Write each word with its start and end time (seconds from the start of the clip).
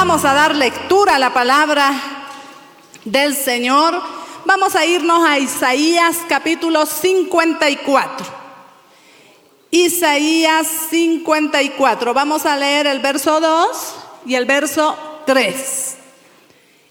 Vamos 0.00 0.24
a 0.24 0.32
dar 0.32 0.56
lectura 0.56 1.16
a 1.16 1.18
la 1.18 1.34
palabra 1.34 1.92
del 3.04 3.36
Señor. 3.36 4.00
Vamos 4.46 4.74
a 4.74 4.86
irnos 4.86 5.22
a 5.28 5.38
Isaías 5.38 6.16
capítulo 6.26 6.86
54. 6.86 8.26
Isaías 9.70 10.66
54. 10.88 12.14
Vamos 12.14 12.46
a 12.46 12.56
leer 12.56 12.86
el 12.86 13.00
verso 13.00 13.42
2 13.42 13.94
y 14.24 14.36
el 14.36 14.46
verso 14.46 14.96
3. 15.26 15.96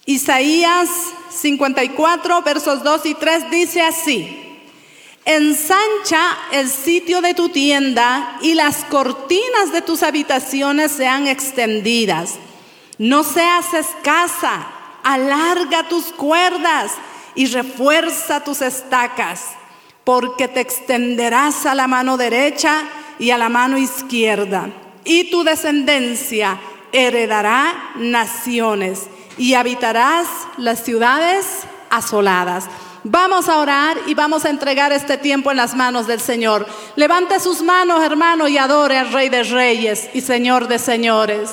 Isaías 0.06 0.90
54, 1.32 2.44
versos 2.44 2.84
2 2.84 3.06
y 3.08 3.16
3 3.16 3.50
dice 3.50 3.82
así. 3.82 4.62
Ensancha 5.26 6.38
el 6.52 6.70
sitio 6.70 7.22
de 7.22 7.34
tu 7.34 7.50
tienda 7.50 8.38
y 8.44 8.54
las 8.54 8.86
cortinas 8.86 9.72
de 9.74 9.82
tus 9.82 10.04
habitaciones 10.04 10.92
sean 10.92 11.28
extendidas. 11.28 12.38
No 13.00 13.24
seas 13.24 13.74
escasa, 13.74 14.68
alarga 15.04 15.88
tus 15.88 16.08
cuerdas 16.08 16.92
y 17.34 17.46
refuerza 17.46 18.44
tus 18.44 18.62
estacas, 18.62 19.46
porque 20.04 20.50
te 20.50 20.60
extenderás 20.60 21.66
a 21.66 21.76
la 21.76 21.88
mano 21.88 22.18
derecha 22.18 22.84
y 23.18 23.32
a 23.32 23.38
la 23.38 23.48
mano 23.48 23.78
izquierda, 23.78 24.70
y 25.06 25.32
tu 25.32 25.46
descendencia 25.46 26.60
heredará 26.92 27.92
naciones 27.96 29.08
y 29.38 29.54
habitarás 29.54 30.28
las 30.58 30.84
ciudades 30.84 31.46
asoladas. 31.90 32.66
Vamos 33.06 33.48
a 33.48 33.60
orar 33.60 33.98
y 34.08 34.14
vamos 34.14 34.44
a 34.44 34.50
entregar 34.50 34.92
este 34.92 35.18
tiempo 35.18 35.52
en 35.52 35.58
las 35.58 35.74
manos 35.74 36.06
del 36.06 36.20
Señor. 36.20 36.68
Levante 36.98 37.40
sus 37.40 37.62
manos, 37.62 38.04
hermano, 38.04 38.50
y 38.50 38.58
adore 38.58 38.98
al 38.98 39.14
Rey 39.14 39.30
de 39.30 39.44
Reyes 39.44 40.10
y 40.14 40.20
Señor 40.20 40.68
de 40.68 40.80
Señores. 40.80 41.52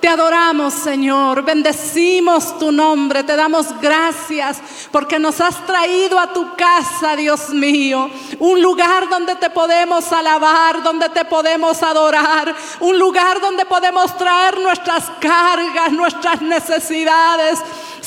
Te 0.00 0.06
adoramos, 0.06 0.74
Señor. 0.74 1.42
Bendecimos 1.42 2.56
tu 2.58 2.70
nombre. 2.70 3.24
Te 3.24 3.34
damos 3.34 3.66
gracias 3.80 4.60
porque 4.92 5.18
nos 5.18 5.40
has 5.40 5.66
traído 5.66 6.18
a 6.20 6.32
tu 6.32 6.54
casa, 6.54 7.16
Dios 7.16 7.50
mío. 7.50 8.08
Un 8.38 8.62
lugar 8.62 9.08
donde 9.08 9.34
te 9.34 9.50
podemos 9.50 10.12
alabar, 10.12 10.82
donde 10.84 11.08
te 11.08 11.24
podemos 11.24 11.82
adorar. 11.82 12.54
Un 12.78 12.96
lugar 12.96 13.40
donde 13.40 13.64
podemos 13.64 14.16
traer 14.16 14.58
nuestras 14.60 15.10
cargas, 15.20 15.90
nuestras 15.90 16.42
necesidades. 16.42 17.58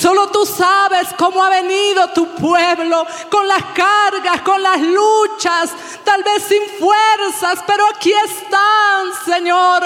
Solo 0.01 0.29
tú 0.29 0.47
sabes 0.47 1.09
cómo 1.15 1.43
ha 1.43 1.49
venido 1.51 2.07
tu 2.07 2.25
pueblo 2.33 3.05
con 3.29 3.47
las 3.47 3.63
cargas, 3.65 4.41
con 4.41 4.59
las 4.63 4.81
luchas, 4.81 5.69
tal 6.03 6.23
vez 6.23 6.41
sin 6.41 6.63
fuerzas, 6.79 7.63
pero 7.67 7.85
aquí 7.87 8.11
están, 8.11 9.13
Señor. 9.23 9.83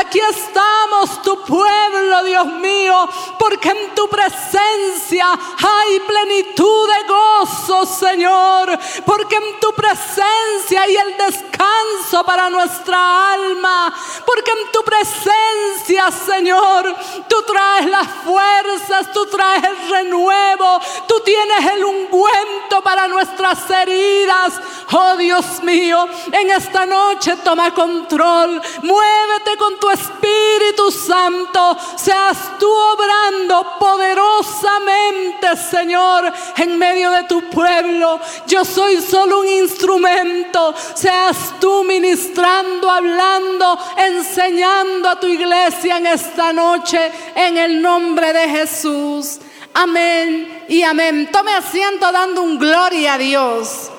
Aquí 0.00 0.20
estamos, 0.20 1.20
tu 1.20 1.42
pueblo, 1.42 2.24
Dios 2.24 2.46
mío, 2.46 3.10
porque 3.38 3.68
en 3.68 3.94
tu 3.94 4.08
presencia 4.08 5.32
hay 5.32 6.00
plenitud 6.00 6.88
de 6.88 7.06
gozo, 7.06 7.84
Señor, 7.84 8.70
porque 9.04 9.36
en 9.36 9.60
tu 9.60 9.74
presencia 9.74 10.80
hay 10.80 10.96
el 10.96 11.16
descanso 11.18 12.24
para 12.24 12.48
nuestra 12.48 13.34
alma, 13.34 13.94
porque 14.24 14.50
en 14.50 14.72
tu 14.72 14.82
presencia, 14.82 16.10
Señor, 16.10 16.96
tú 17.28 17.42
traes 17.42 17.84
las 17.84 18.08
fuerzas, 18.24 19.12
tú 19.12 19.26
traes 19.26 19.57
el 19.64 19.90
renuevo, 19.90 20.80
tú 21.06 21.20
tienes 21.24 21.66
el 21.72 21.84
ungüento 21.84 22.82
para 22.82 23.08
nuestras 23.08 23.70
heridas. 23.70 24.54
Oh 24.92 25.16
Dios 25.16 25.62
mío, 25.62 26.08
en 26.32 26.50
esta 26.50 26.86
noche 26.86 27.36
toma 27.44 27.74
control, 27.74 28.60
muévete 28.82 29.56
con 29.58 29.78
tu 29.78 29.90
Espíritu 29.90 30.90
Santo, 30.90 31.76
seas 31.96 32.58
tú 32.58 32.70
obrando 32.70 33.76
poderosamente, 33.78 35.56
Señor, 35.70 36.32
en 36.56 36.78
medio 36.78 37.10
de 37.10 37.24
tu 37.24 37.42
pueblo. 37.50 38.18
Yo 38.46 38.64
soy 38.64 39.02
solo 39.02 39.40
un 39.40 39.48
instrumento, 39.48 40.74
seas 40.94 41.36
tú 41.60 41.84
ministrando, 41.84 42.90
hablando, 42.90 43.78
enseñando 43.96 45.08
a 45.08 45.20
tu 45.20 45.26
iglesia 45.26 45.98
en 45.98 46.06
esta 46.06 46.52
noche, 46.52 47.12
en 47.34 47.58
el 47.58 47.82
nombre 47.82 48.32
de 48.32 48.48
Jesús. 48.48 49.38
Amén 49.80 50.64
y 50.66 50.82
amén. 50.82 51.28
Tome 51.30 51.54
asiento 51.54 52.10
dando 52.10 52.42
un 52.42 52.58
gloria 52.58 53.14
a 53.14 53.18
Dios. 53.18 53.90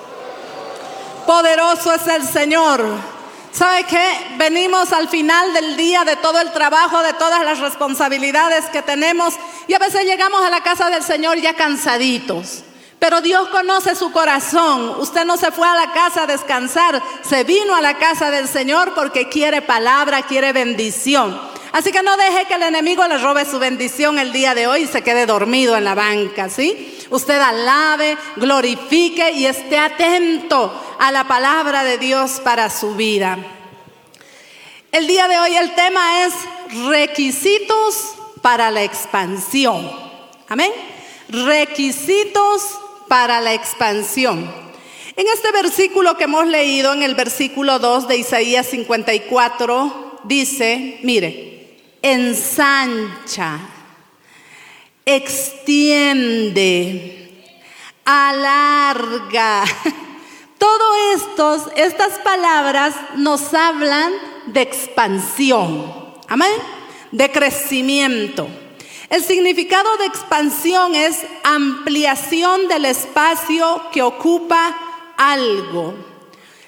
Poderoso 1.25 1.93
es 1.93 2.05
el 2.07 2.27
Señor. 2.27 2.83
¿Sabe 3.53 3.85
qué? 3.85 4.35
Venimos 4.37 4.91
al 4.91 5.07
final 5.07 5.53
del 5.53 5.77
día 5.77 6.03
de 6.03 6.17
todo 6.17 6.41
el 6.41 6.51
trabajo, 6.51 7.01
de 7.01 7.13
todas 7.13 7.45
las 7.45 7.59
responsabilidades 7.59 8.65
que 8.65 8.81
tenemos 8.81 9.35
y 9.69 9.73
a 9.73 9.79
veces 9.79 10.03
llegamos 10.03 10.43
a 10.43 10.49
la 10.49 10.61
casa 10.61 10.89
del 10.89 11.01
Señor 11.01 11.39
ya 11.39 11.53
cansaditos. 11.53 12.63
Pero 12.99 13.21
Dios 13.21 13.47
conoce 13.47 13.95
su 13.95 14.11
corazón. 14.11 14.99
Usted 14.99 15.23
no 15.23 15.37
se 15.37 15.49
fue 15.53 15.65
a 15.65 15.75
la 15.75 15.93
casa 15.93 16.23
a 16.23 16.27
descansar, 16.27 17.01
se 17.21 17.45
vino 17.45 17.73
a 17.73 17.79
la 17.79 17.97
casa 17.97 18.31
del 18.31 18.49
Señor 18.49 18.93
porque 18.95 19.29
quiere 19.29 19.61
palabra, 19.61 20.23
quiere 20.23 20.51
bendición. 20.51 21.48
Así 21.71 21.91
que 21.91 22.01
no 22.01 22.17
deje 22.17 22.45
que 22.45 22.55
el 22.55 22.63
enemigo 22.63 23.07
le 23.07 23.17
robe 23.19 23.45
su 23.45 23.59
bendición 23.59 24.17
el 24.17 24.31
día 24.31 24.55
de 24.55 24.67
hoy 24.67 24.81
y 24.81 24.87
se 24.87 25.03
quede 25.03 25.25
dormido 25.25 25.77
en 25.77 25.83
la 25.83 25.93
banca, 25.93 26.49
¿sí? 26.49 26.97
Usted 27.11 27.39
alabe, 27.39 28.17
glorifique 28.37 29.31
y 29.31 29.45
esté 29.45 29.77
atento 29.77 30.73
a 30.99 31.11
la 31.11 31.27
palabra 31.27 31.83
de 31.83 31.97
Dios 31.97 32.41
para 32.43 32.69
su 32.69 32.95
vida. 32.95 33.37
El 34.91 35.05
día 35.05 35.27
de 35.27 35.37
hoy 35.37 35.55
el 35.55 35.75
tema 35.75 36.25
es 36.25 36.33
requisitos 36.87 38.15
para 38.41 38.71
la 38.71 38.83
expansión. 38.83 39.91
Amén. 40.47 40.71
Requisitos 41.29 42.63
para 43.07 43.41
la 43.41 43.53
expansión. 43.53 44.51
En 45.15 45.27
este 45.27 45.51
versículo 45.51 46.17
que 46.17 46.23
hemos 46.23 46.47
leído, 46.47 46.93
en 46.93 47.03
el 47.03 47.13
versículo 47.13 47.77
2 47.77 48.07
de 48.07 48.17
Isaías 48.17 48.65
54, 48.67 50.21
dice, 50.23 50.99
mire, 51.03 51.58
ensancha, 52.01 53.59
extiende, 55.05 56.59
alarga. 58.05 59.63
Todo 60.57 60.95
estos, 61.15 61.63
estas 61.75 62.19
palabras 62.19 62.93
nos 63.15 63.53
hablan 63.53 64.11
de 64.47 64.61
expansión. 64.61 66.19
Amén. 66.27 66.51
De 67.11 67.31
crecimiento. 67.31 68.47
El 69.09 69.23
significado 69.23 69.97
de 69.97 70.05
expansión 70.05 70.93
es 70.95 71.25
ampliación 71.43 72.67
del 72.67 72.85
espacio 72.85 73.83
que 73.91 74.03
ocupa 74.03 74.77
algo. 75.17 75.95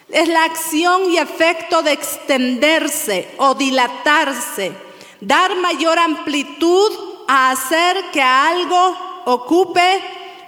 Es 0.10 0.28
la 0.28 0.46
acción 0.46 1.12
y 1.12 1.18
efecto 1.18 1.84
de 1.84 1.92
extenderse 1.92 3.30
o 3.38 3.54
dilatarse 3.56 4.91
dar 5.22 5.56
mayor 5.56 5.98
amplitud 6.00 6.92
a 7.28 7.52
hacer 7.52 8.12
que 8.12 8.22
algo 8.22 9.24
ocupe 9.26 10.02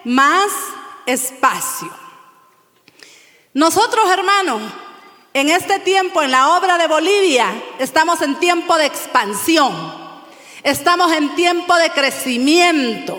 más 0.03 0.51
espacio. 1.05 1.89
Nosotros, 3.53 4.09
hermanos, 4.09 4.61
en 5.33 5.49
este 5.49 5.79
tiempo, 5.79 6.21
en 6.21 6.31
la 6.31 6.57
obra 6.57 6.77
de 6.77 6.87
Bolivia, 6.87 7.53
estamos 7.79 8.21
en 8.21 8.39
tiempo 8.39 8.75
de 8.77 8.87
expansión, 8.87 9.73
estamos 10.63 11.11
en 11.11 11.35
tiempo 11.35 11.75
de 11.75 11.91
crecimiento. 11.91 13.17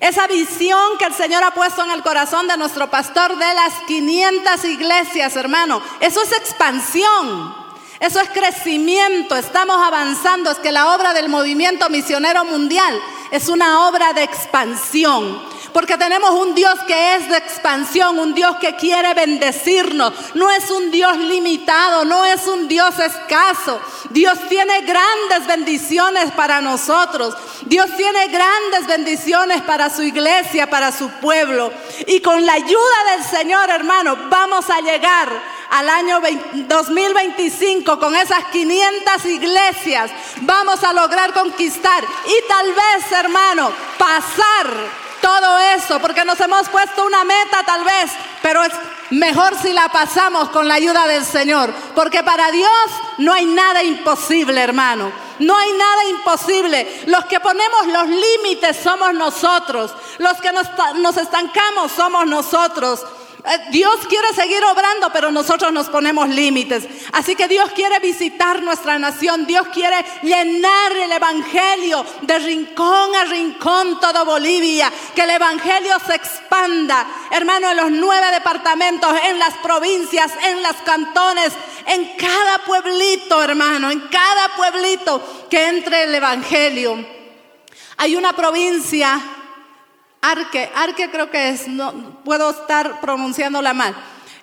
Esa 0.00 0.26
visión 0.26 0.98
que 0.98 1.06
el 1.06 1.14
Señor 1.14 1.42
ha 1.44 1.52
puesto 1.52 1.82
en 1.82 1.90
el 1.90 2.02
corazón 2.02 2.46
de 2.46 2.56
nuestro 2.56 2.90
pastor 2.90 3.36
de 3.38 3.54
las 3.54 3.72
500 3.86 4.64
iglesias, 4.64 5.36
hermano, 5.36 5.80
eso 6.00 6.22
es 6.22 6.32
expansión. 6.32 7.63
Eso 8.00 8.20
es 8.20 8.28
crecimiento, 8.30 9.36
estamos 9.36 9.76
avanzando. 9.76 10.50
Es 10.50 10.58
que 10.58 10.72
la 10.72 10.94
obra 10.94 11.14
del 11.14 11.28
movimiento 11.28 11.88
misionero 11.90 12.44
mundial 12.44 13.00
es 13.30 13.48
una 13.48 13.88
obra 13.88 14.12
de 14.12 14.22
expansión. 14.22 15.53
Porque 15.74 15.98
tenemos 15.98 16.30
un 16.30 16.54
Dios 16.54 16.78
que 16.86 17.16
es 17.16 17.28
de 17.28 17.36
expansión, 17.36 18.16
un 18.20 18.32
Dios 18.32 18.58
que 18.60 18.76
quiere 18.76 19.12
bendecirnos. 19.12 20.12
No 20.34 20.48
es 20.48 20.70
un 20.70 20.92
Dios 20.92 21.18
limitado, 21.18 22.04
no 22.04 22.24
es 22.24 22.46
un 22.46 22.68
Dios 22.68 22.96
escaso. 23.00 23.80
Dios 24.10 24.38
tiene 24.48 24.82
grandes 24.82 25.48
bendiciones 25.48 26.30
para 26.30 26.60
nosotros. 26.60 27.34
Dios 27.62 27.90
tiene 27.96 28.28
grandes 28.28 28.86
bendiciones 28.86 29.62
para 29.62 29.90
su 29.90 30.04
iglesia, 30.04 30.70
para 30.70 30.92
su 30.92 31.10
pueblo. 31.10 31.72
Y 32.06 32.20
con 32.20 32.46
la 32.46 32.52
ayuda 32.52 33.16
del 33.16 33.24
Señor, 33.24 33.68
hermano, 33.68 34.16
vamos 34.30 34.70
a 34.70 34.80
llegar 34.80 35.28
al 35.70 35.88
año 35.88 36.20
2025 36.68 37.98
con 37.98 38.14
esas 38.14 38.44
500 38.52 39.24
iglesias. 39.24 40.12
Vamos 40.42 40.84
a 40.84 40.92
lograr 40.92 41.32
conquistar 41.32 42.04
y 42.04 42.48
tal 42.48 42.66
vez, 42.68 43.10
hermano, 43.10 43.72
pasar 43.98 45.03
todo 45.24 45.58
eso, 45.58 45.98
porque 46.00 46.22
nos 46.22 46.38
hemos 46.38 46.68
puesto 46.68 47.02
una 47.02 47.24
meta 47.24 47.62
tal 47.64 47.82
vez, 47.82 48.10
pero 48.42 48.62
es 48.62 48.72
mejor 49.08 49.56
si 49.56 49.72
la 49.72 49.88
pasamos 49.88 50.50
con 50.50 50.68
la 50.68 50.74
ayuda 50.74 51.06
del 51.06 51.24
Señor, 51.24 51.72
porque 51.94 52.22
para 52.22 52.50
Dios 52.50 52.68
no 53.16 53.32
hay 53.32 53.46
nada 53.46 53.82
imposible, 53.82 54.60
hermano. 54.60 55.10
No 55.38 55.56
hay 55.56 55.72
nada 55.72 56.04
imposible. 56.10 57.02
Los 57.06 57.24
que 57.24 57.40
ponemos 57.40 57.86
los 57.86 58.06
límites 58.06 58.76
somos 58.76 59.14
nosotros. 59.14 59.92
Los 60.18 60.40
que 60.40 60.52
nos, 60.52 60.66
nos 60.96 61.16
estancamos 61.16 61.90
somos 61.90 62.26
nosotros. 62.26 63.00
Eh, 63.46 63.66
Dios 63.70 64.06
quiere 64.08 64.32
seguir 64.32 64.64
obrando, 64.64 65.10
pero 65.12 65.30
nosotros 65.30 65.70
nos 65.70 65.90
ponemos 65.90 66.30
límites. 66.30 66.88
Así 67.12 67.36
que 67.36 67.46
Dios 67.46 67.70
quiere 67.72 67.98
visitar 67.98 68.62
nuestra 68.62 68.98
nación. 68.98 69.46
Dios 69.46 69.68
quiere 69.68 70.02
llenar 70.22 70.92
el 70.92 71.12
Evangelio 71.12 72.06
de 72.22 72.38
rincón 72.38 73.14
a 73.14 73.24
rincón 73.24 74.00
todo 74.00 74.24
Bolivia. 74.24 74.90
Que 75.14 75.22
el 75.22 75.30
Evangelio 75.30 75.94
se 76.06 76.14
expanda, 76.14 77.06
hermano, 77.30 77.70
en 77.70 77.76
los 77.76 77.90
nueve 77.90 78.28
departamentos, 78.32 79.14
en 79.24 79.38
las 79.38 79.54
provincias, 79.58 80.32
en 80.42 80.62
los 80.62 80.76
cantones, 80.76 81.52
en 81.86 82.16
cada 82.16 82.64
pueblito, 82.64 83.42
hermano, 83.42 83.90
en 83.90 84.00
cada 84.08 84.56
pueblito 84.56 85.46
que 85.50 85.68
entre 85.68 86.04
el 86.04 86.14
Evangelio. 86.14 87.06
Hay 87.98 88.16
una 88.16 88.32
provincia 88.32 89.20
Arque, 90.24 90.70
Arque 90.74 91.10
creo 91.10 91.30
que 91.30 91.50
es, 91.50 91.68
no 91.68 91.92
puedo 92.24 92.50
estar 92.50 92.98
pronunciándola 93.00 93.74
mal. 93.74 93.94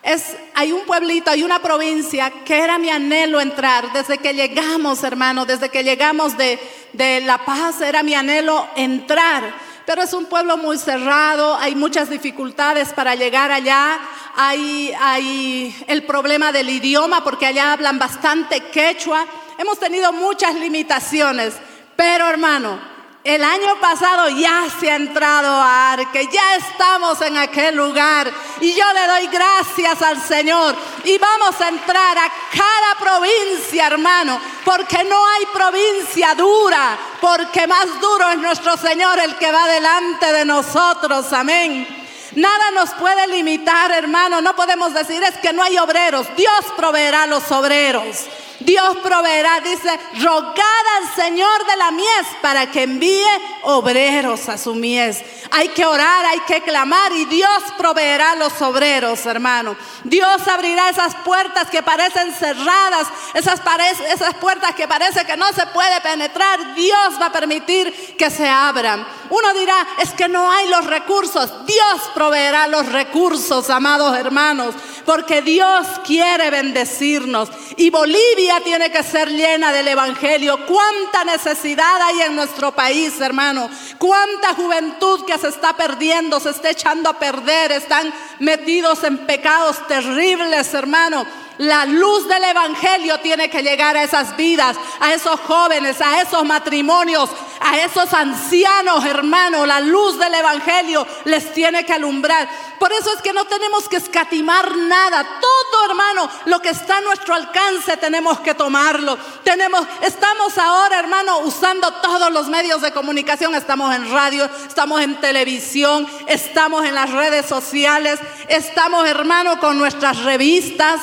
Es, 0.04 0.36
hay 0.54 0.72
un 0.72 0.86
pueblito, 0.86 1.32
hay 1.32 1.44
una 1.44 1.60
provincia 1.60 2.32
que 2.46 2.60
era 2.60 2.78
mi 2.78 2.92
anhelo 2.92 3.42
entrar 3.42 3.92
desde 3.92 4.20
que 4.20 4.36
llegamos, 4.36 5.04
hermano, 5.04 5.48
desde 5.48 5.70
que 5.70 5.84
llegamos 5.84 6.38
de, 6.38 6.60
de 6.94 7.22
La 7.22 7.40
Paz, 7.40 7.82
era 7.82 8.04
mi 8.04 8.14
anhelo 8.14 8.68
entrar. 8.76 9.44
Pero 9.88 10.04
es 10.04 10.14
un 10.14 10.26
pueblo 10.26 10.56
muy 10.56 10.78
cerrado, 10.78 11.56
hay 11.58 11.74
muchas 11.74 12.12
dificultades 12.12 12.94
para 12.94 13.16
llegar 13.16 13.52
allá, 13.52 14.00
hay, 14.36 14.94
hay 15.00 15.76
el 15.88 16.04
problema 16.04 16.52
del 16.52 16.70
idioma 16.70 17.24
porque 17.24 17.48
allá 17.48 17.74
hablan 17.74 17.98
bastante 17.98 18.66
quechua, 18.66 19.26
hemos 19.58 19.80
tenido 19.80 20.14
muchas 20.14 20.54
limitaciones, 20.54 21.56
pero 21.96 22.28
hermano, 22.30 22.91
el 23.24 23.44
año 23.44 23.80
pasado 23.80 24.30
ya 24.30 24.66
se 24.80 24.90
ha 24.90 24.96
entrado 24.96 25.48
a 25.48 25.94
Arque, 25.94 26.28
ya 26.32 26.56
estamos 26.56 27.22
en 27.22 27.38
aquel 27.38 27.76
lugar. 27.76 28.32
Y 28.60 28.74
yo 28.74 28.84
le 28.94 29.08
doy 29.08 29.28
gracias 29.28 30.02
al 30.02 30.22
Señor. 30.22 30.76
Y 31.04 31.18
vamos 31.20 31.60
a 31.62 31.70
entrar 31.70 32.18
a 32.18 32.32
cada 32.52 33.00
provincia, 33.00 33.88
hermano, 33.88 34.40
porque 34.66 35.04
no 35.04 35.28
hay 35.28 35.46
provincia 35.54 36.34
dura, 36.34 36.98
porque 37.20 37.68
más 37.68 37.88
duro 38.00 38.30
es 38.32 38.38
nuestro 38.40 38.76
Señor 38.78 39.20
el 39.20 39.36
que 39.36 39.52
va 39.52 39.68
delante 39.68 40.34
de 40.34 40.46
nosotros, 40.46 41.32
amén. 41.32 41.88
Nada 42.36 42.72
nos 42.72 42.92
puede 42.92 43.28
limitar, 43.28 43.92
hermano, 43.92 44.42
no 44.42 44.56
podemos 44.56 44.94
decir 44.94 45.22
es 45.22 45.38
que 45.38 45.52
no 45.52 45.62
hay 45.62 45.78
obreros, 45.78 46.28
Dios 46.38 46.66
proveerá 46.78 47.28
los 47.28 47.52
obreros. 47.52 48.26
Dios 48.66 48.98
proveerá, 48.98 49.60
dice, 49.62 50.00
rogad 50.20 50.86
al 50.98 51.16
Señor 51.16 51.66
de 51.66 51.78
la 51.78 51.92
mies 51.92 52.28
para 52.42 52.72
que 52.72 52.84
envíe 52.84 53.26
obreros 53.64 54.50
a 54.50 54.58
su 54.58 54.76
mies. 54.76 55.24
Hay 55.52 55.70
que 55.70 55.86
orar, 55.86 56.26
hay 56.26 56.40
que 56.42 56.62
clamar 56.62 57.12
y 57.12 57.26
Dios 57.26 57.64
proveerá 57.78 58.36
los 58.36 58.62
obreros, 58.62 59.26
hermano. 59.26 59.76
Dios 60.04 60.48
abrirá 60.48 60.90
esas 60.90 61.16
puertas 61.16 61.70
que 61.70 61.84
parecen 61.84 62.34
cerradas, 62.34 63.08
esas, 63.34 63.62
esas 64.10 64.34
puertas 64.36 64.76
que 64.76 64.88
parece 64.88 65.26
que 65.26 65.36
no 65.36 65.48
se 65.54 65.66
puede 65.68 66.00
penetrar. 66.02 66.74
Dios 66.76 67.20
va 67.22 67.28
a 67.28 67.32
permitir 67.32 68.16
que 68.18 68.30
se 68.30 68.48
abran. 68.48 69.06
Uno 69.30 69.54
dirá, 69.54 69.88
es 70.00 70.12
que 70.12 70.28
no 70.28 70.52
hay 70.52 70.68
los 70.68 70.86
recursos. 70.86 71.66
Dios 71.66 72.02
proveerá 72.14 72.68
los 72.68 72.86
recursos, 72.86 73.70
amados 73.70 74.18
hermanos, 74.18 74.76
porque 75.06 75.42
Dios 75.42 75.88
quiere 76.06 76.50
bendecirnos. 76.50 77.50
Y 77.78 77.90
Bolivia 77.90 78.51
tiene 78.60 78.92
que 78.92 79.04
ser 79.04 79.30
llena 79.30 79.72
del 79.72 79.88
Evangelio. 79.88 80.66
Cuánta 80.66 81.24
necesidad 81.24 82.02
hay 82.02 82.22
en 82.22 82.36
nuestro 82.36 82.74
país, 82.74 83.20
hermano. 83.22 83.70
Cuánta 83.98 84.54
juventud 84.54 85.24
que 85.26 85.38
se 85.38 85.48
está 85.48 85.74
perdiendo, 85.74 86.40
se 86.40 86.50
está 86.50 86.72
echando 86.72 87.10
a 87.10 87.18
perder, 87.18 87.72
están 87.72 88.14
metidos 88.40 89.04
en 89.04 89.20
pecados 89.20 89.88
terribles, 89.88 90.74
hermano. 90.74 91.26
La 91.62 91.86
luz 91.86 92.28
del 92.28 92.44
Evangelio 92.44 93.20
tiene 93.20 93.48
que 93.48 93.62
llegar 93.62 93.96
a 93.96 94.02
esas 94.02 94.36
vidas, 94.36 94.76
a 95.00 95.14
esos 95.14 95.40
jóvenes, 95.42 96.02
a 96.02 96.20
esos 96.20 96.44
matrimonios, 96.44 97.30
a 97.60 97.78
esos 97.78 98.12
ancianos, 98.16 99.06
hermanos. 99.06 99.68
La 99.68 99.80
luz 99.80 100.18
del 100.18 100.34
Evangelio 100.34 101.06
les 101.26 101.54
tiene 101.54 101.86
que 101.86 101.94
alumbrar. 101.94 102.50
Por 102.80 102.92
eso 102.92 103.14
es 103.14 103.22
que 103.22 103.32
no 103.32 103.46
tenemos 103.46 103.88
que 103.88 103.98
escatimar 103.98 104.76
nada. 104.76 105.24
Todo, 105.40 105.86
hermano, 105.86 106.32
lo 106.46 106.60
que 106.64 106.70
está 106.70 106.98
a 106.98 107.02
nuestro 107.02 107.36
alcance 107.36 107.96
tenemos 107.98 108.40
que 108.40 108.56
tomarlo. 108.56 109.16
Tenemos, 109.44 109.86
estamos 110.02 110.58
ahora, 110.58 110.98
hermano, 110.98 111.42
usando 111.42 111.92
todos 112.02 112.32
los 112.32 112.48
medios 112.48 112.82
de 112.82 112.92
comunicación. 112.92 113.54
Estamos 113.54 113.94
en 113.94 114.12
radio, 114.12 114.50
estamos 114.68 115.00
en 115.00 115.22
televisión, 115.22 116.08
estamos 116.26 116.84
en 116.86 116.96
las 116.96 117.12
redes 117.12 117.46
sociales, 117.46 118.20
estamos, 118.48 119.08
hermano, 119.08 119.60
con 119.60 119.78
nuestras 119.78 120.24
revistas. 120.24 121.00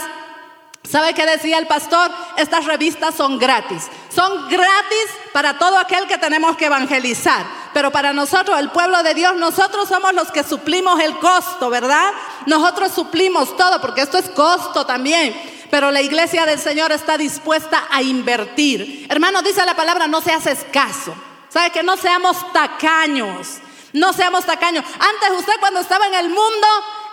¿Sabe 0.90 1.12
qué 1.12 1.26
decía 1.26 1.58
el 1.58 1.66
pastor? 1.66 2.10
Estas 2.38 2.64
revistas 2.64 3.14
son 3.14 3.38
gratis. 3.38 3.84
Son 4.08 4.48
gratis 4.48 5.06
para 5.34 5.58
todo 5.58 5.76
aquel 5.76 6.06
que 6.06 6.16
tenemos 6.16 6.56
que 6.56 6.66
evangelizar. 6.66 7.44
Pero 7.74 7.90
para 7.90 8.14
nosotros, 8.14 8.58
el 8.58 8.70
pueblo 8.70 9.02
de 9.02 9.12
Dios, 9.12 9.36
nosotros 9.36 9.88
somos 9.88 10.14
los 10.14 10.30
que 10.32 10.42
suplimos 10.42 10.98
el 11.00 11.18
costo, 11.18 11.68
¿verdad? 11.68 12.10
Nosotros 12.46 12.92
suplimos 12.92 13.54
todo, 13.56 13.80
porque 13.82 14.00
esto 14.00 14.16
es 14.16 14.30
costo 14.30 14.86
también. 14.86 15.38
Pero 15.70 15.90
la 15.90 16.00
iglesia 16.00 16.46
del 16.46 16.58
Señor 16.58 16.90
está 16.92 17.18
dispuesta 17.18 17.84
a 17.90 18.00
invertir. 18.00 19.06
Hermano, 19.10 19.42
dice 19.42 19.66
la 19.66 19.74
palabra, 19.74 20.06
no 20.06 20.22
seas 20.22 20.46
escaso. 20.46 21.14
¿Sabe 21.50 21.70
que 21.70 21.82
no 21.82 21.98
seamos 21.98 22.50
tacaños? 22.54 23.58
No 23.92 24.14
seamos 24.14 24.46
tacaños. 24.46 24.84
Antes 24.94 25.38
usted 25.38 25.54
cuando 25.60 25.80
estaba 25.80 26.06
en 26.06 26.14
el 26.14 26.28
mundo, 26.28 26.66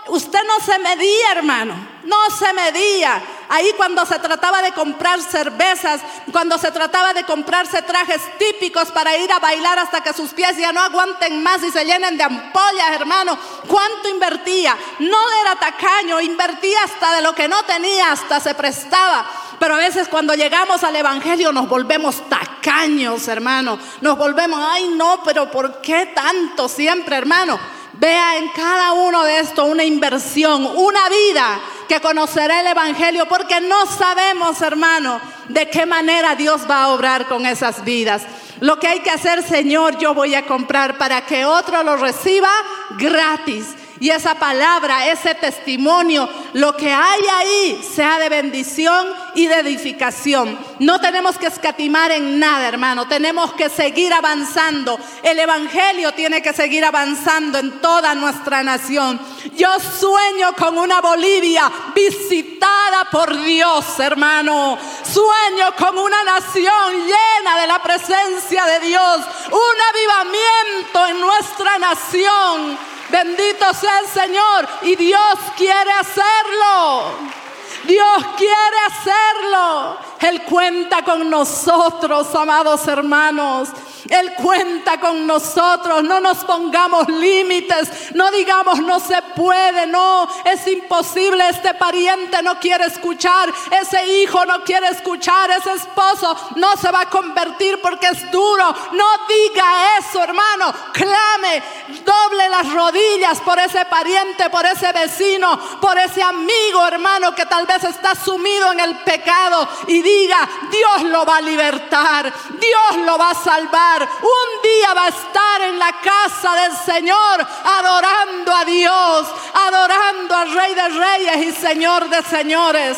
usted 0.07 0.39
no 0.47 0.59
se 0.63 0.77
medía, 0.79 1.31
hermano. 1.31 1.95
No 2.03 2.29
se 2.29 2.51
medía. 2.53 3.21
Ahí 3.49 3.71
cuando 3.77 4.05
se 4.05 4.19
trataba 4.19 4.61
de 4.61 4.71
comprar 4.73 5.21
cervezas, 5.21 6.01
cuando 6.31 6.57
se 6.57 6.71
trataba 6.71 7.13
de 7.13 7.23
comprarse 7.23 7.81
trajes 7.81 8.21
típicos 8.37 8.91
para 8.91 9.17
ir 9.17 9.31
a 9.31 9.39
bailar 9.39 9.79
hasta 9.79 10.01
que 10.01 10.13
sus 10.13 10.31
pies 10.31 10.57
ya 10.57 10.71
no 10.71 10.81
aguanten 10.81 11.41
más 11.41 11.63
y 11.63 11.71
se 11.71 11.83
llenen 11.83 12.17
de 12.17 12.23
ampollas, 12.23 12.91
hermano. 12.93 13.37
¿Cuánto 13.67 14.09
invertía? 14.09 14.77
No 14.99 15.17
era 15.41 15.55
tacaño, 15.55 16.21
invertía 16.21 16.83
hasta 16.83 17.15
de 17.15 17.21
lo 17.21 17.33
que 17.33 17.47
no 17.47 17.63
tenía, 17.63 18.11
hasta 18.11 18.39
se 18.39 18.53
prestaba. 18.53 19.25
Pero 19.59 19.75
a 19.75 19.79
veces 19.79 20.07
cuando 20.07 20.35
llegamos 20.35 20.83
al 20.83 20.95
Evangelio 20.95 21.51
nos 21.51 21.67
volvemos 21.67 22.29
tacaños, 22.29 23.27
hermano. 23.27 23.79
Nos 24.01 24.17
volvemos, 24.17 24.59
ay 24.71 24.89
no, 24.95 25.21
pero 25.23 25.49
¿por 25.49 25.81
qué 25.81 26.07
tanto 26.07 26.67
siempre, 26.67 27.15
hermano? 27.15 27.59
Vea 27.97 28.37
en 28.37 28.49
cada 28.49 28.93
uno 28.93 29.23
de 29.23 29.39
estos 29.39 29.67
una 29.67 29.83
inversión, 29.83 30.65
una 30.75 31.09
vida 31.09 31.59
que 31.87 32.01
conocerá 32.01 32.59
el 32.59 32.67
Evangelio, 32.67 33.25
porque 33.27 33.61
no 33.61 33.85
sabemos, 33.85 34.61
hermano, 34.61 35.21
de 35.47 35.69
qué 35.69 35.85
manera 35.85 36.35
Dios 36.35 36.61
va 36.69 36.83
a 36.83 36.87
obrar 36.89 37.27
con 37.27 37.45
esas 37.45 37.83
vidas. 37.85 38.23
Lo 38.59 38.79
que 38.79 38.87
hay 38.87 38.99
que 38.99 39.11
hacer, 39.11 39.43
Señor, 39.43 39.97
yo 39.97 40.13
voy 40.13 40.35
a 40.35 40.45
comprar 40.45 40.97
para 40.97 41.25
que 41.25 41.45
otro 41.45 41.83
lo 41.83 41.97
reciba 41.97 42.49
gratis 42.97 43.67
y 43.99 44.09
esa 44.09 44.35
palabra, 44.35 45.07
ese 45.07 45.35
testimonio, 45.35 46.29
lo 46.53 46.75
que 46.75 46.91
hay 46.91 47.21
ahí 47.33 47.89
sea 47.95 48.19
de 48.19 48.27
bendición 48.27 49.07
y 49.35 49.47
de 49.47 49.59
edificación. 49.59 50.57
No 50.79 50.99
tenemos 50.99 51.37
que 51.37 51.47
escatimar 51.47 52.11
en 52.11 52.37
nada, 52.37 52.67
hermano. 52.67 53.07
Tenemos 53.07 53.53
que 53.53 53.69
seguir 53.69 54.13
avanzando. 54.13 54.99
El 55.23 55.39
Evangelio 55.39 56.13
tiene 56.13 56.41
que 56.41 56.51
seguir 56.51 56.83
avanzando 56.83 57.57
en 57.57 57.79
toda 57.79 58.13
nuestra 58.15 58.63
nación. 58.63 59.19
Yo 59.55 59.69
sueño 59.79 60.53
con 60.57 60.77
una 60.77 60.99
Bolivia 60.99 61.71
visitada 61.93 63.09
por 63.09 63.41
Dios, 63.43 63.97
hermano. 63.99 64.77
Sueño 65.03 65.73
con 65.77 65.97
una 65.97 66.21
nación 66.23 66.93
llena 67.05 67.61
de 67.61 67.67
la 67.67 67.81
presencia 67.81 68.65
de 68.65 68.87
Dios. 68.87 69.19
Un 69.51 69.81
avivamiento 69.89 71.07
en 71.07 71.21
nuestra 71.21 71.77
nación 71.79 72.94
Bendito 73.15 73.73
sea 73.73 73.99
el 73.99 74.07
Señor. 74.07 74.67
Y 74.81 74.97
Dios 74.97 75.39
quiere 75.55 75.91
hacerlo. 75.93 77.44
Dios 77.87 78.25
quiere 78.37 78.77
hacerlo. 78.87 79.97
Él 80.21 80.41
cuenta 80.43 81.03
con 81.03 81.29
nosotros, 81.29 82.33
amados 82.35 82.87
hermanos. 82.87 83.69
Él 84.09 84.33
cuenta 84.35 84.99
con 84.99 85.25
nosotros. 85.25 86.03
No 86.03 86.19
nos 86.19 86.43
pongamos 86.45 87.07
límites. 87.07 88.13
No 88.13 88.31
digamos 88.31 88.79
no 88.79 88.99
se 88.99 89.21
puede. 89.35 89.87
No, 89.87 90.27
es 90.45 90.67
imposible. 90.67 91.49
Este 91.49 91.73
pariente 91.73 92.41
no 92.43 92.59
quiere 92.59 92.85
escuchar. 92.85 93.51
Ese 93.81 94.05
hijo 94.05 94.45
no 94.45 94.63
quiere 94.63 94.89
escuchar. 94.89 95.49
Ese 95.51 95.73
esposo 95.73 96.35
no 96.55 96.75
se 96.77 96.91
va 96.91 97.01
a 97.01 97.09
convertir 97.09 97.81
porque 97.81 98.07
es 98.07 98.31
duro. 98.31 98.75
No 98.91 99.05
diga 99.27 99.97
eso, 99.99 100.23
hermano. 100.23 100.73
Clame. 100.93 101.63
Doble 102.05 102.49
las 102.49 102.71
rodillas 102.71 103.41
por 103.41 103.57
ese 103.59 103.85
pariente, 103.85 104.49
por 104.49 104.65
ese 104.65 104.91
vecino, 104.91 105.59
por 105.81 105.97
ese 105.97 106.21
amigo, 106.21 106.85
hermano, 106.85 107.33
que 107.33 107.45
tal 107.45 107.65
vez 107.65 107.74
está 107.83 108.15
sumido 108.15 108.71
en 108.71 108.79
el 108.79 108.95
pecado. 108.99 109.67
Y 109.87 110.01
diga, 110.01 110.47
Dios 110.71 111.03
lo 111.03 111.25
va 111.25 111.37
a 111.37 111.41
libertar. 111.41 112.31
Dios 112.59 113.05
lo 113.05 113.17
va 113.17 113.31
a 113.31 113.35
salvar 113.35 113.85
un 114.21 114.61
día 114.61 114.93
va 114.93 115.05
a 115.05 115.09
estar 115.09 115.61
en 115.61 115.79
la 115.79 115.91
casa 116.01 116.55
del 116.55 116.75
Señor 116.77 117.47
adorando 117.63 118.53
a 118.53 118.65
Dios, 118.65 119.27
adorando 119.53 120.35
al 120.35 120.51
Rey 120.51 120.73
de 120.73 120.89
Reyes 120.89 121.47
y 121.47 121.51
Señor 121.51 122.09
de 122.09 122.21
Señores. 122.23 122.97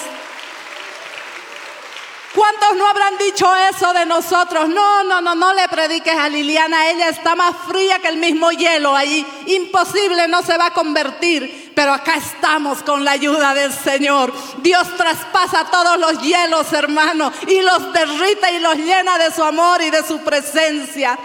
¿Cuántos 2.34 2.76
no 2.76 2.88
habrán 2.88 3.18
dicho 3.18 3.52
eso 3.56 3.94
de 3.94 4.06
nosotros? 4.06 4.70
No, 4.70 5.04
no, 5.04 5.22
no, 5.22 5.34
no 5.34 5.54
le 5.54 5.68
prediques 5.70 6.16
a 6.16 6.30
Liliana. 6.30 6.88
Ella 6.92 7.10
está 7.10 7.36
más 7.36 7.56
fría 7.68 7.98
que 8.00 8.10
el 8.10 8.18
mismo 8.18 8.52
hielo 8.52 8.96
ahí. 8.96 9.26
Imposible, 9.48 10.28
no 10.28 10.44
se 10.44 10.56
va 10.56 10.68
a 10.68 10.74
convertir. 10.74 11.67
Pero 11.78 11.94
acá 11.94 12.16
estamos 12.16 12.82
con 12.82 13.06
la 13.06 13.12
ayuda 13.12 13.54
del 13.54 13.72
Señor. 13.72 14.34
Dios 14.64 14.88
traspasa 14.98 15.66
todos 15.66 16.00
los 16.00 16.20
hielos, 16.24 16.74
hermano, 16.74 17.32
y 17.48 17.62
los 17.62 17.94
derrite 17.94 18.52
y 18.56 18.60
los 18.62 18.78
llena 18.78 19.20
de 19.20 19.32
su 19.32 19.44
amor 19.44 19.84
y 19.84 19.92
de 19.92 20.02
su 20.02 20.18
presencia. 20.22 21.20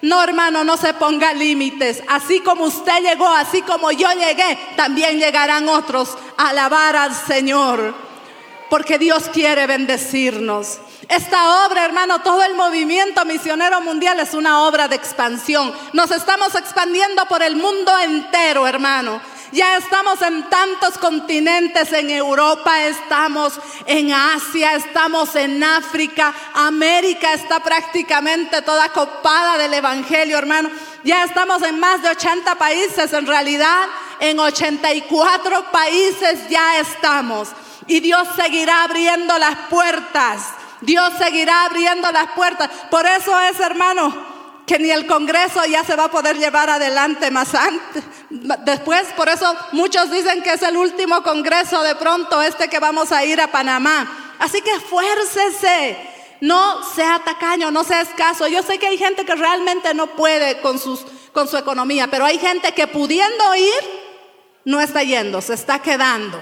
No, 0.00 0.20
hermano, 0.20 0.64
no 0.64 0.76
se 0.76 0.92
ponga 0.94 1.32
límites. 1.32 2.02
Así 2.08 2.40
como 2.40 2.64
usted 2.64 3.00
llegó, 3.00 3.28
así 3.28 3.62
como 3.62 3.92
yo 3.92 4.10
llegué, 4.10 4.58
también 4.74 5.20
llegarán 5.20 5.68
otros 5.68 6.18
a 6.36 6.48
alabar 6.48 6.96
al 6.96 7.14
Señor 7.14 7.94
porque 8.72 8.98
Dios 8.98 9.28
quiere 9.32 9.68
bendecirnos. 9.68 10.78
Esta 11.08 11.66
obra, 11.66 11.84
hermano, 11.84 12.22
todo 12.22 12.42
el 12.42 12.54
movimiento 12.54 13.24
misionero 13.24 13.82
mundial 13.82 14.18
es 14.18 14.34
una 14.34 14.62
obra 14.62 14.88
de 14.88 14.96
expansión. 14.96 15.72
Nos 15.92 16.10
estamos 16.10 16.54
expandiendo 16.56 17.24
por 17.26 17.42
el 17.42 17.54
mundo 17.54 17.96
entero, 17.98 18.66
hermano. 18.66 19.20
Ya 19.52 19.76
estamos 19.76 20.22
en 20.22 20.48
tantos 20.48 20.96
continentes, 20.96 21.92
en 21.92 22.08
Europa 22.08 22.86
estamos, 22.86 23.60
en 23.84 24.10
Asia 24.10 24.76
estamos, 24.76 25.36
en 25.36 25.62
África, 25.62 26.32
América 26.54 27.34
está 27.34 27.60
prácticamente 27.60 28.62
toda 28.62 28.88
copada 28.88 29.58
del 29.58 29.74
Evangelio, 29.74 30.38
hermano. 30.38 30.70
Ya 31.04 31.24
estamos 31.24 31.62
en 31.64 31.78
más 31.78 32.00
de 32.00 32.08
80 32.08 32.54
países, 32.54 33.12
en 33.12 33.26
realidad 33.26 33.88
en 34.20 34.40
84 34.40 35.70
países 35.70 36.48
ya 36.48 36.78
estamos. 36.78 37.48
Y 37.86 38.00
Dios 38.00 38.26
seguirá 38.34 38.84
abriendo 38.84 39.36
las 39.36 39.68
puertas. 39.68 40.44
Dios 40.80 41.12
seguirá 41.18 41.66
abriendo 41.66 42.10
las 42.10 42.28
puertas. 42.28 42.70
Por 42.90 43.04
eso 43.04 43.38
es, 43.40 43.60
hermano, 43.60 44.31
que 44.66 44.78
ni 44.78 44.90
el 44.90 45.06
Congreso 45.06 45.64
ya 45.66 45.84
se 45.84 45.96
va 45.96 46.04
a 46.04 46.10
poder 46.10 46.38
llevar 46.38 46.70
adelante 46.70 47.30
más 47.30 47.54
antes. 47.54 48.02
Después, 48.30 49.04
por 49.16 49.28
eso 49.28 49.54
muchos 49.72 50.10
dicen 50.10 50.42
que 50.42 50.52
es 50.52 50.62
el 50.62 50.76
último 50.76 51.22
Congreso 51.22 51.82
de 51.82 51.94
pronto 51.96 52.40
este 52.40 52.68
que 52.68 52.78
vamos 52.78 53.12
a 53.12 53.24
ir 53.24 53.40
a 53.40 53.48
Panamá. 53.48 54.34
Así 54.38 54.60
que 54.62 54.72
esfuércese. 54.72 56.10
No 56.40 56.82
sea 56.94 57.20
tacaño, 57.24 57.70
no 57.70 57.84
sea 57.84 58.00
escaso. 58.00 58.48
Yo 58.48 58.62
sé 58.64 58.78
que 58.78 58.88
hay 58.88 58.98
gente 58.98 59.24
que 59.24 59.36
realmente 59.36 59.94
no 59.94 60.08
puede 60.08 60.60
con, 60.60 60.78
sus, 60.78 61.06
con 61.32 61.46
su 61.46 61.56
economía, 61.56 62.08
pero 62.08 62.24
hay 62.24 62.38
gente 62.38 62.72
que 62.72 62.88
pudiendo 62.88 63.54
ir, 63.54 64.02
no 64.64 64.80
está 64.80 65.04
yendo, 65.04 65.40
se 65.40 65.54
está 65.54 65.78
quedando. 65.80 66.40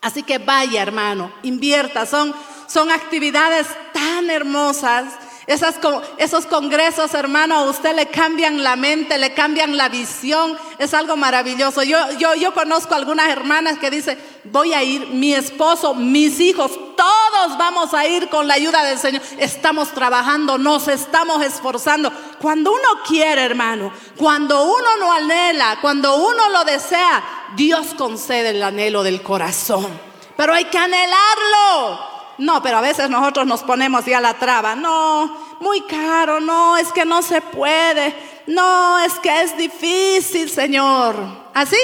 Así 0.00 0.22
que 0.22 0.38
vaya, 0.38 0.80
hermano, 0.80 1.30
invierta. 1.42 2.06
Son, 2.06 2.34
son 2.66 2.90
actividades 2.90 3.66
tan 3.92 4.30
hermosas. 4.30 5.04
Esos 5.50 6.46
congresos, 6.46 7.12
hermano, 7.12 7.56
a 7.56 7.62
usted 7.62 7.92
le 7.96 8.06
cambian 8.06 8.62
la 8.62 8.76
mente, 8.76 9.18
le 9.18 9.34
cambian 9.34 9.76
la 9.76 9.88
visión. 9.88 10.56
Es 10.78 10.94
algo 10.94 11.16
maravilloso. 11.16 11.82
Yo, 11.82 11.98
yo, 12.18 12.36
yo 12.36 12.54
conozco 12.54 12.94
algunas 12.94 13.28
hermanas 13.30 13.76
que 13.80 13.90
dicen, 13.90 14.16
voy 14.44 14.72
a 14.74 14.84
ir, 14.84 15.08
mi 15.08 15.34
esposo, 15.34 15.92
mis 15.92 16.38
hijos, 16.38 16.70
todos 16.96 17.58
vamos 17.58 17.92
a 17.94 18.06
ir 18.06 18.28
con 18.28 18.46
la 18.46 18.54
ayuda 18.54 18.84
del 18.84 19.00
Señor. 19.00 19.22
Estamos 19.38 19.90
trabajando, 19.90 20.56
nos 20.56 20.86
estamos 20.86 21.42
esforzando. 21.42 22.12
Cuando 22.40 22.70
uno 22.70 23.02
quiere, 23.04 23.42
hermano, 23.42 23.92
cuando 24.16 24.62
uno 24.62 24.96
no 25.00 25.12
anhela, 25.12 25.78
cuando 25.80 26.14
uno 26.14 26.48
lo 26.50 26.62
desea, 26.64 27.24
Dios 27.56 27.88
concede 27.98 28.50
el 28.50 28.62
anhelo 28.62 29.02
del 29.02 29.20
corazón. 29.20 29.88
Pero 30.36 30.54
hay 30.54 30.66
que 30.66 30.78
anhelarlo. 30.78 32.19
No, 32.40 32.62
pero 32.62 32.78
a 32.78 32.80
veces 32.80 33.08
nosotros 33.08 33.46
nos 33.46 33.62
ponemos 33.62 34.04
ya 34.04 34.20
la 34.20 34.34
traba. 34.34 34.74
No, 34.74 35.56
muy 35.60 35.82
caro, 35.82 36.40
no, 36.40 36.76
es 36.76 36.92
que 36.92 37.04
no 37.04 37.22
se 37.22 37.40
puede. 37.40 38.14
No, 38.46 38.98
es 38.98 39.14
que 39.20 39.42
es 39.42 39.56
difícil, 39.56 40.50
Señor. 40.50 41.16
Así 41.54 41.76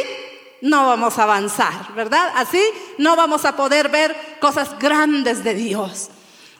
no 0.62 0.86
vamos 0.86 1.18
a 1.18 1.22
avanzar, 1.22 1.92
¿verdad? 1.94 2.32
Así 2.34 2.62
no 2.98 3.14
vamos 3.14 3.44
a 3.44 3.54
poder 3.54 3.88
ver 3.88 4.38
cosas 4.40 4.78
grandes 4.78 5.44
de 5.44 5.54
Dios. 5.54 6.10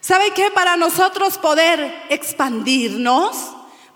¿Sabe 0.00 0.30
qué? 0.30 0.50
Para 0.50 0.76
nosotros 0.76 1.38
poder 1.38 2.04
expandirnos, 2.10 3.36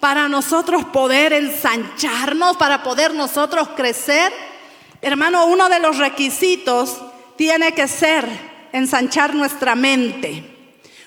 para 0.01 0.29
nosotros 0.29 0.85
poder 0.87 1.33
ensancharnos, 1.33 2.57
para 2.57 2.83
poder 2.83 3.15
nosotros 3.15 3.69
crecer, 3.77 4.33
Hermano, 5.03 5.47
uno 5.47 5.71
de 5.71 5.81
los 5.81 5.97
requisitos 5.97 6.99
tiene 7.37 7.73
que 7.73 7.89
ser 7.89 8.50
ensanchar 8.73 9.35
nuestra 9.35 9.75
mente. 9.75 10.45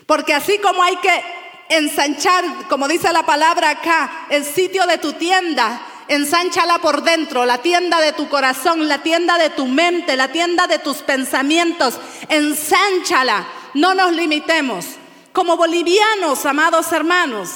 Porque 0.05 0.33
así 0.33 0.57
como 0.59 0.83
hay 0.83 0.95
que 0.97 1.23
ensanchar, 1.69 2.43
como 2.69 2.87
dice 2.87 3.11
la 3.13 3.25
palabra 3.25 3.71
acá, 3.71 4.27
el 4.29 4.43
sitio 4.43 4.85
de 4.85 4.97
tu 4.97 5.13
tienda, 5.13 5.81
ensánchala 6.07 6.79
por 6.79 7.03
dentro, 7.03 7.45
la 7.45 7.59
tienda 7.59 7.99
de 8.01 8.13
tu 8.13 8.27
corazón, 8.27 8.87
la 8.87 9.01
tienda 9.01 9.37
de 9.37 9.49
tu 9.49 9.65
mente, 9.65 10.15
la 10.17 10.31
tienda 10.31 10.67
de 10.67 10.79
tus 10.79 10.97
pensamientos, 10.97 11.95
ensánchala, 12.29 13.47
no 13.73 13.93
nos 13.93 14.11
limitemos. 14.11 14.85
Como 15.31 15.57
bolivianos, 15.57 16.45
amados 16.45 16.91
hermanos, 16.91 17.49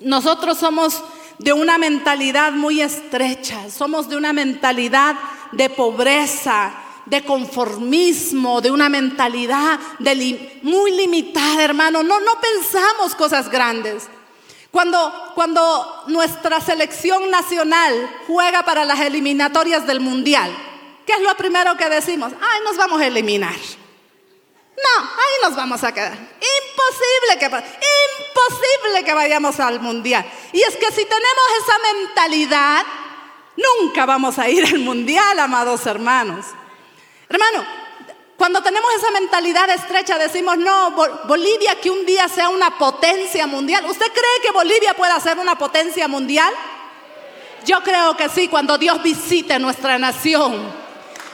nosotros 0.00 0.58
somos 0.58 1.02
de 1.38 1.52
una 1.52 1.78
mentalidad 1.78 2.52
muy 2.52 2.80
estrecha, 2.80 3.68
somos 3.70 4.08
de 4.08 4.16
una 4.16 4.32
mentalidad 4.32 5.16
de 5.52 5.70
pobreza, 5.70 6.72
de 7.06 7.24
conformismo, 7.24 8.60
de 8.60 8.70
una 8.70 8.88
mentalidad 8.88 9.78
muy 10.62 10.90
limitada, 10.92 11.62
hermano. 11.62 12.02
No, 12.02 12.20
no 12.20 12.40
pensamos 12.40 13.14
cosas 13.14 13.50
grandes. 13.50 14.04
Cuando, 14.70 15.32
cuando 15.34 16.04
nuestra 16.08 16.60
selección 16.60 17.30
nacional 17.30 18.10
juega 18.26 18.64
para 18.64 18.84
las 18.84 19.00
eliminatorias 19.00 19.86
del 19.86 20.00
Mundial, 20.00 20.54
¿qué 21.06 21.12
es 21.12 21.20
lo 21.20 21.34
primero 21.36 21.76
que 21.76 21.88
decimos? 21.88 22.32
Ay, 22.32 22.60
nos 22.64 22.76
vamos 22.76 23.00
a 23.00 23.06
eliminar. 23.06 23.54
No, 23.54 25.04
ahí 25.04 25.34
nos 25.42 25.54
vamos 25.54 25.84
a 25.84 25.92
quedar. 25.92 26.12
Imposible 26.12 27.38
que, 27.38 27.44
imposible 27.46 29.04
que 29.04 29.14
vayamos 29.14 29.60
al 29.60 29.80
mundial. 29.80 30.26
Y 30.52 30.60
es 30.60 30.76
que 30.76 30.86
si 30.86 31.04
tenemos 31.04 31.44
esa 31.62 31.92
mentalidad, 31.94 32.84
Nunca 33.56 34.04
vamos 34.04 34.38
a 34.38 34.48
ir 34.48 34.64
al 34.64 34.80
mundial, 34.80 35.38
amados 35.38 35.86
hermanos. 35.86 36.46
Hermano, 37.28 37.64
cuando 38.36 38.62
tenemos 38.62 38.92
esa 38.94 39.10
mentalidad 39.10 39.70
estrecha 39.70 40.18
decimos, 40.18 40.58
no, 40.58 40.90
Bolivia 41.26 41.80
que 41.80 41.90
un 41.90 42.04
día 42.04 42.28
sea 42.28 42.48
una 42.48 42.76
potencia 42.78 43.46
mundial. 43.46 43.84
¿Usted 43.86 44.12
cree 44.12 44.42
que 44.42 44.50
Bolivia 44.50 44.94
pueda 44.94 45.18
ser 45.20 45.38
una 45.38 45.56
potencia 45.56 46.08
mundial? 46.08 46.52
Yo 47.64 47.82
creo 47.82 48.16
que 48.16 48.28
sí, 48.28 48.48
cuando 48.48 48.76
Dios 48.76 49.02
visite 49.02 49.58
nuestra 49.58 49.98
nación. 49.98 50.84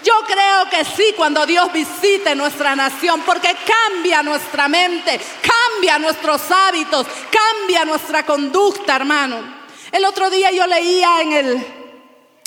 Yo 0.02 0.14
creo 0.26 0.70
que 0.70 0.84
sí, 0.84 1.14
cuando 1.16 1.44
Dios 1.44 1.72
visite 1.72 2.34
nuestra 2.34 2.74
nación, 2.74 3.22
porque 3.26 3.54
cambia 3.66 4.22
nuestra 4.22 4.68
mente, 4.68 5.20
cambia 5.42 5.98
nuestros 5.98 6.50
hábitos, 6.50 7.06
cambia 7.30 7.84
nuestra 7.84 8.24
conducta, 8.24 8.96
hermano. 8.96 9.60
El 9.92 10.04
otro 10.04 10.30
día 10.30 10.50
yo 10.52 10.66
leía 10.66 11.20
en 11.20 11.32
el 11.32 11.66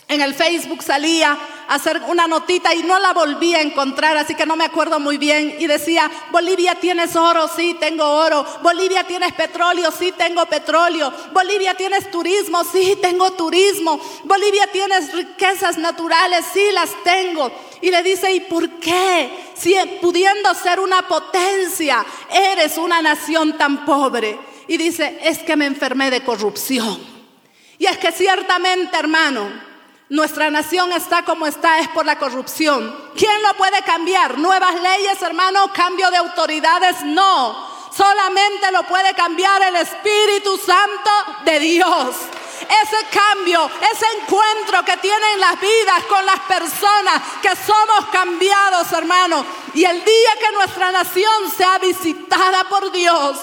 en 0.08 0.22
el 0.22 0.34
Facebook 0.34 0.84
salía 0.84 1.38
hacer 1.68 2.02
una 2.08 2.28
notita 2.28 2.74
y 2.74 2.84
no 2.84 3.00
la 3.00 3.14
volví 3.14 3.54
a 3.56 3.62
encontrar, 3.62 4.18
así 4.18 4.36
que 4.36 4.46
no 4.46 4.56
me 4.56 4.66
acuerdo 4.66 5.00
muy 5.00 5.18
bien. 5.18 5.56
Y 5.60 5.68
decía, 5.68 6.10
Bolivia 6.32 6.76
tienes 6.76 7.16
oro, 7.16 7.48
sí, 7.48 7.76
tengo 7.80 8.06
oro. 8.06 8.46
Bolivia 8.62 9.04
tienes 9.06 9.34
petróleo, 9.34 9.92
sí, 9.92 10.14
tengo 10.18 10.46
petróleo. 10.46 11.12
Bolivia 11.32 11.74
tienes 11.76 12.10
turismo, 12.12 12.64
sí, 12.64 12.98
tengo 13.02 13.32
turismo. 13.34 14.00
Bolivia 14.24 14.68
tienes 14.68 15.14
riquezas 15.14 15.78
naturales, 15.78 16.46
sí, 16.54 16.72
las 16.72 16.92
tengo. 17.04 17.52
Y 17.82 17.92
le 17.92 18.02
dice, 18.04 18.32
¿y 18.32 18.40
por 18.42 18.70
qué? 18.80 19.30
Si 19.56 19.76
pudiendo 20.02 20.54
ser 20.54 20.80
una 20.80 21.08
potencia, 21.08 22.06
eres 22.32 22.78
una 22.78 23.02
nación 23.02 23.58
tan 23.58 23.86
pobre. 23.86 24.40
Y 24.68 24.78
dice, 24.78 25.20
es 25.22 25.40
que 25.40 25.56
me 25.56 25.66
enfermé 25.66 26.10
de 26.10 26.24
corrupción. 26.24 27.14
Y 27.78 27.86
es 27.86 27.98
que 27.98 28.12
ciertamente, 28.12 28.98
hermano, 28.98 29.73
nuestra 30.10 30.50
nación 30.50 30.92
está 30.92 31.24
como 31.24 31.48
está 31.48 31.80
es 31.80 31.88
por 31.90 32.06
la 32.06 32.20
corrupción. 32.20 33.12
¿Quién 33.16 33.42
lo 33.42 33.54
puede 33.56 33.82
cambiar? 33.84 34.38
¿Nuevas 34.38 34.76
leyes, 34.76 35.22
hermano? 35.22 35.72
¿Cambio 35.74 36.12
de 36.12 36.18
autoridades? 36.18 37.04
No. 37.04 37.72
Solamente 37.96 38.72
lo 38.72 38.84
puede 38.84 39.14
cambiar 39.14 39.62
el 39.62 39.76
Espíritu 39.78 40.58
Santo 40.58 41.12
de 41.46 41.60
Dios. 41.60 42.16
Ese 42.62 43.06
cambio, 43.12 43.70
ese 43.92 44.06
encuentro 44.22 44.84
que 44.86 44.98
tienen 44.98 45.40
las 45.40 45.60
vidas 45.60 46.04
con 46.10 46.26
las 46.26 46.40
personas 46.42 47.22
que 47.42 47.56
somos 47.56 48.10
cambiados, 48.12 48.92
hermano. 48.94 49.46
Y 49.74 49.84
el 49.84 50.04
día 50.04 50.30
que 50.40 50.52
nuestra 50.54 50.92
nación 50.92 51.52
sea 51.56 51.78
visitada 51.78 52.64
por 52.66 52.92
Dios, 52.92 53.38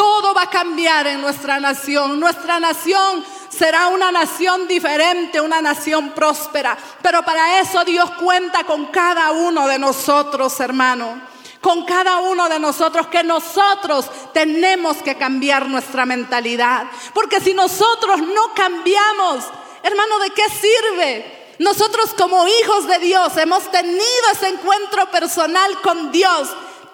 todo 0.00 0.32
va 0.32 0.44
a 0.44 0.50
cambiar 0.50 1.06
en 1.08 1.20
nuestra 1.20 1.60
nación. 1.60 2.18
Nuestra 2.18 2.58
nación 2.58 3.22
será 3.50 3.88
una 3.88 4.10
nación 4.10 4.66
diferente, 4.66 5.42
una 5.42 5.60
nación 5.60 6.12
próspera. 6.12 6.74
Pero 7.02 7.22
para 7.22 7.60
eso 7.60 7.84
Dios 7.84 8.10
cuenta 8.12 8.64
con 8.64 8.86
cada 8.86 9.30
uno 9.32 9.68
de 9.68 9.78
nosotros, 9.78 10.58
hermano. 10.58 11.20
Con 11.60 11.84
cada 11.84 12.20
uno 12.20 12.48
de 12.48 12.58
nosotros 12.58 13.08
que 13.08 13.22
nosotros 13.22 14.06
tenemos 14.32 14.96
que 15.02 15.16
cambiar 15.16 15.68
nuestra 15.68 16.06
mentalidad. 16.06 16.86
Porque 17.12 17.38
si 17.38 17.52
nosotros 17.52 18.20
no 18.22 18.54
cambiamos, 18.54 19.44
hermano, 19.82 20.18
¿de 20.20 20.30
qué 20.30 20.44
sirve? 20.48 21.56
Nosotros 21.58 22.14
como 22.16 22.48
hijos 22.48 22.86
de 22.86 23.00
Dios 23.00 23.36
hemos 23.36 23.70
tenido 23.70 24.00
ese 24.32 24.48
encuentro 24.48 25.10
personal 25.10 25.78
con 25.82 26.10
Dios. 26.10 26.48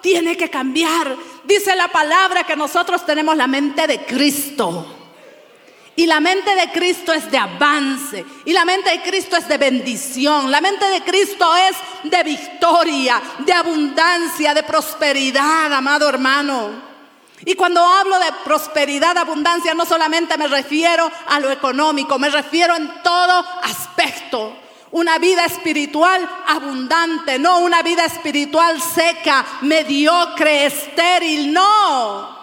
Tiene 0.07 0.37
que 0.37 0.49
cambiar. 0.49 1.17
Dice 1.43 1.75
la 1.75 1.89
palabra 1.89 2.45
que 2.45 2.55
nosotros 2.55 3.05
tenemos 3.05 3.35
la 3.35 3.45
mente 3.45 3.85
de 3.87 4.05
Cristo. 4.05 4.85
Y 5.97 6.05
la 6.05 6.21
mente 6.21 6.55
de 6.55 6.71
Cristo 6.71 7.11
es 7.11 7.29
de 7.29 7.37
avance. 7.37 8.23
Y 8.45 8.53
la 8.53 8.63
mente 8.63 8.89
de 8.89 9.01
Cristo 9.01 9.35
es 9.35 9.45
de 9.49 9.57
bendición. 9.57 10.49
La 10.49 10.61
mente 10.61 10.85
de 10.85 11.01
Cristo 11.01 11.53
es 11.57 12.09
de 12.09 12.23
victoria, 12.23 13.21
de 13.39 13.51
abundancia, 13.51 14.53
de 14.53 14.63
prosperidad, 14.63 15.73
amado 15.73 16.07
hermano. 16.07 16.69
Y 17.43 17.55
cuando 17.55 17.83
hablo 17.83 18.17
de 18.17 18.31
prosperidad, 18.45 19.17
abundancia, 19.17 19.73
no 19.73 19.85
solamente 19.85 20.37
me 20.37 20.47
refiero 20.47 21.11
a 21.27 21.37
lo 21.41 21.51
económico, 21.51 22.17
me 22.17 22.29
refiero 22.29 22.77
en 22.77 23.03
todo 23.03 23.45
aspecto. 23.61 24.66
Una 24.91 25.17
vida 25.17 25.45
espiritual 25.45 26.27
abundante, 26.47 27.37
no 27.37 27.59
una 27.59 27.81
vida 27.81 28.05
espiritual 28.05 28.81
seca, 28.81 29.45
mediocre, 29.61 30.65
estéril, 30.65 31.53
no. 31.53 32.37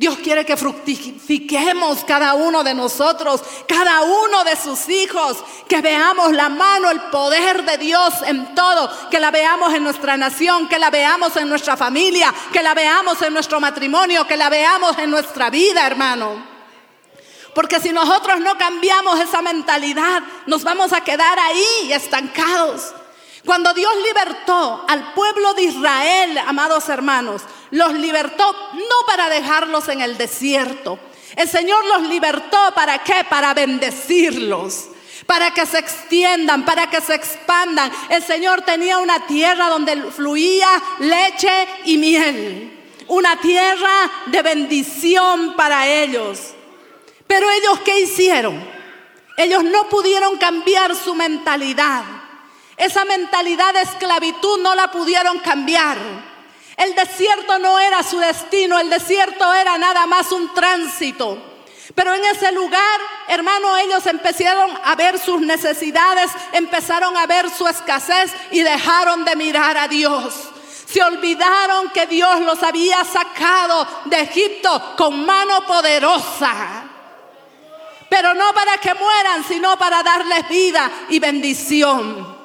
Dios 0.00 0.16
quiere 0.16 0.46
que 0.46 0.56
fructifiquemos 0.56 2.04
cada 2.06 2.32
uno 2.32 2.64
de 2.64 2.72
nosotros, 2.72 3.42
cada 3.68 4.00
uno 4.00 4.44
de 4.44 4.56
sus 4.56 4.88
hijos, 4.88 5.36
que 5.68 5.82
veamos 5.82 6.32
la 6.32 6.48
mano, 6.48 6.90
el 6.90 7.02
poder 7.02 7.66
de 7.66 7.76
Dios 7.76 8.14
en 8.26 8.54
todo, 8.54 8.90
que 9.10 9.20
la 9.20 9.30
veamos 9.30 9.74
en 9.74 9.84
nuestra 9.84 10.16
nación, 10.16 10.68
que 10.68 10.78
la 10.78 10.88
veamos 10.88 11.36
en 11.36 11.50
nuestra 11.50 11.76
familia, 11.76 12.34
que 12.50 12.62
la 12.62 12.72
veamos 12.72 13.20
en 13.20 13.34
nuestro 13.34 13.60
matrimonio, 13.60 14.26
que 14.26 14.38
la 14.38 14.48
veamos 14.48 14.96
en 14.96 15.10
nuestra 15.10 15.50
vida, 15.50 15.86
hermano. 15.86 16.49
Porque 17.54 17.80
si 17.80 17.92
nosotros 17.92 18.40
no 18.40 18.56
cambiamos 18.56 19.18
esa 19.20 19.42
mentalidad, 19.42 20.22
nos 20.46 20.62
vamos 20.62 20.92
a 20.92 21.02
quedar 21.02 21.38
ahí 21.38 21.92
estancados. 21.92 22.94
Cuando 23.44 23.72
Dios 23.72 23.92
libertó 24.06 24.84
al 24.88 25.14
pueblo 25.14 25.54
de 25.54 25.62
Israel, 25.62 26.38
amados 26.38 26.88
hermanos, 26.88 27.42
los 27.70 27.94
libertó 27.94 28.52
no 28.72 29.06
para 29.06 29.28
dejarlos 29.28 29.88
en 29.88 30.00
el 30.00 30.18
desierto. 30.18 30.98
El 31.36 31.48
Señor 31.48 31.84
los 31.86 32.02
libertó 32.02 32.58
para 32.74 32.98
qué? 32.98 33.24
Para 33.28 33.54
bendecirlos 33.54 34.88
para 35.30 35.54
que 35.54 35.64
se 35.64 35.78
extiendan, 35.78 36.64
para 36.64 36.90
que 36.90 37.00
se 37.00 37.14
expandan. 37.14 37.92
El 38.08 38.20
Señor 38.20 38.62
tenía 38.62 38.98
una 38.98 39.28
tierra 39.28 39.68
donde 39.68 39.96
fluía 40.10 40.68
leche 40.98 41.68
y 41.84 41.98
miel, 41.98 42.76
una 43.06 43.36
tierra 43.40 44.10
de 44.26 44.42
bendición 44.42 45.54
para 45.54 45.86
ellos. 45.86 46.54
Pero 47.30 47.48
ellos 47.48 47.78
qué 47.84 48.00
hicieron? 48.00 48.60
Ellos 49.36 49.62
no 49.62 49.88
pudieron 49.88 50.36
cambiar 50.36 50.96
su 50.96 51.14
mentalidad. 51.14 52.02
Esa 52.76 53.04
mentalidad 53.04 53.72
de 53.72 53.82
esclavitud 53.82 54.58
no 54.60 54.74
la 54.74 54.90
pudieron 54.90 55.38
cambiar. 55.38 55.96
El 56.76 56.92
desierto 56.96 57.60
no 57.60 57.78
era 57.78 58.02
su 58.02 58.18
destino, 58.18 58.80
el 58.80 58.90
desierto 58.90 59.54
era 59.54 59.78
nada 59.78 60.06
más 60.06 60.32
un 60.32 60.52
tránsito. 60.52 61.40
Pero 61.94 62.12
en 62.14 62.24
ese 62.24 62.50
lugar, 62.50 63.00
hermano, 63.28 63.76
ellos 63.76 64.04
empezaron 64.06 64.76
a 64.84 64.96
ver 64.96 65.16
sus 65.16 65.40
necesidades, 65.40 66.32
empezaron 66.52 67.16
a 67.16 67.26
ver 67.26 67.48
su 67.48 67.68
escasez 67.68 68.32
y 68.50 68.58
dejaron 68.62 69.24
de 69.24 69.36
mirar 69.36 69.78
a 69.78 69.86
Dios. 69.86 70.34
Se 70.84 71.00
olvidaron 71.00 71.90
que 71.90 72.06
Dios 72.06 72.40
los 72.40 72.60
había 72.64 73.04
sacado 73.04 73.86
de 74.06 74.20
Egipto 74.20 74.96
con 74.96 75.24
mano 75.24 75.64
poderosa. 75.64 76.89
Pero 78.10 78.34
no 78.34 78.52
para 78.52 78.76
que 78.78 78.92
mueran, 78.92 79.44
sino 79.46 79.78
para 79.78 80.02
darles 80.02 80.48
vida 80.48 80.90
y 81.08 81.20
bendición. 81.20 82.38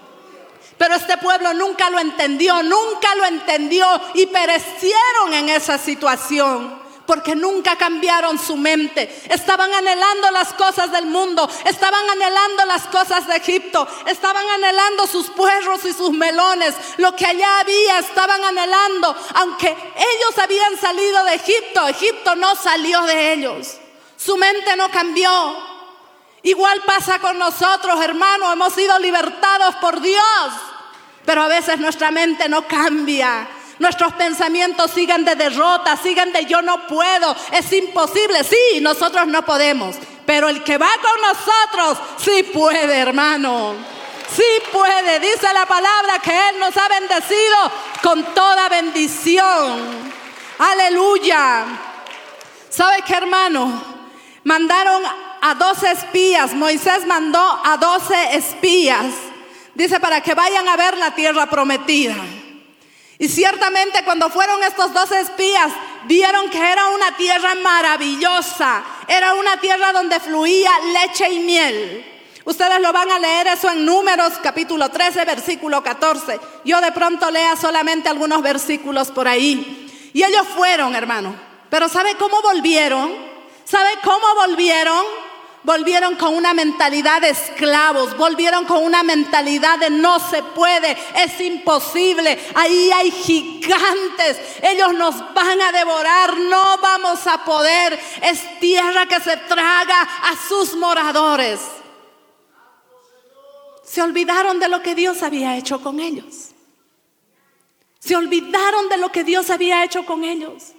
Pero 0.78 0.94
este 0.96 1.18
pueblo 1.18 1.54
nunca 1.56 1.90
lo 1.90 2.00
entendió, 2.00 2.62
nunca 2.62 3.16
lo 3.16 3.26
entendió 3.26 3.88
y 4.14 4.28
perecieron 4.28 5.34
en 5.34 5.50
esa 5.50 5.80
situación. 5.80 6.86
Porque 7.08 7.36
nunca 7.36 7.76
cambiaron 7.78 8.38
su 8.40 8.58
mente. 8.58 9.24
Estaban 9.30 9.72
anhelando 9.74 10.32
las 10.32 10.54
cosas 10.54 10.92
del 10.92 11.06
mundo. 11.06 11.48
Estaban 11.66 12.10
anhelando 12.10 12.66
las 12.66 12.84
cosas 12.84 13.28
de 13.28 13.36
Egipto. 13.36 13.88
Estaban 14.08 14.44
anhelando 14.48 15.06
sus 15.06 15.30
puerros 15.30 15.86
y 15.86 15.94
sus 15.94 16.12
melones. 16.12 16.74
Lo 16.98 17.16
que 17.16 17.28
allá 17.28 17.60
había 17.60 18.00
estaban 18.00 18.44
anhelando. 18.44 19.16
Aunque 19.36 19.68
ellos 19.68 20.40
habían 20.42 20.78
salido 20.80 21.24
de 21.26 21.36
Egipto, 21.36 21.88
Egipto 21.88 22.36
no 22.36 22.56
salió 22.56 23.02
de 23.04 23.34
ellos. 23.34 23.78
Su 24.26 24.38
mente 24.38 24.76
no 24.76 24.90
cambió. 24.90 25.30
Igual 26.42 26.82
pasa 26.82 27.20
con 27.20 27.38
nosotros, 27.38 28.04
hermanos, 28.04 28.54
hemos 28.54 28.74
sido 28.74 28.98
libertados 28.98 29.76
por 29.76 30.02
Dios, 30.02 30.24
pero 31.26 31.44
a 31.44 31.48
veces 31.48 31.78
nuestra 31.78 32.10
mente 32.10 32.50
no 32.50 32.68
cambia. 32.68 33.48
Nuestros 33.78 34.14
pensamientos 34.14 34.90
siguen 34.92 35.26
de 35.26 35.36
derrota, 35.36 35.96
siguen 35.98 36.32
de 36.32 36.46
yo 36.46 36.64
no 36.64 36.88
puedo, 36.88 37.36
es 37.52 37.72
imposible. 37.72 38.44
Sí, 38.44 38.80
nosotros 38.82 39.28
no 39.28 39.46
podemos, 39.46 39.96
pero 40.26 40.50
el 40.50 40.64
que 40.64 40.80
va 40.80 40.90
con 41.02 41.22
nosotros 41.22 42.00
sí 42.18 42.44
puede, 42.52 42.98
hermano. 42.98 43.76
Sí 44.36 44.44
puede, 44.72 45.20
dice 45.20 45.54
la 45.54 45.68
palabra 45.68 46.18
que 46.18 46.50
Él 46.50 46.60
nos 46.60 46.76
ha 46.76 46.88
bendecido 46.88 47.72
con 48.02 48.24
toda 48.34 48.70
bendición. 48.70 50.14
Aleluya. 50.58 51.66
¿Sabe 52.70 53.04
qué, 53.06 53.14
hermano? 53.14 53.95
Mandaron 54.46 55.02
a 55.42 55.56
12 55.56 55.92
espías, 55.92 56.54
Moisés 56.54 57.08
mandó 57.08 57.42
a 57.64 57.78
12 57.78 58.36
espías, 58.36 59.08
dice, 59.74 60.00
para 60.00 60.22
que 60.22 60.36
vayan 60.36 60.68
a 60.70 60.78
ver 60.78 60.96
la 60.98 61.16
tierra 61.16 61.48
prometida. 61.48 62.16
Y 63.18 63.28
ciertamente 63.28 64.04
cuando 64.04 64.30
fueron 64.30 64.64
estos 64.64 64.94
12 64.94 65.20
espías, 65.20 65.72
vieron 66.04 66.48
que 66.52 66.60
era 66.60 66.90
una 66.90 67.18
tierra 67.18 67.56
maravillosa, 67.56 68.84
era 69.08 69.34
una 69.34 69.60
tierra 69.60 69.92
donde 69.92 70.20
fluía 70.20 70.70
leche 70.94 71.28
y 71.28 71.40
miel. 71.40 72.06
Ustedes 72.46 72.80
lo 72.82 72.94
van 72.94 73.10
a 73.10 73.18
leer 73.18 73.48
eso 73.48 73.72
en 73.72 73.84
Números 73.84 74.34
capítulo 74.44 74.90
13, 74.90 75.26
versículo 75.26 75.82
14. 75.82 76.40
Yo 76.64 76.80
de 76.82 76.92
pronto 76.92 77.32
lea 77.32 77.56
solamente 77.56 78.10
algunos 78.10 78.44
versículos 78.44 79.10
por 79.10 79.28
ahí. 79.28 80.12
Y 80.14 80.22
ellos 80.22 80.46
fueron, 80.56 80.96
hermano. 80.96 81.36
Pero 81.72 81.90
¿sabe 81.90 82.14
cómo 82.14 82.44
volvieron? 82.44 83.35
¿Sabe 83.66 83.90
cómo 84.04 84.36
volvieron? 84.36 85.26
volvieron 85.66 86.16
con 86.16 86.36
una 86.36 86.54
mentalidad 86.54 87.22
de 87.22 87.30
esclavos, 87.30 88.16
volvieron 88.16 88.66
con 88.66 88.84
una 88.84 89.04
mentalidad 89.04 89.80
de 89.80 89.90
no 89.90 90.20
se 90.20 90.44
puede, 90.44 90.96
es 91.16 91.42
imposible, 91.42 92.40
ahí 92.54 92.92
hay 92.92 93.12
gigantes, 93.12 94.40
ellos 94.62 94.94
nos 94.94 95.34
van 95.34 95.60
a 95.60 95.72
devorar, 95.72 96.38
no 96.38 96.78
vamos 96.78 97.26
a 97.26 97.44
poder, 97.44 98.00
es 98.22 98.60
tierra 98.60 99.08
que 99.08 99.20
se 99.20 99.36
traga 99.38 100.02
a 100.02 100.36
sus 100.48 100.76
moradores. 100.76 101.60
se 103.84 104.02
olvidaron 104.02 104.60
de 104.60 104.68
lo 104.68 104.82
que 104.82 104.94
Dios 104.94 105.24
había 105.24 105.58
hecho 105.58 105.82
con 105.82 106.00
ellos. 106.00 106.50
Se 108.00 108.16
olvidaron 108.16 108.90
de 108.90 108.98
lo 108.98 109.12
que 109.12 109.24
Dios 109.24 109.50
había 109.50 109.84
hecho 109.84 110.06
con 110.06 110.24
ellos. 110.24 110.74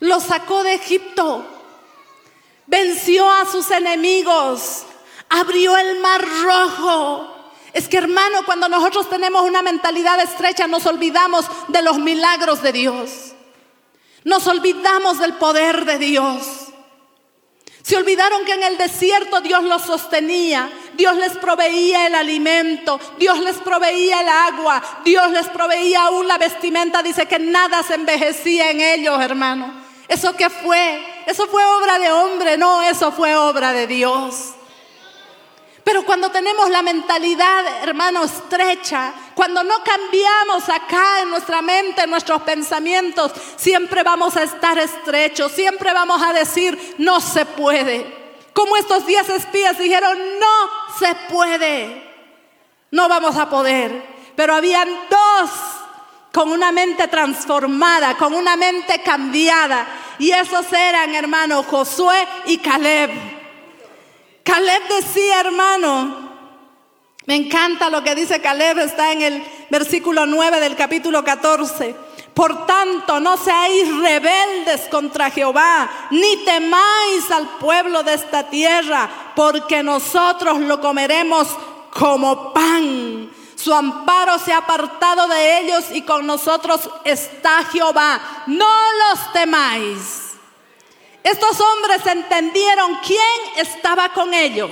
Los 0.00 0.24
sacó 0.24 0.62
de 0.62 0.74
Egipto. 0.74 1.53
Venció 2.66 3.30
a 3.30 3.46
sus 3.46 3.70
enemigos. 3.70 4.84
Abrió 5.28 5.76
el 5.76 6.00
mar 6.00 6.24
rojo. 6.42 7.30
Es 7.72 7.88
que 7.88 7.98
hermano, 7.98 8.44
cuando 8.44 8.68
nosotros 8.68 9.10
tenemos 9.10 9.42
una 9.42 9.60
mentalidad 9.60 10.20
estrecha, 10.20 10.66
nos 10.66 10.86
olvidamos 10.86 11.46
de 11.68 11.82
los 11.82 11.98
milagros 11.98 12.62
de 12.62 12.72
Dios. 12.72 13.32
Nos 14.22 14.46
olvidamos 14.46 15.18
del 15.18 15.34
poder 15.34 15.84
de 15.84 15.98
Dios. 15.98 16.64
Se 17.82 17.96
olvidaron 17.96 18.46
que 18.46 18.54
en 18.54 18.62
el 18.62 18.78
desierto 18.78 19.42
Dios 19.42 19.62
los 19.64 19.82
sostenía, 19.82 20.70
Dios 20.94 21.16
les 21.16 21.36
proveía 21.36 22.06
el 22.06 22.14
alimento, 22.14 22.98
Dios 23.18 23.38
les 23.40 23.56
proveía 23.56 24.22
el 24.22 24.28
agua, 24.28 24.82
Dios 25.04 25.30
les 25.32 25.46
proveía 25.48 26.04
aún 26.04 26.26
la 26.26 26.38
vestimenta. 26.38 27.02
Dice 27.02 27.26
que 27.26 27.38
nada 27.38 27.82
se 27.82 27.96
envejecía 27.96 28.70
en 28.70 28.80
ellos, 28.80 29.20
hermano. 29.20 29.84
¿Eso 30.08 30.34
qué 30.34 30.48
fue? 30.48 31.13
Eso 31.26 31.46
fue 31.46 31.64
obra 31.64 31.98
de 31.98 32.10
hombre, 32.10 32.56
no, 32.56 32.82
eso 32.82 33.12
fue 33.12 33.34
obra 33.36 33.72
de 33.72 33.86
Dios. 33.86 34.54
Pero 35.84 36.04
cuando 36.06 36.30
tenemos 36.30 36.70
la 36.70 36.80
mentalidad, 36.80 37.82
hermano, 37.82 38.24
estrecha, 38.24 39.12
cuando 39.34 39.62
no 39.62 39.84
cambiamos 39.84 40.66
acá 40.70 41.20
en 41.20 41.28
nuestra 41.28 41.60
mente, 41.60 42.04
en 42.04 42.10
nuestros 42.10 42.40
pensamientos, 42.42 43.32
siempre 43.56 44.02
vamos 44.02 44.34
a 44.36 44.44
estar 44.44 44.78
estrechos, 44.78 45.52
siempre 45.52 45.92
vamos 45.92 46.22
a 46.22 46.32
decir, 46.32 46.96
no 46.98 47.20
se 47.20 47.44
puede. 47.44 48.24
Como 48.54 48.76
estos 48.76 49.04
diez 49.04 49.28
espías 49.28 49.76
dijeron, 49.76 50.16
no 50.40 50.96
se 50.98 51.14
puede, 51.30 52.10
no 52.90 53.06
vamos 53.06 53.36
a 53.36 53.50
poder. 53.50 54.14
Pero 54.34 54.54
habían 54.54 54.88
dos 55.10 55.50
con 56.32 56.50
una 56.50 56.72
mente 56.72 57.08
transformada, 57.08 58.16
con 58.16 58.32
una 58.32 58.56
mente 58.56 59.02
cambiada. 59.02 59.86
Y 60.18 60.30
esos 60.30 60.72
eran, 60.72 61.14
hermano, 61.14 61.62
Josué 61.62 62.26
y 62.46 62.58
Caleb. 62.58 63.10
Caleb 64.42 64.82
decía, 64.88 65.40
hermano, 65.40 66.24
me 67.26 67.36
encanta 67.36 67.88
lo 67.88 68.04
que 68.04 68.14
dice 68.14 68.40
Caleb, 68.40 68.78
está 68.80 69.12
en 69.12 69.22
el 69.22 69.44
versículo 69.70 70.26
9 70.26 70.60
del 70.60 70.76
capítulo 70.76 71.24
14. 71.24 71.94
Por 72.34 72.66
tanto, 72.66 73.20
no 73.20 73.36
seáis 73.36 73.88
rebeldes 73.96 74.82
contra 74.90 75.30
Jehová, 75.30 76.08
ni 76.10 76.38
temáis 76.38 77.30
al 77.30 77.48
pueblo 77.60 78.02
de 78.02 78.14
esta 78.14 78.50
tierra, 78.50 79.08
porque 79.36 79.82
nosotros 79.82 80.58
lo 80.60 80.80
comeremos 80.80 81.48
como 81.90 82.52
pan. 82.52 83.30
Su 83.56 83.72
amparo 83.72 84.38
se 84.38 84.52
ha 84.52 84.58
apartado 84.58 85.26
de 85.28 85.60
ellos 85.60 85.84
y 85.92 86.02
con 86.02 86.26
nosotros 86.26 86.88
está 87.04 87.64
Jehová. 87.64 88.44
No 88.46 88.68
los 88.92 89.32
temáis. 89.32 90.32
Estos 91.22 91.58
hombres 91.58 92.06
entendieron 92.06 92.96
quién 92.96 93.20
estaba 93.56 94.10
con 94.10 94.34
ellos, 94.34 94.70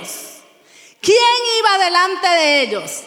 quién 1.01 1.17
iba 1.59 1.83
delante 1.83 2.27
de 2.27 2.61
ellos. 2.61 3.03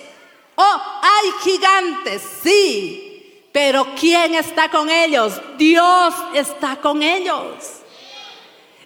Oh, 0.56 0.82
hay 1.02 1.30
gigantes, 1.44 2.22
sí, 2.42 3.48
pero 3.52 3.86
¿quién 3.98 4.34
está 4.34 4.68
con 4.68 4.90
ellos? 4.90 5.40
Dios 5.56 6.14
está 6.34 6.76
con 6.76 7.02
ellos. 7.02 7.46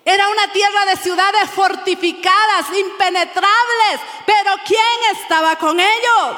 Era 0.05 0.29
una 0.29 0.53
tierra 0.53 0.85
de 0.87 0.96
ciudades 0.96 1.50
fortificadas, 1.50 2.66
impenetrables, 2.76 4.00
pero 4.26 4.57
¿quién 4.66 5.16
estaba 5.16 5.57
con 5.57 5.81
ellos? 5.81 6.37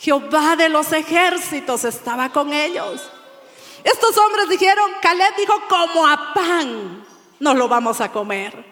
Jehová 0.00 0.56
de 0.56 0.70
los 0.70 0.92
ejércitos 0.92 1.84
estaba 1.84 2.30
con 2.30 2.54
ellos. 2.54 3.02
Estos 3.84 4.16
hombres 4.16 4.48
dijeron, 4.48 4.90
Caleb 5.02 5.36
dijo, 5.36 5.54
como 5.68 6.06
a 6.06 6.32
pan 6.32 7.04
nos 7.38 7.56
lo 7.56 7.68
vamos 7.68 8.00
a 8.00 8.10
comer. 8.10 8.64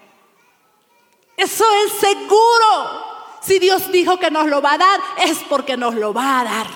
Eso 1.37 1.65
es 1.85 1.93
seguro. 1.93 3.05
Si 3.43 3.59
Dios 3.59 3.93
dijo 3.93 4.19
que 4.19 4.31
nos 4.31 4.47
lo 4.47 4.63
va 4.63 4.73
a 4.73 4.79
dar, 4.79 5.01
es 5.19 5.39
porque 5.49 5.77
nos 5.77 5.95
lo 5.95 6.15
va 6.15 6.41
a 6.41 6.45
dar. 6.45 6.67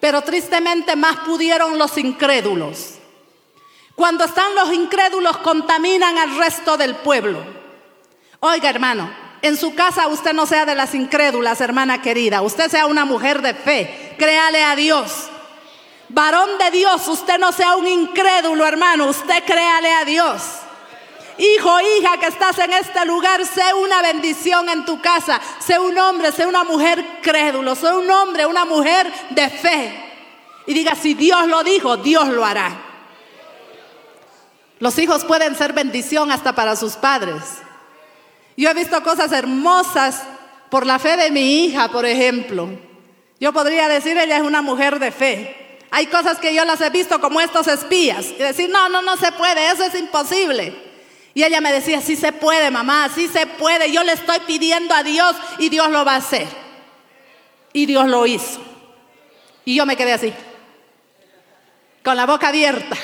Pero 0.00 0.20
tristemente 0.20 0.94
más 0.94 1.16
pudieron 1.20 1.78
los 1.78 1.96
incrédulos. 1.96 2.98
Cuando 3.94 4.24
están 4.24 4.54
los 4.54 4.70
incrédulos 4.72 5.38
contaminan 5.38 6.18
al 6.18 6.36
resto 6.36 6.76
del 6.76 6.94
pueblo. 6.96 7.42
Oiga 8.40 8.68
hermano, 8.68 9.10
en 9.42 9.56
su 9.56 9.74
casa 9.74 10.08
usted 10.08 10.32
no 10.32 10.46
sea 10.46 10.66
de 10.66 10.74
las 10.74 10.94
incrédulas, 10.94 11.60
hermana 11.60 12.02
querida. 12.02 12.42
Usted 12.42 12.70
sea 12.70 12.86
una 12.86 13.04
mujer 13.04 13.42
de 13.42 13.54
fe. 13.54 14.14
Créale 14.18 14.62
a 14.62 14.74
Dios. 14.74 15.28
Varón 16.08 16.58
de 16.58 16.70
Dios, 16.70 17.06
usted 17.06 17.38
no 17.38 17.52
sea 17.52 17.76
un 17.76 17.86
incrédulo, 17.86 18.64
hermano, 18.66 19.08
usted 19.08 19.44
créale 19.44 19.92
a 19.92 20.04
Dios. 20.06 20.42
Hijo, 21.36 21.78
hija 21.80 22.18
que 22.18 22.26
estás 22.26 22.58
en 22.58 22.72
este 22.72 23.04
lugar, 23.04 23.44
sé 23.46 23.74
una 23.74 24.02
bendición 24.02 24.68
en 24.68 24.84
tu 24.84 25.00
casa. 25.00 25.40
Sé 25.60 25.78
un 25.78 25.96
hombre, 25.96 26.32
sé 26.32 26.46
una 26.46 26.64
mujer 26.64 27.04
crédulo, 27.22 27.76
sé 27.76 27.92
un 27.92 28.10
hombre, 28.10 28.44
una 28.44 28.64
mujer 28.64 29.12
de 29.30 29.48
fe. 29.48 30.04
Y 30.66 30.74
diga, 30.74 30.96
si 30.96 31.14
Dios 31.14 31.46
lo 31.46 31.62
dijo, 31.62 31.96
Dios 31.98 32.26
lo 32.28 32.44
hará. 32.44 32.76
Los 34.80 34.98
hijos 34.98 35.24
pueden 35.24 35.54
ser 35.54 35.72
bendición 35.72 36.32
hasta 36.32 36.54
para 36.54 36.74
sus 36.74 36.94
padres. 36.94 37.42
Yo 38.58 38.68
he 38.68 38.74
visto 38.74 39.00
cosas 39.04 39.30
hermosas 39.30 40.20
por 40.68 40.84
la 40.84 40.98
fe 40.98 41.16
de 41.16 41.30
mi 41.30 41.64
hija, 41.64 41.92
por 41.92 42.04
ejemplo. 42.04 42.68
Yo 43.38 43.52
podría 43.52 43.88
decir, 43.88 44.18
ella 44.18 44.38
es 44.38 44.42
una 44.42 44.62
mujer 44.62 44.98
de 44.98 45.12
fe. 45.12 45.78
Hay 45.92 46.06
cosas 46.06 46.38
que 46.38 46.52
yo 46.52 46.64
las 46.64 46.80
he 46.80 46.90
visto 46.90 47.20
como 47.20 47.40
estos 47.40 47.68
espías 47.68 48.26
y 48.26 48.34
decir, 48.38 48.68
no, 48.68 48.88
no, 48.88 49.00
no 49.00 49.16
se 49.16 49.30
puede, 49.30 49.70
eso 49.70 49.84
es 49.84 49.94
imposible. 49.94 50.76
Y 51.34 51.44
ella 51.44 51.60
me 51.60 51.72
decía, 51.72 52.00
sí 52.00 52.16
se 52.16 52.32
puede, 52.32 52.72
mamá, 52.72 53.08
sí 53.14 53.28
se 53.28 53.46
puede, 53.46 53.92
yo 53.92 54.02
le 54.02 54.14
estoy 54.14 54.40
pidiendo 54.40 54.92
a 54.92 55.04
Dios 55.04 55.36
y 55.60 55.68
Dios 55.68 55.88
lo 55.90 56.04
va 56.04 56.14
a 56.14 56.16
hacer. 56.16 56.48
Y 57.72 57.86
Dios 57.86 58.08
lo 58.08 58.26
hizo. 58.26 58.60
Y 59.64 59.76
yo 59.76 59.86
me 59.86 59.96
quedé 59.96 60.14
así, 60.14 60.34
con 62.02 62.16
la 62.16 62.26
boca 62.26 62.48
abierta. 62.48 62.96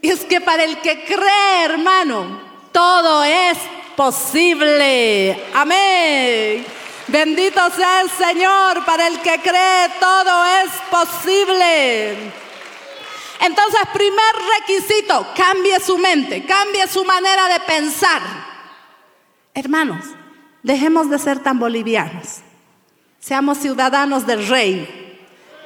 Y 0.00 0.08
es 0.10 0.20
que 0.20 0.40
para 0.40 0.64
el 0.64 0.78
que 0.80 1.04
cree, 1.04 1.64
hermano, 1.64 2.49
todo 2.72 3.24
es 3.24 3.58
posible. 3.96 5.44
Amén. 5.54 6.64
Bendito 7.08 7.60
sea 7.70 8.02
el 8.02 8.10
Señor, 8.10 8.84
para 8.84 9.08
el 9.08 9.18
que 9.20 9.40
cree 9.40 9.88
todo 9.98 10.44
es 10.44 10.70
posible. 10.90 12.32
Entonces, 13.40 13.80
primer 13.92 14.34
requisito, 14.58 15.26
cambie 15.34 15.80
su 15.80 15.98
mente, 15.98 16.44
cambie 16.44 16.86
su 16.86 17.04
manera 17.04 17.48
de 17.48 17.60
pensar. 17.60 18.20
Hermanos, 19.54 20.04
dejemos 20.62 21.10
de 21.10 21.18
ser 21.18 21.40
tan 21.40 21.58
bolivianos. 21.58 22.42
Seamos 23.18 23.58
ciudadanos 23.58 24.26
del 24.26 24.46
rey. 24.46 25.18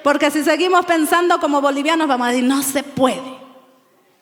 Porque 0.02 0.30
si 0.30 0.44
seguimos 0.44 0.86
pensando 0.86 1.40
como 1.40 1.60
bolivianos, 1.60 2.06
vamos 2.06 2.28
a 2.28 2.30
decir, 2.30 2.44
no 2.44 2.62
se 2.62 2.82
puede. 2.82 3.33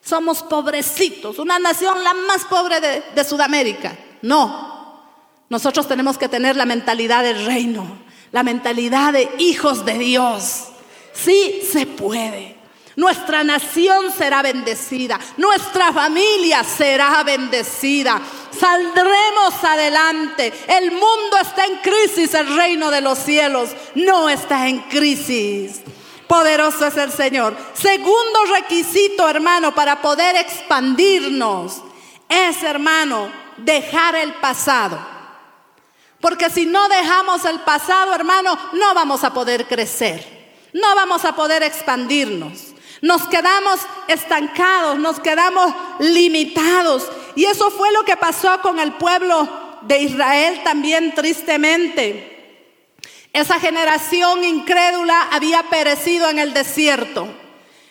Somos 0.05 0.43
pobrecitos, 0.43 1.39
una 1.39 1.61
nación 1.61 2.03
la 2.03 2.13
más 2.13 2.45
pobre 2.47 2.81
de, 2.81 3.25
Sudamérica. 3.25 3.97
No, 4.23 5.01
nosotros 5.49 5.87
tenemos 5.87 6.19
que 6.19 6.29
tener 6.29 6.57
la 6.57 6.67
mentalidad 6.67 7.23
del 7.23 7.47
reino, 7.47 7.99
la 8.33 8.43
mentalidad 8.43 9.13
de 9.13 9.31
hijos 9.39 9.85
de 9.85 9.99
Dios. 9.99 10.65
Sí 11.13 11.63
se 11.71 11.87
puede. 11.87 12.57
Nuestra 12.97 13.43
nación 13.43 14.13
será 14.13 14.43
bendecida, 14.43 15.19
nuestra 15.37 15.93
familia 15.93 16.63
será 16.65 17.23
bendecida. 17.23 18.21
Saldremos 18.59 19.63
adelante. 19.63 20.53
El 20.69 20.91
mundo 20.91 21.39
está 21.41 21.65
en 21.65 21.77
crisis, 21.77 22.35
el 22.35 22.55
reino 22.55 22.91
de 22.91 23.01
los 23.01 23.19
cielos 23.19 23.71
no 23.95 24.29
está 24.29 24.69
en 24.69 24.81
crisis. 24.81 25.81
Poderoso 26.33 26.87
es 26.87 26.97
el 26.97 27.13
Señor. 27.13 27.55
Segundo 27.75 28.47
requisito, 28.55 29.29
hermano, 29.29 29.75
para 29.75 30.01
poder 30.01 30.35
expandirnos 30.37 31.83
es, 32.27 32.63
hermano, 32.63 33.31
dejar 33.59 34.15
el 34.15 34.33
pasado. 34.37 34.99
Porque 36.23 36.49
si 36.49 36.65
no 36.65 36.89
dejamos 36.89 37.45
el 37.45 37.61
pasado, 37.61 38.15
hermano, 38.15 38.59
no 38.73 38.95
vamos 38.95 39.25
a 39.25 39.35
poder 39.35 39.67
crecer. 39.67 40.57
No 40.73 40.95
vamos 40.95 41.23
a 41.27 41.37
poder 41.37 41.63
expandirnos. 41.65 42.69
Nos 43.03 43.29
quedamos 43.29 43.81
estancados, 44.09 44.99
nos 44.99 45.21
quedamos 45.21 45.75
limitados. 45.99 47.11
Y 47.37 47.45
eso 47.45 47.71
fue 47.71 47.93
lo 47.93 48.05
que 48.05 48.17
pasó 48.17 48.59
con 48.63 48.81
el 48.81 48.93
pueblo 48.93 49.47
de 49.83 49.99
Israel 49.99 50.63
también 50.65 51.15
tristemente. 51.15 52.32
Esa 53.33 53.59
generación 53.59 54.45
incrédula 54.45 55.29
había 55.31 55.63
perecido 55.65 56.29
en 56.29 56.39
el 56.39 56.53
desierto. 56.53 57.29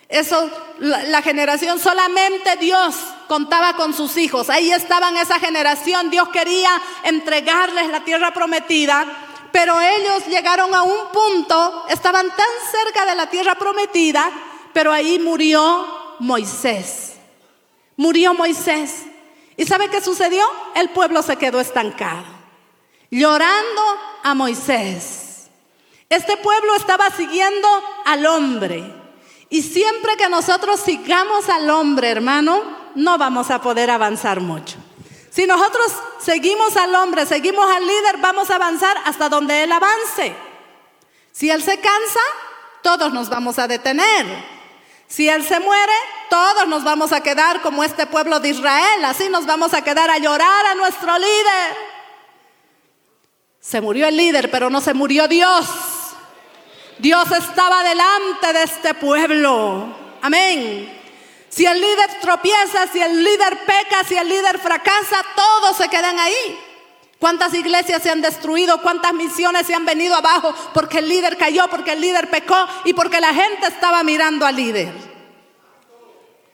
Eso, 0.07 0.51
la, 0.79 1.03
la 1.03 1.21
generación 1.21 1.79
solamente 1.79 2.57
Dios 2.57 2.95
contaba 3.27 3.75
con 3.75 3.93
sus 3.93 4.17
hijos. 4.17 4.49
Ahí 4.49 4.71
estaban 4.71 5.15
esa 5.17 5.39
generación. 5.39 6.09
Dios 6.09 6.29
quería 6.29 6.69
entregarles 7.03 7.87
la 7.87 8.03
tierra 8.03 8.33
prometida, 8.33 9.05
pero 9.51 9.79
ellos 9.79 10.27
llegaron 10.27 10.75
a 10.75 10.83
un 10.83 11.11
punto, 11.13 11.85
estaban 11.89 12.27
tan 12.27 12.47
cerca 12.71 13.05
de 13.05 13.15
la 13.15 13.27
tierra 13.29 13.55
prometida, 13.55 14.29
pero 14.73 14.91
ahí 14.91 15.17
murió 15.17 16.15
Moisés. 16.19 17.13
Murió 17.97 18.33
Moisés. 18.33 19.03
¿Y 19.57 19.65
sabe 19.65 19.89
qué 19.89 20.01
sucedió? 20.01 20.45
El 20.75 20.89
pueblo 20.89 21.21
se 21.21 21.37
quedó 21.37 21.59
estancado, 21.59 22.25
llorando 23.09 23.81
a 24.23 24.33
Moisés. 24.33 25.30
Este 26.11 26.35
pueblo 26.35 26.75
estaba 26.75 27.09
siguiendo 27.09 27.69
al 28.03 28.25
hombre. 28.25 28.83
Y 29.49 29.61
siempre 29.61 30.17
que 30.17 30.27
nosotros 30.27 30.81
sigamos 30.81 31.47
al 31.47 31.69
hombre, 31.69 32.09
hermano, 32.09 32.61
no 32.95 33.17
vamos 33.17 33.49
a 33.49 33.61
poder 33.61 33.89
avanzar 33.89 34.41
mucho. 34.41 34.75
Si 35.29 35.47
nosotros 35.47 35.93
seguimos 36.19 36.75
al 36.75 36.93
hombre, 36.95 37.25
seguimos 37.25 37.65
al 37.71 37.87
líder, 37.87 38.17
vamos 38.17 38.51
a 38.51 38.55
avanzar 38.55 38.97
hasta 39.05 39.29
donde 39.29 39.63
él 39.63 39.71
avance. 39.71 40.35
Si 41.31 41.49
él 41.49 41.63
se 41.63 41.79
cansa, 41.79 42.19
todos 42.81 43.13
nos 43.13 43.29
vamos 43.29 43.57
a 43.57 43.69
detener. 43.69 44.25
Si 45.07 45.29
él 45.29 45.47
se 45.47 45.61
muere, 45.61 45.93
todos 46.29 46.67
nos 46.67 46.83
vamos 46.83 47.13
a 47.13 47.23
quedar 47.23 47.61
como 47.61 47.85
este 47.85 48.05
pueblo 48.05 48.41
de 48.41 48.49
Israel. 48.49 49.05
Así 49.05 49.29
nos 49.29 49.45
vamos 49.45 49.73
a 49.73 49.81
quedar 49.81 50.09
a 50.09 50.17
llorar 50.17 50.65
a 50.65 50.75
nuestro 50.75 51.17
líder. 51.17 51.77
Se 53.61 53.79
murió 53.79 54.09
el 54.09 54.17
líder, 54.17 54.51
pero 54.51 54.69
no 54.69 54.81
se 54.81 54.93
murió 54.93 55.29
Dios. 55.29 55.90
Dios 57.01 57.31
estaba 57.31 57.83
delante 57.83 58.53
de 58.53 58.63
este 58.63 58.93
pueblo. 58.93 59.87
Amén. 60.21 60.99
Si 61.49 61.65
el 61.65 61.81
líder 61.81 62.19
tropieza, 62.21 62.85
si 62.93 63.01
el 63.01 63.23
líder 63.23 63.65
peca, 63.65 64.03
si 64.07 64.15
el 64.15 64.29
líder 64.29 64.59
fracasa, 64.59 65.25
todos 65.35 65.77
se 65.77 65.89
quedan 65.89 66.19
ahí. 66.19 66.59
¿Cuántas 67.17 67.55
iglesias 67.55 68.03
se 68.03 68.11
han 68.11 68.21
destruido? 68.21 68.81
¿Cuántas 68.83 69.13
misiones 69.13 69.65
se 69.65 69.73
han 69.73 69.83
venido 69.83 70.15
abajo 70.15 70.53
porque 70.75 70.99
el 70.99 71.09
líder 71.09 71.37
cayó, 71.37 71.67
porque 71.69 71.93
el 71.93 72.01
líder 72.01 72.29
pecó 72.29 72.55
y 72.85 72.93
porque 72.93 73.19
la 73.19 73.33
gente 73.33 73.67
estaba 73.67 74.03
mirando 74.03 74.45
al 74.45 74.55
líder? 74.55 74.93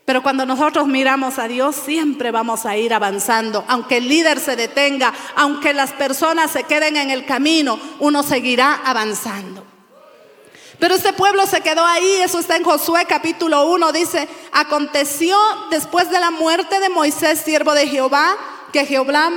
Pero 0.06 0.24
cuando 0.24 0.46
nosotros 0.46 0.88
miramos 0.88 1.40
a 1.40 1.50
Dios, 1.50 1.76
siempre 1.76 2.32
vamos 2.32 2.66
a 2.66 2.78
ir 2.78 2.94
avanzando. 2.94 3.66
Aunque 3.68 3.98
el 3.98 4.08
líder 4.08 4.40
se 4.40 4.56
detenga, 4.56 5.14
aunque 5.36 5.74
las 5.74 5.92
personas 5.92 6.52
se 6.52 6.64
queden 6.64 6.96
en 6.96 7.12
el 7.12 7.26
camino, 7.26 7.78
uno 8.00 8.24
seguirá 8.24 8.82
avanzando. 8.86 9.77
Pero 10.80 10.94
este 10.94 11.14
pueblo 11.14 11.46
se 11.48 11.62
quedó 11.62 11.84
ahí, 11.84 12.22
eso 12.22 12.40
está 12.40 12.56
en 12.56 12.64
Josué 12.64 13.06
capítulo 13.08 13.66
1, 13.68 13.92
dice, 13.92 14.28
aconteció 14.52 15.36
después 15.72 16.10
de 16.12 16.20
la 16.20 16.30
muerte 16.30 16.80
de 16.80 16.90
Moisés, 16.90 17.40
siervo 17.40 17.74
de 17.74 17.88
Jehová, 17.88 18.36
que 18.72 18.86
Jehová 18.86 19.32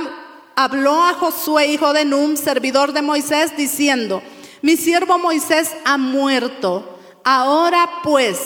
habló 0.55 1.03
a 1.03 1.13
Josué, 1.13 1.67
hijo 1.67 1.93
de 1.93 2.05
Num, 2.05 2.37
servidor 2.37 2.93
de 2.93 3.01
Moisés, 3.01 3.57
diciendo, 3.57 4.21
mi 4.61 4.77
siervo 4.77 5.17
Moisés 5.17 5.71
ha 5.83 5.97
muerto, 5.97 6.99
ahora 7.23 7.89
pues, 8.03 8.39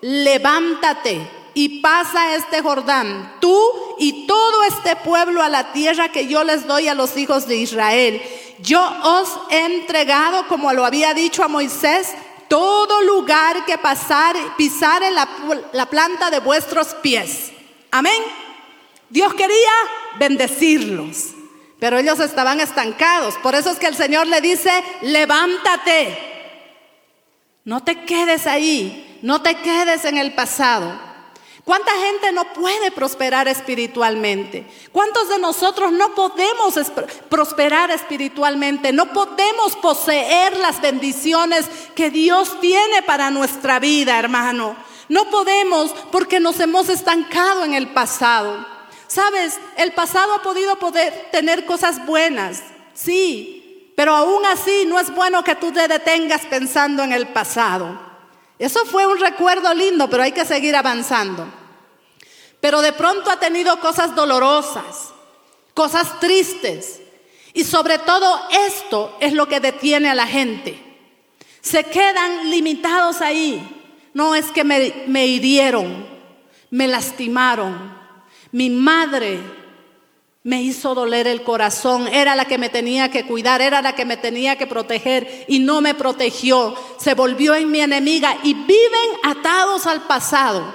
levántate 0.00 1.20
y 1.54 1.80
pasa 1.80 2.34
este 2.34 2.62
Jordán, 2.62 3.36
tú 3.40 3.60
y 3.98 4.26
todo 4.26 4.64
este 4.64 4.96
pueblo 4.96 5.40
a 5.42 5.48
la 5.48 5.72
tierra 5.72 6.10
que 6.10 6.26
yo 6.26 6.42
les 6.42 6.66
doy 6.66 6.88
a 6.88 6.94
los 6.94 7.16
hijos 7.16 7.46
de 7.46 7.56
Israel. 7.56 8.20
Yo 8.60 8.82
os 9.04 9.28
he 9.50 9.64
entregado, 9.64 10.46
como 10.48 10.72
lo 10.72 10.84
había 10.84 11.14
dicho 11.14 11.42
a 11.42 11.48
Moisés, 11.48 12.08
todo 12.50 13.02
lugar 13.02 13.64
que 13.64 13.78
pasar, 13.78 14.34
pisar 14.56 15.04
en 15.04 15.14
la, 15.14 15.28
la 15.72 15.86
planta 15.86 16.30
de 16.30 16.40
vuestros 16.40 16.88
pies. 16.96 17.52
Amén. 17.92 18.20
Dios 19.08 19.32
quería 19.34 19.70
bendecirlos, 20.18 21.28
pero 21.78 21.96
ellos 21.96 22.18
estaban 22.18 22.58
estancados. 22.58 23.36
Por 23.36 23.54
eso 23.54 23.70
es 23.70 23.78
que 23.78 23.86
el 23.86 23.94
Señor 23.94 24.26
le 24.26 24.40
dice, 24.40 24.72
levántate. 25.02 26.18
No 27.64 27.84
te 27.84 28.04
quedes 28.04 28.48
ahí, 28.48 29.20
no 29.22 29.42
te 29.42 29.54
quedes 29.54 30.04
en 30.04 30.18
el 30.18 30.34
pasado. 30.34 31.09
¿Cuánta 31.70 31.92
gente 31.92 32.32
no 32.32 32.52
puede 32.52 32.90
prosperar 32.90 33.46
espiritualmente? 33.46 34.66
¿Cuántos 34.90 35.28
de 35.28 35.38
nosotros 35.38 35.92
no 35.92 36.16
podemos 36.16 36.74
prosperar 37.28 37.92
espiritualmente? 37.92 38.92
No 38.92 39.12
podemos 39.12 39.76
poseer 39.76 40.56
las 40.56 40.80
bendiciones 40.80 41.66
que 41.94 42.10
Dios 42.10 42.58
tiene 42.60 43.04
para 43.04 43.30
nuestra 43.30 43.78
vida, 43.78 44.18
hermano. 44.18 44.74
No 45.08 45.30
podemos 45.30 45.92
porque 46.10 46.40
nos 46.40 46.58
hemos 46.58 46.88
estancado 46.88 47.62
en 47.62 47.74
el 47.74 47.90
pasado. 47.90 48.66
Sabes, 49.06 49.60
el 49.76 49.92
pasado 49.92 50.34
ha 50.34 50.42
podido 50.42 50.76
tener 51.30 51.66
cosas 51.66 52.04
buenas, 52.04 52.64
sí, 52.94 53.92
pero 53.94 54.16
aún 54.16 54.44
así 54.44 54.86
no 54.88 54.98
es 54.98 55.14
bueno 55.14 55.44
que 55.44 55.54
tú 55.54 55.70
te 55.70 55.86
detengas 55.86 56.46
pensando 56.46 57.04
en 57.04 57.12
el 57.12 57.28
pasado. 57.28 57.96
Eso 58.58 58.84
fue 58.86 59.06
un 59.06 59.20
recuerdo 59.20 59.72
lindo, 59.72 60.10
pero 60.10 60.24
hay 60.24 60.32
que 60.32 60.44
seguir 60.44 60.74
avanzando. 60.74 61.59
Pero 62.60 62.82
de 62.82 62.92
pronto 62.92 63.30
ha 63.30 63.40
tenido 63.40 63.80
cosas 63.80 64.14
dolorosas, 64.14 65.10
cosas 65.74 66.20
tristes. 66.20 67.00
Y 67.52 67.64
sobre 67.64 67.98
todo 67.98 68.40
esto 68.66 69.16
es 69.20 69.32
lo 69.32 69.48
que 69.48 69.60
detiene 69.60 70.08
a 70.08 70.14
la 70.14 70.26
gente. 70.26 70.78
Se 71.60 71.84
quedan 71.84 72.50
limitados 72.50 73.20
ahí. 73.20 73.76
No 74.12 74.34
es 74.34 74.46
que 74.46 74.64
me, 74.64 75.04
me 75.06 75.26
hirieron, 75.26 76.06
me 76.70 76.86
lastimaron. 76.86 77.98
Mi 78.52 78.68
madre 78.70 79.40
me 80.42 80.62
hizo 80.62 80.94
doler 80.94 81.26
el 81.26 81.42
corazón, 81.42 82.08
era 82.08 82.34
la 82.34 82.46
que 82.46 82.56
me 82.56 82.70
tenía 82.70 83.10
que 83.10 83.26
cuidar, 83.26 83.60
era 83.60 83.82
la 83.82 83.94
que 83.94 84.06
me 84.06 84.16
tenía 84.16 84.56
que 84.56 84.66
proteger 84.66 85.44
y 85.48 85.58
no 85.58 85.80
me 85.80 85.94
protegió. 85.94 86.74
Se 86.98 87.14
volvió 87.14 87.54
en 87.54 87.70
mi 87.70 87.80
enemiga 87.80 88.36
y 88.42 88.54
viven 88.54 89.10
atados 89.22 89.86
al 89.86 90.02
pasado. 90.02 90.74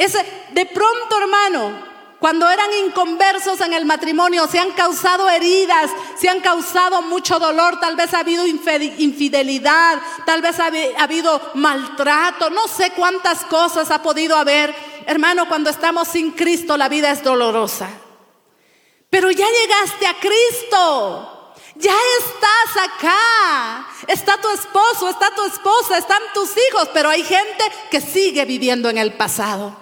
Ese, 0.00 0.24
de 0.52 0.64
pronto, 0.64 1.18
hermano, 1.20 1.90
cuando 2.18 2.48
eran 2.48 2.72
inconversos 2.86 3.60
en 3.60 3.74
el 3.74 3.84
matrimonio, 3.84 4.48
se 4.48 4.58
han 4.58 4.70
causado 4.70 5.28
heridas, 5.28 5.90
se 6.18 6.30
han 6.30 6.40
causado 6.40 7.02
mucho 7.02 7.38
dolor, 7.38 7.78
tal 7.80 7.96
vez 7.96 8.14
ha 8.14 8.20
habido 8.20 8.46
infidelidad, 8.46 9.98
tal 10.24 10.40
vez 10.40 10.58
ha 10.58 10.70
habido 10.96 11.50
maltrato, 11.52 12.48
no 12.48 12.66
sé 12.66 12.92
cuántas 12.92 13.44
cosas 13.44 13.90
ha 13.90 14.02
podido 14.02 14.36
haber. 14.36 14.74
Hermano, 15.04 15.46
cuando 15.46 15.68
estamos 15.68 16.08
sin 16.08 16.30
Cristo, 16.30 16.78
la 16.78 16.88
vida 16.88 17.10
es 17.10 17.22
dolorosa. 17.22 17.90
Pero 19.10 19.30
ya 19.30 19.46
llegaste 19.50 20.06
a 20.06 20.14
Cristo. 20.18 21.54
Ya 21.76 21.94
estás 22.20 22.84
acá. 22.88 23.86
Está 24.06 24.38
tu 24.40 24.48
esposo, 24.48 25.10
está 25.10 25.34
tu 25.34 25.44
esposa, 25.44 25.98
están 25.98 26.22
tus 26.32 26.50
hijos, 26.70 26.88
pero 26.94 27.10
hay 27.10 27.22
gente 27.22 27.64
que 27.90 28.00
sigue 28.00 28.46
viviendo 28.46 28.88
en 28.88 28.96
el 28.96 29.12
pasado. 29.12 29.79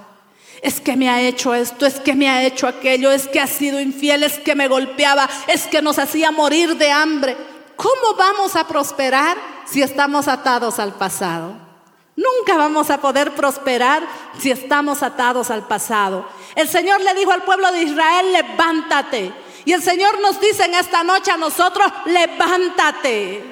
Es 0.63 0.81
que 0.81 0.97
me 0.97 1.09
ha 1.09 1.21
hecho 1.21 1.55
esto, 1.55 1.87
es 1.87 2.01
que 2.01 2.15
me 2.15 2.29
ha 2.29 2.43
hecho 2.45 2.67
aquello, 2.67 3.11
es 3.11 3.29
que 3.29 3.41
ha 3.41 3.47
sido 3.47 3.81
infiel, 3.81 4.23
es 4.23 4.39
que 4.39 4.55
me 4.55 4.69
golpeaba, 4.69 5.29
es 5.47 5.67
que 5.67 5.83
nos 5.83 5.99
hacía 5.99 6.31
morir 6.31 6.77
de 6.77 6.91
hambre. 6.91 7.37
¿Cómo 7.77 8.15
vamos 8.17 8.57
a 8.57 8.67
prosperar 8.67 9.37
si 9.67 9.83
estamos 9.83 10.27
atados 10.27 10.79
al 10.79 10.95
pasado? 10.95 11.69
Nunca 12.17 12.57
vamos 12.57 12.91
a 12.91 13.01
poder 13.01 13.33
prosperar 13.37 14.03
si 14.41 14.51
estamos 14.51 15.05
atados 15.05 15.53
al 15.53 15.69
pasado. 15.69 16.29
El 16.57 16.69
Señor 16.69 17.01
le 17.01 17.15
dijo 17.15 17.31
al 17.31 17.45
pueblo 17.45 17.71
de 17.71 17.83
Israel, 17.85 18.33
levántate. 18.33 19.33
Y 19.65 19.73
el 19.73 19.83
Señor 19.83 20.21
nos 20.21 20.41
dice 20.41 20.65
en 20.65 20.75
esta 20.75 21.05
noche 21.05 21.31
a 21.31 21.37
nosotros, 21.37 21.87
levántate. 22.07 23.45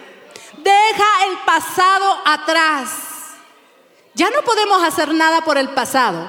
Deja 0.58 1.26
el 1.28 1.38
pasado 1.46 2.18
atrás. 2.24 2.90
Ya 4.14 4.30
no 4.30 4.42
podemos 4.42 4.82
hacer 4.82 5.14
nada 5.14 5.42
por 5.42 5.58
el 5.58 5.68
pasado, 5.68 6.28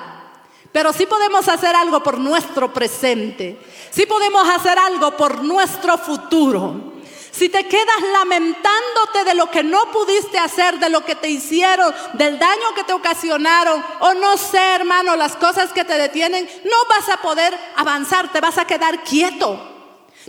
pero 0.72 0.94
sí 0.94 1.06
podemos 1.06 1.48
hacer 1.48 1.76
algo 1.76 2.02
por 2.04 2.18
nuestro 2.18 2.74
presente. 2.74 3.60
Sí 3.90 4.06
podemos 4.06 4.48
hacer 4.48 4.78
algo 4.78 5.16
por 5.18 5.44
nuestro 5.44 5.98
futuro 5.98 6.98
si 7.38 7.50
te 7.50 7.68
quedas 7.68 8.02
lamentándote 8.14 9.24
de 9.24 9.36
lo 9.36 9.52
que 9.52 9.62
no 9.62 9.92
pudiste 9.92 10.40
hacer, 10.40 10.80
de 10.80 10.90
lo 10.90 11.06
que 11.06 11.14
te 11.14 11.30
hicieron, 11.30 11.94
del 12.14 12.40
daño 12.40 12.74
que 12.74 12.84
te 12.84 12.94
ocasionaron, 12.94 13.84
o 14.00 14.16
no 14.16 14.38
sé, 14.38 14.58
hermano, 14.58 15.16
las 15.16 15.36
cosas 15.36 15.72
que 15.72 15.86
te 15.86 16.00
detienen, 16.00 16.50
no 16.64 16.78
vas 16.90 17.10
a 17.10 17.22
poder 17.22 17.56
avanzar, 17.76 18.32
te 18.32 18.42
vas 18.42 18.58
a 18.58 18.66
quedar 18.66 19.04
quieto, 19.04 19.60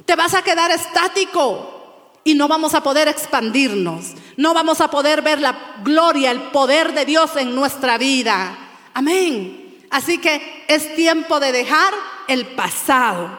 te 0.05 0.17
vas 0.17 0.35
a 0.35 0.43
quedar 0.43 0.71
estático 0.71 2.11
y 2.25 2.35
no 2.35 2.47
vamos 2.47 2.75
a 2.75 2.83
poder 2.83 3.09
expandirnos, 3.09 4.13
no 4.37 4.53
vamos 4.53 4.83
a 4.83 4.91
poder 4.91 5.23
ver 5.23 5.41
la 5.41 5.77
gloria, 5.83 6.31
el 6.31 6.43
poder 6.51 6.93
de 6.93 7.07
Dios 7.07 7.37
en 7.37 7.55
nuestra 7.55 7.97
vida. 7.97 8.55
Amén. 8.93 9.68
Así 9.91 10.19
que 10.19 10.65
es 10.69 10.95
tiempo 10.95 11.41
de 11.41 11.53
dejar 11.53 11.95
el 12.29 12.47
pasado. 12.49 13.31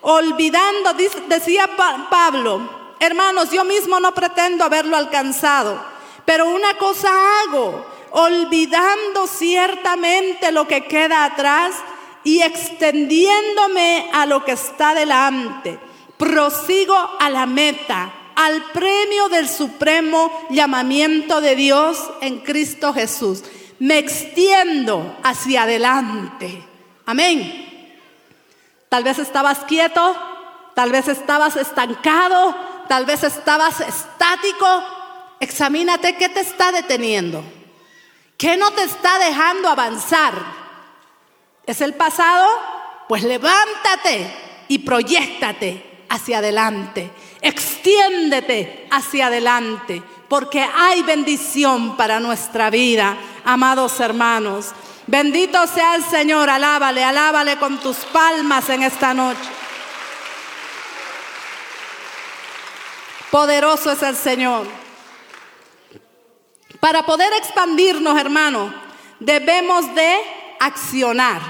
Olvidando, 0.00 0.94
decía 1.28 1.70
Pablo, 2.10 2.82
Hermanos, 3.02 3.50
yo 3.50 3.64
mismo 3.64 3.98
no 3.98 4.14
pretendo 4.14 4.62
haberlo 4.62 4.96
alcanzado, 4.96 5.82
pero 6.24 6.48
una 6.50 6.78
cosa 6.78 7.10
hago, 7.40 7.84
olvidando 8.12 9.26
ciertamente 9.26 10.52
lo 10.52 10.68
que 10.68 10.84
queda 10.84 11.24
atrás 11.24 11.74
y 12.22 12.42
extendiéndome 12.42 14.08
a 14.12 14.24
lo 14.26 14.44
que 14.44 14.52
está 14.52 14.94
delante, 14.94 15.80
prosigo 16.16 16.94
a 17.18 17.28
la 17.28 17.44
meta, 17.44 18.12
al 18.36 18.62
premio 18.70 19.28
del 19.28 19.48
supremo 19.48 20.46
llamamiento 20.50 21.40
de 21.40 21.56
Dios 21.56 21.98
en 22.20 22.38
Cristo 22.38 22.94
Jesús. 22.94 23.42
Me 23.82 23.98
extiendo 23.98 25.18
hacia 25.24 25.64
adelante. 25.64 26.62
Amén. 27.04 27.98
Tal 28.88 29.02
vez 29.02 29.18
estabas 29.18 29.58
quieto, 29.64 30.16
tal 30.76 30.92
vez 30.92 31.08
estabas 31.08 31.56
estancado, 31.56 32.54
tal 32.86 33.06
vez 33.06 33.24
estabas 33.24 33.80
estático. 33.80 34.84
Examínate 35.40 36.14
qué 36.14 36.28
te 36.28 36.38
está 36.38 36.70
deteniendo. 36.70 37.42
¿Qué 38.38 38.56
no 38.56 38.70
te 38.70 38.84
está 38.84 39.18
dejando 39.18 39.68
avanzar? 39.68 40.32
¿Es 41.66 41.80
el 41.80 41.94
pasado? 41.94 42.46
Pues 43.08 43.24
levántate 43.24 44.32
y 44.68 44.78
proyectate 44.78 46.04
hacia 46.08 46.38
adelante. 46.38 47.10
Extiéndete 47.40 48.86
hacia 48.92 49.26
adelante, 49.26 50.04
porque 50.32 50.62
hay 50.62 51.02
bendición 51.02 51.94
para 51.94 52.18
nuestra 52.18 52.70
vida, 52.70 53.18
amados 53.44 54.00
hermanos. 54.00 54.70
Bendito 55.06 55.66
sea 55.66 55.94
el 55.94 56.02
Señor, 56.02 56.48
alábale, 56.48 57.04
alábale 57.04 57.58
con 57.58 57.78
tus 57.78 57.98
palmas 57.98 58.66
en 58.70 58.82
esta 58.82 59.12
noche. 59.12 59.50
Poderoso 63.30 63.92
es 63.92 64.02
el 64.02 64.16
Señor. 64.16 64.66
Para 66.80 67.04
poder 67.04 67.30
expandirnos, 67.34 68.18
hermano, 68.18 68.72
debemos 69.20 69.94
de 69.94 70.16
accionar. 70.60 71.42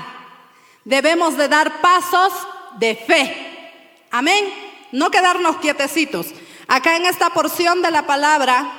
Debemos 0.85 1.37
de 1.37 1.47
dar 1.47 1.81
pasos 1.81 2.33
de 2.81 2.97
fe. 2.97 4.09
Amén. 4.11 4.53
No 4.91 5.09
quedarnos 5.09 5.59
quietecitos. 5.59 6.35
Acá 6.75 6.97
en 6.97 7.05
esta 7.05 7.29
porción 7.29 7.83
de 7.83 7.91
la 7.91 8.07
palabra 8.07 8.73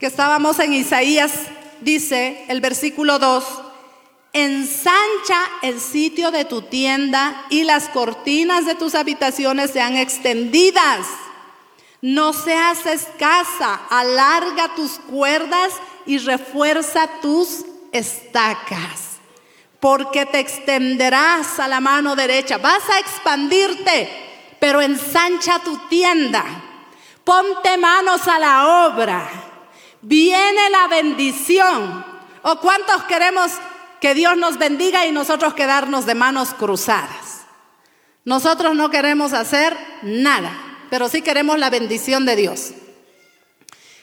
que 0.00 0.06
estábamos 0.06 0.58
en 0.58 0.72
Isaías, 0.72 1.30
dice 1.80 2.44
el 2.48 2.60
versículo 2.60 3.20
2, 3.20 3.44
ensancha 4.32 5.38
el 5.62 5.80
sitio 5.80 6.32
de 6.32 6.44
tu 6.44 6.62
tienda 6.62 7.46
y 7.48 7.62
las 7.62 7.88
cortinas 7.90 8.66
de 8.66 8.74
tus 8.74 8.96
habitaciones 8.96 9.70
sean 9.70 9.96
extendidas. 9.96 11.06
No 12.00 12.32
seas 12.32 12.86
escasa, 12.86 13.82
alarga 13.88 14.74
tus 14.74 14.98
cuerdas 14.98 15.74
y 16.04 16.18
refuerza 16.18 17.08
tus 17.20 17.64
estacas, 17.92 19.20
porque 19.78 20.26
te 20.26 20.40
extenderás 20.40 21.60
a 21.60 21.68
la 21.68 21.78
mano 21.78 22.16
derecha. 22.16 22.58
Vas 22.58 22.82
a 22.90 22.98
expandirte, 22.98 24.10
pero 24.58 24.82
ensancha 24.82 25.60
tu 25.60 25.76
tienda. 25.86 26.70
Ponte 27.24 27.76
manos 27.76 28.26
a 28.26 28.38
la 28.38 28.86
obra. 28.86 29.28
Viene 30.00 30.70
la 30.70 30.88
bendición. 30.88 32.04
¿O 32.42 32.56
cuántos 32.56 33.04
queremos 33.04 33.52
que 34.00 34.14
Dios 34.14 34.36
nos 34.36 34.58
bendiga 34.58 35.06
y 35.06 35.12
nosotros 35.12 35.54
quedarnos 35.54 36.06
de 36.06 36.14
manos 36.14 36.54
cruzadas? 36.54 37.42
Nosotros 38.24 38.74
no 38.74 38.90
queremos 38.90 39.32
hacer 39.32 39.76
nada, 40.02 40.52
pero 40.90 41.08
sí 41.08 41.22
queremos 41.22 41.58
la 41.58 41.70
bendición 41.70 42.24
de 42.24 42.36
Dios. 42.36 42.72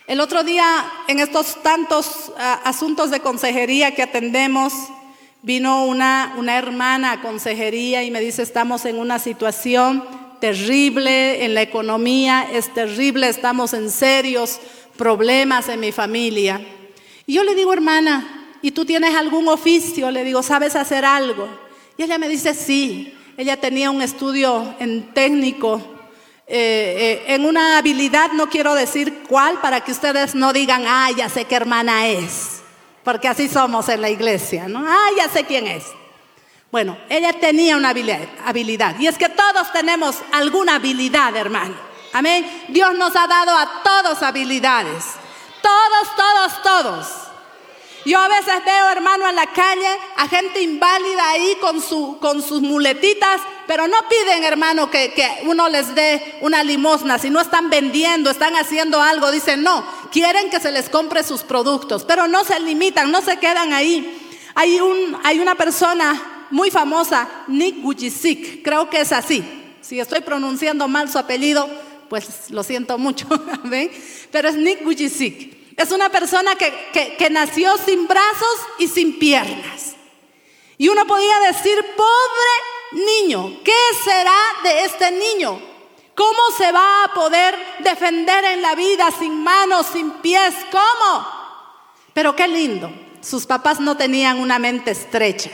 El 0.08 0.22
otro 0.22 0.44
día, 0.44 0.92
en 1.08 1.20
estos 1.20 1.62
tantos 1.62 2.30
uh, 2.30 2.34
asuntos 2.64 3.12
de 3.12 3.20
consejería 3.20 3.94
que 3.94 4.04
atendemos, 4.04 4.74
vino 5.42 5.86
una, 5.86 6.34
una 6.38 6.58
hermana 6.58 7.12
a 7.12 7.22
consejería 7.22 8.04
y 8.04 8.12
me 8.12 8.20
dice, 8.20 8.42
estamos 8.42 8.86
en 8.86 8.98
una 8.98 9.20
situación 9.20 10.04
terrible 10.40 11.44
en 11.44 11.54
la 11.54 11.62
economía, 11.62 12.48
es 12.52 12.74
terrible, 12.74 13.30
estamos 13.30 13.74
en 13.74 13.90
serios 13.90 14.60
problemas 14.98 15.70
en 15.70 15.80
mi 15.80 15.92
familia. 15.92 16.62
Y 17.26 17.34
yo 17.34 17.44
le 17.44 17.56
digo, 17.56 17.74
hermana, 17.74 18.56
¿y 18.62 18.72
tú 18.72 18.86
tienes 18.86 19.16
algún 19.16 19.48
oficio? 19.48 20.12
Le 20.12 20.24
digo, 20.24 20.44
¿sabes 20.44 20.76
hacer 20.76 21.06
algo? 21.06 21.48
Y 21.98 22.04
ella 22.04 22.18
me 22.18 22.30
dice, 22.30 22.54
sí. 22.54 23.16
Ella 23.38 23.56
tenía 23.58 23.90
un 23.90 24.02
estudio 24.02 24.76
en 24.80 25.14
técnico 25.14 25.82
eh, 26.52 27.22
eh, 27.28 27.36
en 27.36 27.46
una 27.46 27.78
habilidad, 27.78 28.32
no 28.32 28.50
quiero 28.50 28.74
decir 28.74 29.22
cuál, 29.30 29.62
para 29.62 29.82
que 29.82 29.92
ustedes 29.92 30.34
no 30.34 30.52
digan, 30.52 30.84
ah, 30.88 31.12
ya 31.16 31.30
sé 31.30 31.46
qué 31.46 31.54
hermana 31.54 32.08
es, 32.08 32.62
porque 33.04 33.28
así 33.28 33.48
somos 33.48 33.88
en 33.88 34.02
la 34.02 34.10
iglesia, 34.10 34.68
¿no? 34.68 34.84
Ah, 34.84 35.10
ya 35.16 35.30
sé 35.30 35.44
quién 35.44 35.68
es. 35.68 35.84
Bueno, 36.72 36.98
ella 37.10 37.34
tenía 37.34 37.78
una 37.78 37.90
habilidad, 37.90 39.00
y 39.00 39.08
es 39.08 39.18
que 39.18 39.30
todos 39.30 39.72
tenemos 39.74 40.18
alguna 40.32 40.76
habilidad, 40.76 41.36
hermano. 41.36 41.76
Amén. 42.14 42.66
Dios 42.70 42.94
nos 42.96 43.16
ha 43.16 43.28
dado 43.28 43.56
a 43.56 43.82
todos 43.84 44.22
habilidades. 44.22 45.06
Todos, 45.62 46.16
todos, 46.16 46.64
todos. 46.64 47.08
Yo 48.06 48.18
a 48.18 48.28
veces 48.28 48.64
veo, 48.66 48.90
hermano, 48.90 49.28
en 49.28 49.36
la 49.36 49.48
calle 49.48 50.00
a 50.16 50.28
gente 50.28 50.62
inválida 50.62 51.30
ahí 51.30 51.58
con, 51.60 51.82
su, 51.82 52.18
con 52.20 52.42
sus 52.42 52.62
muletitas, 52.62 53.42
pero 53.68 53.88
no 53.88 53.98
piden, 54.08 54.44
hermano, 54.44 54.90
que, 54.90 55.14
que 55.14 55.42
uno 55.44 55.70
les 55.70 55.94
dé 55.94 56.38
una 56.42 56.64
limosna. 56.64 57.20
Si 57.20 57.30
no 57.30 57.42
están 57.42 57.70
vendiendo, 57.70 58.30
están 58.30 58.56
haciendo 58.56 59.02
algo, 59.02 59.32
dicen 59.32 59.64
no, 59.64 59.86
quieren 60.12 60.50
que 60.50 60.60
se 60.60 60.72
les 60.72 60.90
compre 60.90 61.24
sus 61.24 61.44
productos, 61.44 62.06
pero 62.06 62.28
no 62.28 62.44
se 62.46 62.60
limitan, 62.62 63.12
no 63.12 63.22
se 63.22 63.38
quedan 63.38 63.74
ahí. 63.74 64.16
Hay, 64.56 64.80
un, 64.80 65.20
hay 65.24 65.40
una 65.40 65.56
persona 65.56 66.39
muy 66.52 66.72
famosa, 66.72 67.30
Nick 67.48 67.82
Vujicic, 67.82 68.64
creo 68.64 68.90
que 68.90 69.02
es 69.02 69.12
así. 69.12 69.44
Si 69.82 70.00
estoy 70.00 70.22
pronunciando 70.22 70.88
mal 70.88 71.10
su 71.10 71.18
apellido, 71.18 71.70
pues 72.10 72.50
lo 72.50 72.64
siento 72.64 72.98
mucho. 72.98 73.28
Pero 74.32 74.50
es 74.50 74.56
Nick 74.56 74.84
Vujicic. 74.84 75.78
Es 75.78 75.92
una 75.92 76.10
persona 76.10 76.56
que, 76.56 76.74
que, 76.92 77.16
que, 77.16 77.30
nació 77.30 77.72
sin 77.86 78.06
brazos 78.08 78.56
y 78.80 78.88
sin 78.88 79.18
piernas. 79.18 79.96
Y 80.78 80.90
uno 80.90 81.08
podía 81.08 81.40
decir, 81.40 81.78
pobre 81.96 83.06
niño, 83.06 83.62
¿qué 83.64 83.78
será 84.04 84.38
de 84.64 84.84
este 84.86 85.12
niño? 85.12 85.60
¿Cómo 86.16 86.40
se 86.58 86.70
va 86.74 87.06
a 87.06 87.14
poder 87.14 87.56
defender 87.80 88.44
en 88.44 88.62
la 88.62 88.76
vida 88.76 89.10
sin 89.18 89.42
manos, 89.42 89.88
sin 89.94 90.12
pies? 90.16 90.54
¿Cómo? 90.70 91.26
Pero 92.14 92.36
qué 92.36 92.48
lindo, 92.48 92.92
sus 93.22 93.46
papás 93.46 93.80
no 93.80 93.96
tenían 93.96 94.40
una 94.40 94.60
mente 94.60 94.92
estrecha. 94.92 95.50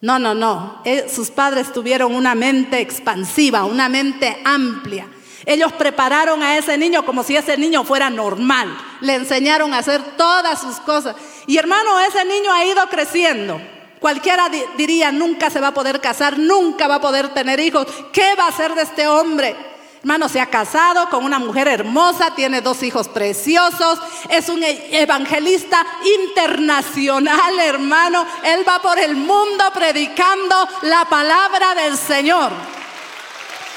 No, 0.00 0.18
no, 0.18 0.34
no. 0.34 0.82
Eh, 0.84 1.08
sus 1.12 1.30
padres 1.30 1.72
tuvieron 1.72 2.14
una 2.14 2.34
mente 2.34 2.80
expansiva, 2.80 3.64
una 3.64 3.88
mente 3.88 4.40
amplia. 4.44 5.06
Ellos 5.46 5.72
prepararon 5.72 6.42
a 6.42 6.58
ese 6.58 6.76
niño 6.76 7.06
como 7.06 7.22
si 7.22 7.36
ese 7.36 7.56
niño 7.56 7.84
fuera 7.84 8.10
normal. 8.10 8.76
Le 9.00 9.14
enseñaron 9.14 9.72
a 9.72 9.78
hacer 9.78 10.02
todas 10.16 10.60
sus 10.60 10.76
cosas. 10.80 11.14
Y 11.46 11.56
hermano, 11.56 12.00
ese 12.00 12.24
niño 12.24 12.52
ha 12.52 12.64
ido 12.64 12.86
creciendo. 12.88 13.60
Cualquiera 14.00 14.50
diría, 14.76 15.10
nunca 15.12 15.48
se 15.50 15.60
va 15.60 15.68
a 15.68 15.74
poder 15.74 16.00
casar, 16.00 16.38
nunca 16.38 16.86
va 16.88 16.96
a 16.96 17.00
poder 17.00 17.28
tener 17.30 17.60
hijos. 17.60 17.86
¿Qué 18.12 18.34
va 18.34 18.44
a 18.44 18.48
hacer 18.48 18.74
de 18.74 18.82
este 18.82 19.06
hombre? 19.06 19.56
Hermano, 20.00 20.28
se 20.28 20.40
ha 20.40 20.46
casado 20.46 21.08
con 21.10 21.24
una 21.24 21.38
mujer 21.38 21.66
hermosa, 21.68 22.34
tiene 22.34 22.60
dos 22.60 22.82
hijos 22.82 23.08
preciosos, 23.08 23.98
es 24.28 24.48
un 24.48 24.62
e-, 24.62 25.00
evangelista 25.00 25.84
internacional, 26.20 27.58
hermano. 27.58 28.24
Él 28.44 28.64
va 28.68 28.78
por 28.80 28.98
el 28.98 29.16
mundo 29.16 29.64
predicando 29.74 30.68
la 30.82 31.06
palabra 31.06 31.74
del 31.74 31.96
Señor. 31.96 32.52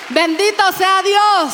Bendito 0.10 0.71
sea 0.73 1.01
Dios. 1.01 1.53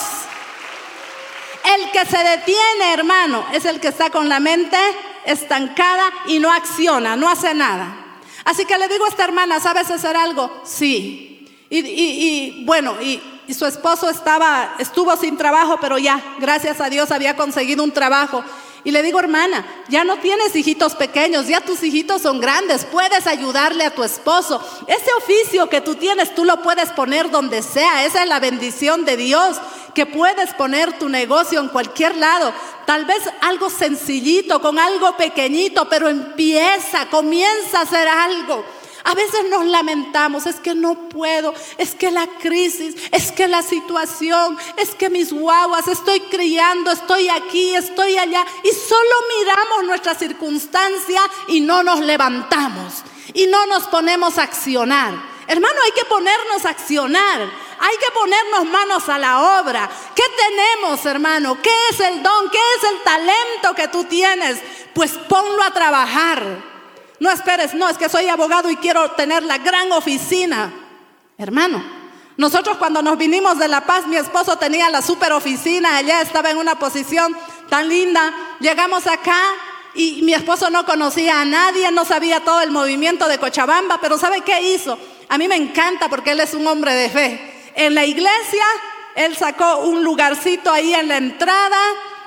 El 1.77 1.91
que 1.91 2.05
se 2.05 2.17
detiene, 2.17 2.93
hermano, 2.93 3.45
es 3.53 3.65
el 3.65 3.79
que 3.79 3.87
está 3.87 4.09
con 4.09 4.29
la 4.29 4.39
mente 4.39 4.77
estancada 5.25 6.11
y 6.27 6.39
no 6.39 6.51
acciona, 6.51 7.15
no 7.15 7.29
hace 7.29 7.53
nada. 7.53 7.95
Así 8.43 8.65
que 8.65 8.77
le 8.77 8.87
digo 8.87 9.05
a 9.05 9.09
esta 9.09 9.23
hermana, 9.23 9.59
¿sabes 9.59 9.89
hacer 9.89 10.15
algo? 10.15 10.61
Sí. 10.63 11.47
Y, 11.69 11.79
y, 11.79 11.81
y 11.81 12.65
bueno, 12.65 13.01
y, 13.01 13.21
y, 13.47 13.53
su 13.53 13.65
esposo 13.65 14.09
estaba, 14.09 14.75
estuvo 14.79 15.15
sin 15.17 15.37
trabajo, 15.37 15.77
pero 15.79 15.97
ya, 15.97 16.21
gracias 16.39 16.81
a 16.81 16.89
Dios, 16.89 17.11
había 17.11 17.35
conseguido 17.35 17.83
un 17.83 17.91
trabajo. 17.91 18.43
Y 18.85 18.91
le 18.91 19.01
digo, 19.01 19.19
hermana, 19.19 19.65
ya 19.89 20.03
no 20.03 20.17
tienes 20.17 20.55
hijitos 20.55 20.93
pequeños, 20.93 21.47
ya 21.47 21.59
tus 21.59 21.81
hijitos 21.81 22.21
son 22.21 22.39
grandes, 22.39 22.85
puedes 22.85 23.25
ayudarle 23.25 23.83
a 23.83 23.95
tu 23.95 24.03
esposo. 24.03 24.61
Ese 24.85 25.11
oficio 25.17 25.67
que 25.69 25.81
tú 25.81 25.95
tienes, 25.95 26.35
tú 26.35 26.45
lo 26.45 26.61
puedes 26.61 26.91
poner 26.91 27.31
donde 27.31 27.63
sea. 27.63 28.05
Esa 28.05 28.21
es 28.21 28.29
la 28.29 28.39
bendición 28.39 29.03
de 29.03 29.17
Dios, 29.17 29.57
que 29.95 30.05
puedes 30.05 30.53
poner 30.53 30.99
tu 30.99 31.09
negocio 31.09 31.59
en 31.59 31.69
cualquier 31.69 32.15
lado. 32.17 32.53
Tal 32.85 33.05
vez 33.05 33.23
algo 33.41 33.71
sencillito, 33.71 34.61
con 34.61 34.77
algo 34.77 35.17
pequeñito, 35.17 35.89
pero 35.89 36.07
empieza, 36.07 37.07
comienza 37.09 37.79
a 37.79 37.83
hacer 37.83 38.07
algo. 38.07 38.63
A 39.05 39.13
veces 39.13 39.45
nos 39.49 39.65
lamentamos, 39.65 40.47
es 40.47 40.55
que 40.55 40.73
no 40.73 41.09
puedo, 41.09 41.53
es 41.77 41.93
que 41.93 42.09
la 42.09 42.25
crisis, 42.25 42.95
es 43.11 43.31
que 43.31 43.47
la 43.47 43.61
situación, 43.61 44.57
es 44.77 44.95
que 44.95 45.11
mis 45.11 45.31
guaguas, 45.31 45.87
estoy 45.87 46.19
criando, 46.21 46.91
estoy 46.91 47.29
aquí, 47.29 47.75
estoy 47.75 48.17
allá, 48.17 48.43
y 48.63 48.71
solo 48.71 49.15
miramos 49.37 49.83
nuestra 49.85 50.15
circunstancia 50.15 51.21
y 51.47 51.61
no 51.61 51.83
nos 51.83 51.99
levantamos. 51.99 53.03
y 53.33 53.47
no 53.47 53.65
nos 53.65 53.83
ponemos 53.87 54.37
a 54.37 54.43
accionar. 54.43 55.13
Hermano, 55.47 55.75
hay 55.83 55.91
que 55.91 56.05
ponernos 56.05 56.65
a 56.65 56.69
accionar. 56.69 57.41
Hay 57.79 57.97
que 57.97 58.11
ponernos 58.13 58.65
manos 58.65 59.09
a 59.09 59.19
la 59.19 59.59
obra. 59.59 59.89
¿Qué 60.15 60.23
tenemos, 60.37 61.05
hermano? 61.05 61.61
¿Qué 61.61 61.73
es 61.91 61.99
el 61.99 62.23
don? 62.23 62.49
¿Qué 62.49 62.59
es 62.77 62.83
el 62.91 63.01
talento 63.03 63.73
que 63.75 63.87
tú 63.89 64.05
tienes? 64.05 64.59
Pues 64.93 65.11
ponlo 65.27 65.61
a 65.63 65.71
trabajar. 65.71 66.74
No 67.19 67.31
esperes, 67.31 67.73
no, 67.73 67.87
es 67.87 67.97
que 67.97 68.09
soy 68.09 68.27
abogado 68.27 68.69
y 68.69 68.75
quiero 68.77 69.11
tener 69.11 69.43
la 69.43 69.57
gran 69.57 69.91
oficina. 69.91 70.73
Hermano, 71.37 71.83
nosotros 72.37 72.77
cuando 72.77 73.01
nos 73.01 73.17
vinimos 73.17 73.57
de 73.57 73.67
La 73.67 73.85
Paz, 73.85 74.07
mi 74.07 74.17
esposo 74.17 74.57
tenía 74.57 74.89
la 74.89 75.01
super 75.01 75.31
oficina, 75.31 75.95
allá 75.95 76.21
estaba 76.21 76.51
en 76.51 76.57
una 76.57 76.77
posición 76.77 77.35
tan 77.69 77.87
linda. 77.87 78.33
Llegamos 78.59 79.07
acá 79.07 79.39
y 79.93 80.21
mi 80.23 80.33
esposo 80.33 80.69
no 80.69 80.85
conocía 80.85 81.39
a 81.39 81.45
nadie, 81.45 81.89
no 81.91 82.03
sabía 82.03 82.41
todo 82.41 82.61
el 82.61 82.71
movimiento 82.71 83.27
de 83.29 83.37
Cochabamba, 83.37 83.99
pero 84.01 84.17
¿sabe 84.17 84.41
qué 84.41 84.61
hizo? 84.73 84.97
A 85.29 85.37
mí 85.37 85.47
me 85.47 85.55
encanta 85.55 86.09
porque 86.09 86.31
él 86.31 86.41
es 86.41 86.53
un 86.53 86.67
hombre 86.67 86.93
de 86.93 87.09
fe. 87.09 87.71
En 87.75 87.95
la 87.95 88.05
iglesia, 88.05 88.65
él 89.15 89.35
sacó 89.37 89.77
un 89.77 90.03
lugarcito 90.03 90.71
ahí 90.71 90.93
en 90.93 91.07
la 91.07 91.17
entrada, 91.17 91.77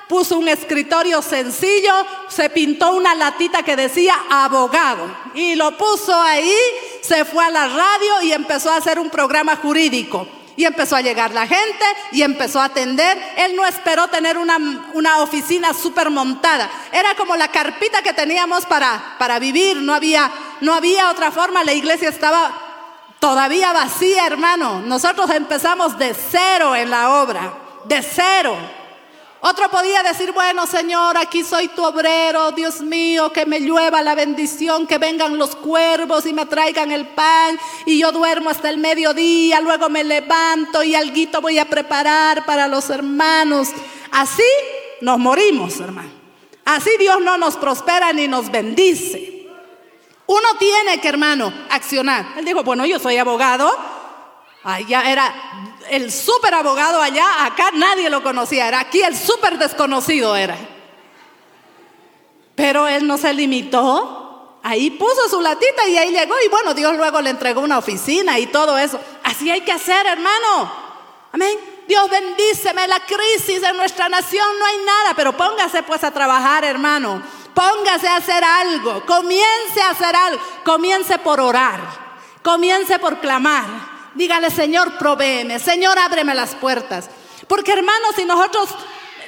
puso 0.08 0.38
un 0.38 0.48
escritorio 0.48 1.22
sencillo, 1.22 1.92
se 2.28 2.50
pintó 2.50 2.92
una 2.92 3.14
latita 3.14 3.62
que 3.62 3.76
decía 3.76 4.14
abogado 4.30 5.06
y 5.34 5.54
lo 5.54 5.76
puso 5.76 6.18
ahí, 6.20 6.54
se 7.02 7.24
fue 7.24 7.44
a 7.44 7.50
la 7.50 7.68
radio 7.68 8.22
y 8.22 8.32
empezó 8.32 8.70
a 8.70 8.76
hacer 8.76 8.98
un 8.98 9.10
programa 9.10 9.56
jurídico. 9.56 10.26
Y 10.56 10.64
empezó 10.64 10.96
a 10.96 11.00
llegar 11.02 11.32
la 11.32 11.46
gente 11.46 11.84
y 12.10 12.22
empezó 12.22 12.60
a 12.60 12.64
atender. 12.64 13.16
Él 13.36 13.54
no 13.54 13.64
esperó 13.64 14.08
tener 14.08 14.36
una, 14.36 14.58
una 14.92 15.20
oficina 15.20 15.72
súper 15.72 16.10
montada. 16.10 16.68
Era 16.90 17.14
como 17.14 17.36
la 17.36 17.46
carpita 17.46 18.02
que 18.02 18.12
teníamos 18.12 18.66
para, 18.66 19.14
para 19.20 19.38
vivir. 19.38 19.76
No 19.76 19.94
había, 19.94 20.28
no 20.60 20.74
había 20.74 21.10
otra 21.10 21.30
forma. 21.30 21.62
La 21.62 21.74
iglesia 21.74 22.08
estaba 22.08 22.50
todavía 23.20 23.72
vacía, 23.72 24.26
hermano. 24.26 24.80
Nosotros 24.80 25.30
empezamos 25.30 25.96
de 25.96 26.12
cero 26.12 26.74
en 26.74 26.90
la 26.90 27.22
obra. 27.22 27.52
De 27.84 28.02
cero. 28.02 28.56
Otro 29.40 29.68
podía 29.70 30.02
decir, 30.02 30.32
bueno 30.32 30.66
Señor, 30.66 31.16
aquí 31.16 31.44
soy 31.44 31.68
tu 31.68 31.84
obrero, 31.84 32.50
Dios 32.52 32.80
mío, 32.80 33.32
que 33.32 33.46
me 33.46 33.60
llueva 33.60 34.02
la 34.02 34.16
bendición, 34.16 34.86
que 34.86 34.98
vengan 34.98 35.38
los 35.38 35.54
cuervos 35.54 36.26
y 36.26 36.32
me 36.32 36.46
traigan 36.46 36.90
el 36.90 37.06
pan 37.06 37.58
y 37.86 37.98
yo 37.98 38.10
duermo 38.10 38.50
hasta 38.50 38.68
el 38.68 38.78
mediodía, 38.78 39.60
luego 39.60 39.88
me 39.88 40.02
levanto 40.02 40.82
y 40.82 40.96
alguito 40.96 41.40
voy 41.40 41.58
a 41.58 41.66
preparar 41.66 42.44
para 42.46 42.66
los 42.66 42.90
hermanos. 42.90 43.68
Así 44.10 44.42
nos 45.00 45.18
morimos, 45.18 45.78
hermano. 45.78 46.10
Así 46.64 46.90
Dios 46.98 47.20
no 47.22 47.38
nos 47.38 47.56
prospera 47.56 48.12
ni 48.12 48.26
nos 48.26 48.50
bendice. 48.50 49.46
Uno 50.26 50.48
tiene 50.58 51.00
que, 51.00 51.08
hermano, 51.08 51.50
accionar. 51.70 52.34
Él 52.36 52.44
dijo, 52.44 52.62
bueno, 52.62 52.84
yo 52.84 52.98
soy 52.98 53.16
abogado, 53.16 53.74
Allá 54.68 55.10
era 55.10 55.34
el 55.88 56.12
súper 56.12 56.52
abogado 56.52 57.00
allá, 57.00 57.46
acá 57.46 57.70
nadie 57.72 58.10
lo 58.10 58.22
conocía, 58.22 58.68
era 58.68 58.80
aquí 58.80 59.00
el 59.00 59.16
súper 59.16 59.56
desconocido 59.56 60.36
era. 60.36 60.58
Pero 62.54 62.86
él 62.86 63.06
no 63.06 63.16
se 63.16 63.32
limitó, 63.32 64.58
ahí 64.62 64.90
puso 64.90 65.26
su 65.30 65.40
latita 65.40 65.88
y 65.88 65.96
ahí 65.96 66.10
llegó 66.10 66.34
y 66.44 66.48
bueno, 66.48 66.74
Dios 66.74 66.94
luego 66.98 67.22
le 67.22 67.30
entregó 67.30 67.62
una 67.62 67.78
oficina 67.78 68.38
y 68.38 68.48
todo 68.48 68.76
eso. 68.76 69.00
Así 69.24 69.50
hay 69.50 69.62
que 69.62 69.72
hacer, 69.72 70.06
hermano. 70.06 70.70
Amén. 71.32 71.58
Dios 71.88 72.10
bendíceme 72.10 72.86
la 72.88 73.00
crisis 73.00 73.62
de 73.62 73.72
nuestra 73.72 74.10
nación, 74.10 74.46
no 74.58 74.66
hay 74.66 74.76
nada, 74.84 75.14
pero 75.16 75.34
póngase 75.34 75.82
pues 75.82 76.04
a 76.04 76.10
trabajar, 76.10 76.66
hermano. 76.66 77.22
Póngase 77.54 78.06
a 78.06 78.16
hacer 78.16 78.44
algo, 78.44 79.02
comience 79.06 79.80
a 79.80 79.90
hacer 79.92 80.14
algo, 80.14 80.42
comience 80.62 81.18
por 81.20 81.40
orar, 81.40 81.80
comience 82.42 82.98
por 82.98 83.18
clamar. 83.18 83.97
Dígale, 84.18 84.50
Señor, 84.50 84.98
provéeme, 84.98 85.60
Señor, 85.60 85.96
ábreme 85.96 86.34
las 86.34 86.56
puertas. 86.56 87.08
Porque 87.46 87.72
hermanos, 87.72 88.16
si 88.16 88.24
nosotros 88.24 88.68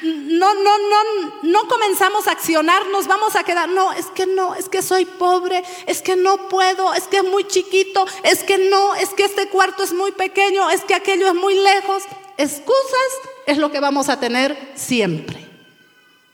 no, 0.03 0.53
no, 0.53 0.79
no, 0.79 1.33
no 1.43 1.69
comenzamos 1.69 2.27
a 2.27 2.33
accionar, 2.33 2.89
nos 2.89 3.07
vamos 3.07 3.37
a 3.37 3.45
quedar, 3.45 3.69
no, 3.69 3.93
es 3.93 4.07
que 4.07 4.27
no, 4.27 4.57
es 4.57 4.69
que 4.69 4.83
soy 4.83 5.05
pobre, 5.05 5.63
es 5.87 6.03
que 6.03 6.17
no 6.17 6.49
puedo, 6.49 6.93
es 6.93 7.05
que 7.05 7.19
es 7.19 7.25
muy 7.25 7.47
chiquito, 7.47 8.05
es 8.25 8.43
que 8.43 8.59
no, 8.59 8.97
es 8.97 9.11
que 9.11 9.23
este 9.23 9.49
cuarto 9.49 9.85
es 9.85 9.93
muy 9.93 10.11
pequeño, 10.11 10.69
es 10.71 10.81
que 10.83 10.95
aquello 10.95 11.29
es 11.29 11.35
muy 11.37 11.55
lejos. 11.55 12.03
Excusas 12.37 13.13
es 13.47 13.59
lo 13.59 13.71
que 13.71 13.79
vamos 13.79 14.09
a 14.09 14.19
tener 14.19 14.73
siempre. 14.75 15.47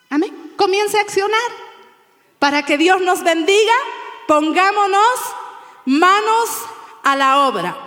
Amén. 0.08 0.54
Comience 0.56 0.96
a 0.96 1.02
accionar 1.02 1.50
para 2.38 2.64
que 2.64 2.78
Dios 2.78 3.02
nos 3.02 3.22
bendiga. 3.22 3.74
Pongámonos 4.26 5.20
manos 5.84 6.48
a 7.02 7.16
la 7.16 7.48
obra. 7.48 7.85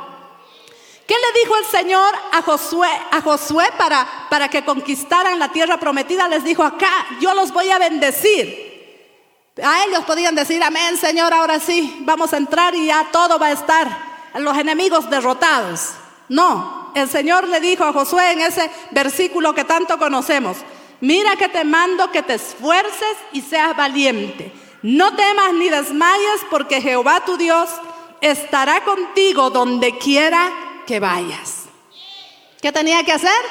¿Qué 1.10 1.16
le 1.16 1.40
dijo 1.40 1.58
el 1.58 1.66
Señor 1.66 2.14
a 2.32 2.44
Josué, 2.44 3.66
para, 3.80 4.28
para 4.30 4.48
que 4.48 4.64
conquistaran 4.64 5.40
la 5.40 5.50
tierra 5.50 5.78
prometida? 5.78 6.28
Les 6.28 6.44
dijo, 6.44 6.62
acá 6.64 7.08
yo 7.20 7.34
los 7.34 7.52
voy 7.52 7.68
a 7.72 7.80
bendecir. 7.80 9.50
A 9.64 9.86
ellos 9.86 10.04
podían 10.06 10.36
decir, 10.36 10.62
amén, 10.62 10.98
Señor, 10.98 11.34
ahora 11.34 11.60
sí, 11.60 11.98
vamos 12.02 12.32
a 12.32 12.38
entrar 12.38 12.76
y 12.76 12.86
ya 12.86 13.08
todo 13.12 13.40
va 13.40 13.48
a 13.48 13.54
estar, 13.54 13.88
los 14.36 14.56
enemigos 14.56 15.10
derrotados. 15.10 15.94
No, 16.28 16.92
el 16.94 17.10
Señor 17.10 17.48
le 17.48 17.60
dijo 17.60 17.86
a 17.86 17.92
Josué 17.92 18.34
en 18.34 18.42
ese 18.42 18.70
versículo 18.92 19.56
que 19.56 19.66
tanto 19.66 19.98
conocemos, 19.98 20.58
mira 21.02 21.36
que 21.38 21.50
te 21.50 21.64
mando 21.64 22.12
que 22.12 22.22
te 22.22 22.36
esfuerces 22.36 23.18
y 23.34 23.42
seas 23.42 23.76
valiente. 23.76 24.54
No 24.84 25.16
temas 25.16 25.54
ni 25.54 25.70
desmayes 25.70 26.42
porque 26.52 26.84
Jehová 26.84 27.26
tu 27.26 27.36
Dios 27.36 27.68
estará 28.22 28.84
contigo 28.84 29.50
donde 29.50 29.98
quiera 29.98 30.68
que 30.90 31.00
vayas. 31.00 31.66
¿Qué 32.60 32.72
tenía 32.72 33.04
que 33.04 33.12
hacer? 33.12 33.42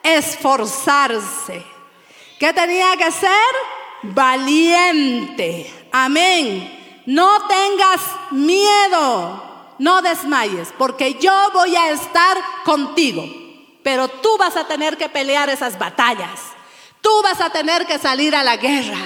Esforzarse. 0.00 1.66
¿Qué 2.38 2.52
tenía 2.52 2.96
que 2.96 3.10
ser? 3.10 3.52
Valiente. 4.04 5.88
Amén. 5.90 7.02
No 7.04 7.48
tengas 7.48 8.00
miedo. 8.30 9.74
No 9.80 10.02
desmayes, 10.02 10.68
porque 10.78 11.14
yo 11.14 11.32
voy 11.52 11.74
a 11.74 11.90
estar 11.90 12.38
contigo. 12.64 13.24
Pero 13.82 14.06
tú 14.06 14.38
vas 14.38 14.56
a 14.56 14.68
tener 14.68 14.96
que 14.96 15.08
pelear 15.08 15.50
esas 15.50 15.76
batallas. 15.76 16.38
Tú 17.00 17.10
vas 17.24 17.40
a 17.40 17.50
tener 17.50 17.86
que 17.86 17.98
salir 17.98 18.36
a 18.36 18.44
la 18.44 18.56
guerra. 18.56 19.00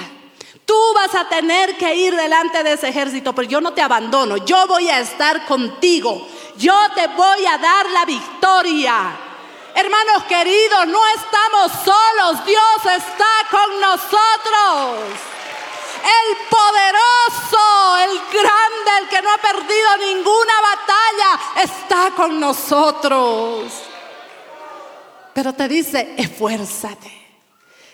Tú 0.63 0.77
vas 0.93 1.15
a 1.15 1.27
tener 1.27 1.75
que 1.77 1.95
ir 1.95 2.15
delante 2.15 2.61
de 2.61 2.73
ese 2.73 2.89
ejército, 2.89 3.33
pero 3.33 3.49
yo 3.49 3.61
no 3.61 3.73
te 3.73 3.81
abandono. 3.81 4.37
Yo 4.37 4.67
voy 4.67 4.89
a 4.89 4.99
estar 4.99 5.47
contigo 5.47 6.27
yo 6.57 6.75
te 6.95 7.07
voy 7.07 7.45
a 7.45 7.57
dar 7.57 7.89
la 7.89 8.05
victoria. 8.05 9.17
Hermanos 9.75 10.23
queridos, 10.29 10.87
no 10.87 10.99
estamos 11.15 11.71
solos, 11.83 12.45
Dios 12.45 12.95
está 12.97 13.47
con 13.49 13.81
nosotros. 13.81 14.99
El 16.03 16.37
poderoso, 16.49 17.97
el 17.97 18.19
grande, 18.31 18.91
el 19.01 19.07
que 19.09 19.21
no 19.21 19.31
ha 19.31 19.37
perdido 19.37 19.97
ninguna 19.97 20.53
batalla, 20.61 21.63
está 21.63 22.11
con 22.15 22.39
nosotros. 22.39 23.71
Pero 25.33 25.53
te 25.53 25.67
dice, 25.67 26.13
esfuérzate. 26.17 27.22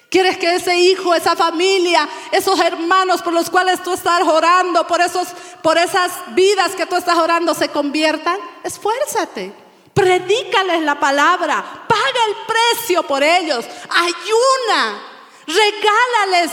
¿Quieres 0.09 0.37
que 0.37 0.55
ese 0.55 0.75
hijo, 0.75 1.13
esa 1.13 1.35
familia, 1.35 2.09
esos 2.31 2.59
hermanos 2.59 3.21
por 3.21 3.31
los 3.31 3.49
cuales 3.49 3.83
tú 3.83 3.93
estás 3.93 4.23
orando, 4.23 4.87
por, 4.87 4.99
esos, 5.01 5.27
por 5.61 5.77
esas 5.77 6.11
vidas 6.33 6.75
que 6.75 6.87
tú 6.87 6.95
estás 6.95 7.17
orando 7.17 7.53
se 7.53 7.69
conviertan? 7.69 8.37
Esfuérzate. 8.63 9.53
Predícales 9.93 10.81
la 10.81 10.99
palabra. 10.99 11.85
Paga 11.87 12.25
el 12.27 12.35
precio 12.47 13.03
por 13.03 13.21
ellos. 13.21 13.65
Ayuna. 13.89 14.99
Regálales 15.45 16.51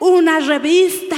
una 0.00 0.40
revista. 0.40 1.16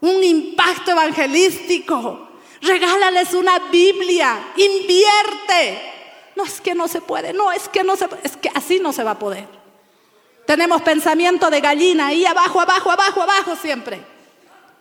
Un 0.00 0.24
impacto 0.24 0.90
evangelístico. 0.90 2.28
Regálales 2.60 3.34
una 3.34 3.58
Biblia. 3.70 4.52
Invierte. 4.56 5.92
No 6.34 6.44
es 6.44 6.60
que 6.60 6.74
no 6.74 6.88
se 6.88 7.00
puede. 7.00 7.32
No 7.32 7.52
es 7.52 7.68
que 7.68 7.84
no 7.84 7.94
se 7.94 8.08
puede. 8.08 8.22
Es 8.24 8.36
que 8.36 8.50
así 8.52 8.80
no 8.80 8.92
se 8.92 9.04
va 9.04 9.12
a 9.12 9.18
poder. 9.18 9.61
Tenemos 10.52 10.82
pensamiento 10.82 11.48
de 11.48 11.62
gallina 11.62 12.08
ahí 12.08 12.26
abajo, 12.26 12.60
abajo, 12.60 12.90
abajo, 12.90 13.22
abajo 13.22 13.56
siempre. 13.56 14.04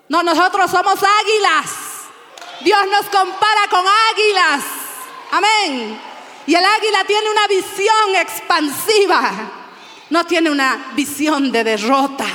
No, 0.10 0.22
nosotros 0.22 0.70
somos 0.70 0.96
águilas. 0.96 1.72
Dios 2.60 2.82
nos 2.92 3.06
compara 3.06 3.62
con 3.70 3.80
águilas. 4.12 4.66
Amén. 5.32 5.98
Y 6.46 6.56
el 6.56 6.66
águila 6.66 7.06
tiene 7.08 7.32
una 7.32 7.48
visión 7.48 8.16
expansiva. 8.20 9.32
No 10.10 10.26
tiene 10.26 10.52
una 10.52 10.92
visión 10.94 11.54
de 11.54 11.64
derrota. 11.64 12.28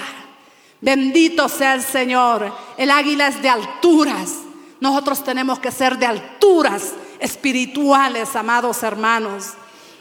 Bendito 0.80 1.46
sea 1.50 1.74
el 1.74 1.82
Señor. 1.82 2.50
El 2.78 2.90
águila 2.90 3.28
es 3.28 3.42
de 3.42 3.50
alturas. 3.50 4.32
Nosotros 4.80 5.22
tenemos 5.22 5.58
que 5.58 5.70
ser 5.70 5.98
de 5.98 6.06
alturas 6.06 6.94
espirituales, 7.18 8.34
amados 8.34 8.82
hermanos. 8.82 9.48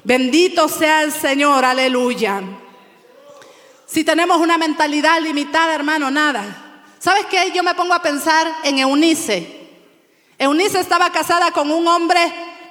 Bendito 0.06 0.70
sea 0.70 1.04
el 1.04 1.12
Señor. 1.12 1.66
Aleluya. 1.66 2.42
Si 3.86 4.04
tenemos 4.04 4.38
una 4.38 4.58
mentalidad 4.58 5.22
limitada, 5.22 5.76
hermano, 5.76 6.10
nada. 6.10 6.44
¿Sabes 7.00 7.26
qué? 7.28 7.52
Yo 7.54 7.62
me 7.62 7.76
pongo 7.76 7.94
a 7.94 8.02
pensar 8.02 8.52
en 8.64 8.80
Eunice. 8.80 9.70
Eunice 10.40 10.80
estaba 10.80 11.12
casada 11.12 11.52
con 11.52 11.70
un 11.70 11.88
hombre 11.88 12.20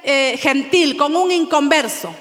eh, 0.02 0.36
gentil, 0.40 0.96
con 0.96 1.14
un 1.14 1.30
inconverso. 1.30 2.14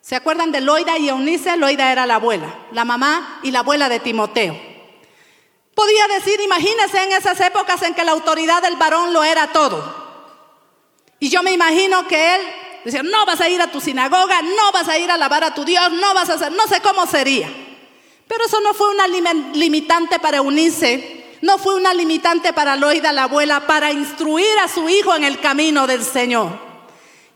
¿Se 0.00 0.16
acuerdan 0.16 0.50
de 0.50 0.60
Loida 0.60 0.98
y 0.98 1.08
Eunice? 1.08 1.56
Loida 1.56 1.92
era 1.92 2.06
la 2.06 2.16
abuela, 2.16 2.66
la 2.72 2.84
mamá 2.84 3.40
y 3.42 3.50
la 3.50 3.60
abuela 3.60 3.88
de 3.88 4.00
Timoteo. 4.00 4.58
Podía 5.74 6.08
decir, 6.08 6.40
imagínense 6.40 7.00
en 7.04 7.12
esas 7.12 7.40
épocas 7.40 7.82
en 7.82 7.94
que 7.94 8.04
la 8.04 8.12
autoridad 8.12 8.60
del 8.60 8.76
varón 8.76 9.12
lo 9.12 9.22
era 9.22 9.52
todo. 9.52 10.08
Y 11.20 11.28
yo 11.28 11.42
me 11.42 11.52
imagino 11.52 12.08
que 12.08 12.34
él 12.34 12.40
decía, 12.84 13.02
no 13.02 13.26
vas 13.26 13.40
a 13.40 13.48
ir 13.48 13.62
a 13.62 13.70
tu 13.70 13.80
sinagoga, 13.80 14.42
no 14.42 14.72
vas 14.72 14.88
a 14.88 14.98
ir 14.98 15.10
a 15.10 15.14
alabar 15.14 15.44
a 15.44 15.54
tu 15.54 15.64
Dios, 15.64 15.92
no 15.92 16.14
vas 16.14 16.30
a 16.30 16.34
hacer, 16.34 16.52
no 16.52 16.66
sé 16.66 16.80
cómo 16.80 17.06
sería. 17.06 17.67
Pero 18.28 18.44
eso 18.44 18.60
no 18.60 18.74
fue 18.74 18.90
una 18.90 19.06
limitante 19.54 20.18
para 20.20 20.42
unirse, 20.42 21.38
no 21.40 21.58
fue 21.58 21.74
una 21.74 21.94
limitante 21.94 22.52
para 22.52 22.76
Loida, 22.76 23.10
la 23.10 23.24
abuela, 23.24 23.66
para 23.66 23.90
instruir 23.90 24.58
a 24.62 24.68
su 24.68 24.88
hijo 24.88 25.16
en 25.16 25.24
el 25.24 25.40
camino 25.40 25.86
del 25.86 26.04
Señor. 26.04 26.68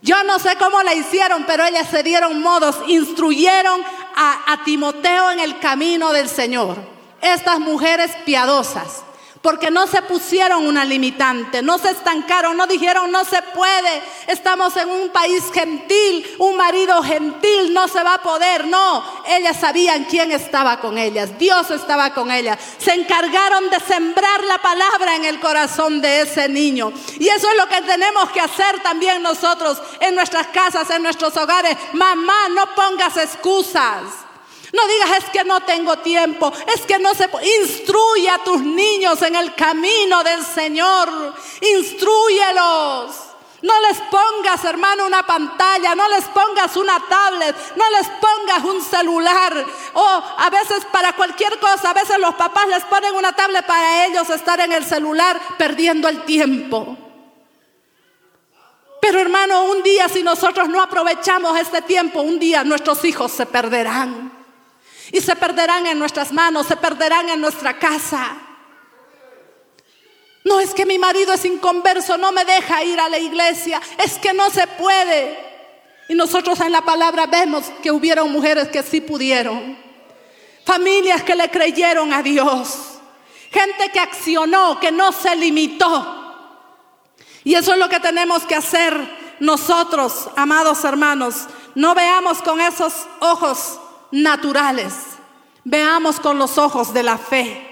Yo 0.01 0.23
no 0.23 0.37
sé 0.37 0.55
cómo 0.57 0.83
la 0.83 0.93
hicieron, 0.93 1.45
pero 1.45 1.65
ellas 1.65 1.89
se 1.89 2.03
dieron 2.03 2.41
modos, 2.41 2.77
instruyeron 2.87 3.81
a 4.15 4.61
Timoteo 4.63 5.31
en 5.31 5.39
el 5.39 5.59
camino 5.59 6.13
del 6.13 6.29
Señor. 6.29 6.77
Estas 7.21 7.59
mujeres 7.59 8.11
piadosas 8.25 9.03
porque 9.43 9.69
no 9.69 9.87
se 9.87 10.01
pusieron 10.03 10.65
una 10.65 10.85
limitante, 10.85 11.61
no 11.61 11.77
se 11.77 11.91
estancaron, 11.91 12.55
no 12.55 12.65
dijeron 12.65 13.11
no 13.11 13.25
se 13.25 13.41
puede, 13.41 14.01
estamos 14.25 14.75
en 14.77 14.89
un 14.89 15.09
país 15.09 15.43
gentil, 15.53 16.25
un 16.39 16.55
marido 16.55 17.03
gentil, 17.03 17.73
no 17.73 17.89
se 17.89 18.01
va 18.01 18.13
a 18.13 18.21
poder, 18.23 18.65
no, 18.67 19.03
ellas 19.27 19.59
sabían 19.59 20.05
quién 20.05 20.31
estaba 20.31 20.79
con 20.79 20.97
ellas, 20.97 21.37
Dios 21.37 21.69
estaba 21.71 22.13
con 22.13 22.31
ellas, 22.31 22.57
se 22.77 22.93
encargaron 22.93 23.69
de 23.69 23.81
sembrar 23.81 24.45
la 24.45 24.59
palabra 24.59 25.17
en 25.17 25.25
el 25.25 25.41
corazón 25.41 25.99
de 25.99 26.21
ese 26.21 26.47
niño. 26.47 26.93
Y 27.19 27.27
eso 27.27 27.49
es 27.51 27.57
lo 27.57 27.67
que 27.67 27.81
tenemos 27.81 28.31
que 28.31 28.39
hacer 28.39 28.79
también 28.81 29.21
nosotros 29.21 29.81
en 29.99 30.15
nuestras 30.15 30.47
casas, 30.47 30.89
en 30.89 31.03
nuestros 31.03 31.35
hogares, 31.35 31.75
mamá, 31.91 32.47
no 32.55 32.73
pongas 32.75 33.17
excusas. 33.17 34.03
No 34.73 34.87
digas 34.87 35.19
es 35.19 35.29
que 35.29 35.43
no 35.43 35.61
tengo 35.61 35.99
tiempo, 35.99 36.51
es 36.75 36.81
que 36.81 36.97
no 36.97 37.13
se 37.13 37.29
instruye 37.61 38.27
a 38.27 38.39
tus 38.39 38.59
niños 38.59 39.21
en 39.21 39.35
el 39.35 39.53
camino 39.53 40.23
del 40.23 40.43
Señor. 40.43 41.35
Instruyelos. 41.61 43.15
No 43.61 43.79
les 43.81 44.01
pongas, 44.01 44.65
hermano, 44.65 45.05
una 45.05 45.23
pantalla, 45.25 45.93
no 45.93 46.07
les 46.09 46.25
pongas 46.25 46.75
una 46.75 46.99
tablet, 47.07 47.55
no 47.75 47.89
les 47.91 48.09
pongas 48.09 48.63
un 48.63 48.81
celular. 48.83 49.65
O 49.93 50.23
a 50.37 50.49
veces 50.49 50.83
para 50.91 51.13
cualquier 51.13 51.59
cosa, 51.59 51.91
a 51.91 51.93
veces 51.93 52.17
los 52.17 52.33
papás 52.33 52.67
les 52.67 52.83
ponen 52.85 53.13
una 53.13 53.31
tablet 53.31 53.65
para 53.67 54.07
ellos 54.07 54.27
estar 54.31 54.59
en 54.59 54.71
el 54.71 54.83
celular 54.83 55.39
perdiendo 55.55 56.09
el 56.09 56.25
tiempo. 56.25 56.97
Pero 58.99 59.19
hermano, 59.19 59.65
un 59.65 59.83
día 59.83 60.09
si 60.09 60.23
nosotros 60.23 60.67
no 60.67 60.81
aprovechamos 60.81 61.57
este 61.59 61.83
tiempo, 61.83 62.21
un 62.21 62.39
día 62.39 62.63
nuestros 62.63 63.05
hijos 63.05 63.31
se 63.31 63.45
perderán. 63.45 64.42
Y 65.11 65.21
se 65.21 65.35
perderán 65.35 65.85
en 65.87 65.99
nuestras 65.99 66.31
manos, 66.31 66.67
se 66.67 66.77
perderán 66.77 67.29
en 67.29 67.41
nuestra 67.41 67.77
casa. 67.77 68.37
No 70.43 70.59
es 70.59 70.73
que 70.73 70.85
mi 70.85 70.99
marido 70.99 71.33
es 71.33 71.45
inconverso, 71.45 72.17
no 72.17 72.31
me 72.31 72.43
deja 72.43 72.83
ir 72.83 72.99
a 72.99 73.09
la 73.09 73.17
iglesia, 73.17 73.81
es 73.97 74.17
que 74.17 74.33
no 74.33 74.49
se 74.49 74.67
puede. 74.67 75.37
Y 76.09 76.15
nosotros 76.15 76.59
en 76.59 76.71
la 76.71 76.81
palabra 76.81 77.25
vemos 77.27 77.65
que 77.81 77.91
hubieron 77.91 78.31
mujeres 78.31 78.67
que 78.67 78.83
sí 78.83 78.99
pudieron. 78.99 79.77
Familias 80.65 81.23
que 81.23 81.35
le 81.35 81.49
creyeron 81.49 82.13
a 82.13 82.21
Dios. 82.21 82.93
Gente 83.51 83.89
que 83.91 83.99
accionó, 83.99 84.79
que 84.79 84.91
no 84.91 85.11
se 85.11 85.35
limitó. 85.35 86.23
Y 87.43 87.55
eso 87.55 87.73
es 87.73 87.79
lo 87.79 87.87
que 87.87 87.99
tenemos 87.99 88.43
que 88.43 88.55
hacer 88.55 89.35
nosotros, 89.39 90.29
amados 90.35 90.83
hermanos. 90.83 91.47
No 91.75 91.93
veamos 91.95 92.41
con 92.41 92.59
esos 92.61 92.93
ojos 93.19 93.79
naturales. 94.13 94.93
Veamos 95.63 96.19
con 96.19 96.37
los 96.37 96.57
ojos 96.57 96.93
de 96.93 97.03
la 97.03 97.17
fe. 97.17 97.69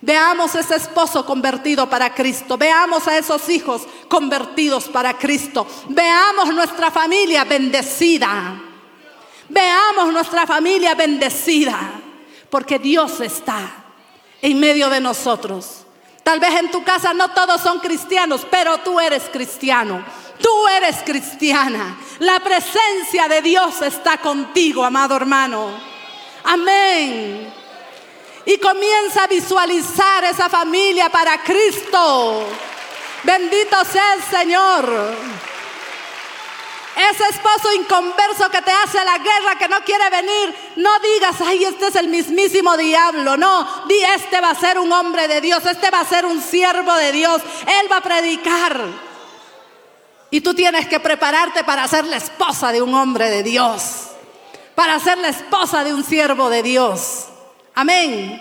Veamos 0.00 0.54
ese 0.56 0.74
esposo 0.74 1.24
convertido 1.24 1.88
para 1.88 2.12
Cristo. 2.12 2.58
Veamos 2.58 3.06
a 3.06 3.18
esos 3.18 3.48
hijos 3.48 3.82
convertidos 4.08 4.84
para 4.88 5.16
Cristo. 5.16 5.66
Veamos 5.88 6.52
nuestra 6.52 6.90
familia 6.90 7.44
bendecida. 7.44 8.60
Veamos 9.48 10.12
nuestra 10.12 10.46
familia 10.46 10.94
bendecida. 10.94 11.78
Porque 12.50 12.78
Dios 12.78 13.20
está 13.20 13.60
en 14.40 14.58
medio 14.58 14.88
de 14.88 15.00
nosotros. 15.00 15.84
Tal 16.22 16.40
vez 16.40 16.54
en 16.54 16.70
tu 16.70 16.82
casa 16.82 17.12
no 17.12 17.30
todos 17.30 17.60
son 17.60 17.78
cristianos, 17.80 18.46
pero 18.50 18.78
tú 18.78 18.98
eres 18.98 19.24
cristiano. 19.32 20.04
Tú 20.42 20.68
eres 20.68 20.96
cristiana. 21.04 21.96
La 22.18 22.40
presencia 22.40 23.28
de 23.28 23.40
Dios 23.42 23.80
está 23.82 24.18
contigo, 24.18 24.84
amado 24.84 25.16
hermano. 25.16 25.70
Amén. 26.44 27.52
Y 28.44 28.58
comienza 28.58 29.24
a 29.24 29.28
visualizar 29.28 30.24
esa 30.24 30.48
familia 30.48 31.08
para 31.08 31.42
Cristo. 31.42 32.46
Bendito 33.22 33.84
sea 33.84 34.14
el 34.14 34.22
Señor. 34.24 35.42
Ese 36.94 37.24
esposo 37.30 37.72
inconverso 37.72 38.50
que 38.50 38.60
te 38.60 38.70
hace 38.70 39.02
la 39.02 39.16
guerra, 39.18 39.56
que 39.58 39.68
no 39.68 39.80
quiere 39.82 40.10
venir, 40.10 40.54
no 40.76 40.90
digas, 41.00 41.36
ay, 41.40 41.64
este 41.64 41.86
es 41.86 41.96
el 41.96 42.08
mismísimo 42.08 42.76
diablo. 42.76 43.36
No, 43.36 43.84
di, 43.86 44.02
este 44.02 44.40
va 44.40 44.50
a 44.50 44.54
ser 44.54 44.78
un 44.78 44.92
hombre 44.92 45.26
de 45.26 45.40
Dios, 45.40 45.64
este 45.64 45.90
va 45.90 46.00
a 46.00 46.04
ser 46.04 46.26
un 46.26 46.42
siervo 46.42 46.94
de 46.94 47.12
Dios, 47.12 47.40
él 47.80 47.90
va 47.90 47.98
a 47.98 48.02
predicar. 48.02 49.11
Y 50.32 50.40
tú 50.40 50.54
tienes 50.54 50.88
que 50.88 50.98
prepararte 50.98 51.62
para 51.62 51.86
ser 51.86 52.06
la 52.06 52.16
esposa 52.16 52.72
de 52.72 52.80
un 52.80 52.94
hombre 52.94 53.28
de 53.28 53.42
Dios, 53.42 54.06
para 54.74 54.98
ser 54.98 55.18
la 55.18 55.28
esposa 55.28 55.84
de 55.84 55.92
un 55.92 56.02
siervo 56.02 56.48
de 56.48 56.62
Dios. 56.62 57.26
Amén. 57.74 58.40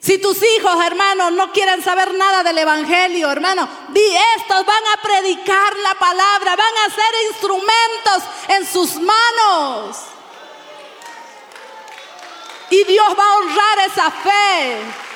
Si 0.00 0.18
tus 0.18 0.42
hijos, 0.42 0.84
hermanos, 0.84 1.30
no 1.30 1.52
quieren 1.52 1.84
saber 1.84 2.12
nada 2.14 2.42
del 2.42 2.58
Evangelio, 2.58 3.30
hermano, 3.30 3.68
di 3.90 4.02
estos 4.36 4.66
van 4.66 4.82
a 4.92 5.00
predicar 5.00 5.76
la 5.76 5.94
palabra, 5.94 6.56
van 6.56 6.78
a 6.84 6.92
ser 6.92 7.14
instrumentos 7.30 8.22
en 8.48 8.66
sus 8.66 8.96
manos. 8.96 9.98
Y 12.70 12.82
Dios 12.82 13.06
va 13.16 13.24
a 13.24 13.36
honrar 13.36 13.78
esa 13.86 14.10
fe. 14.10 15.07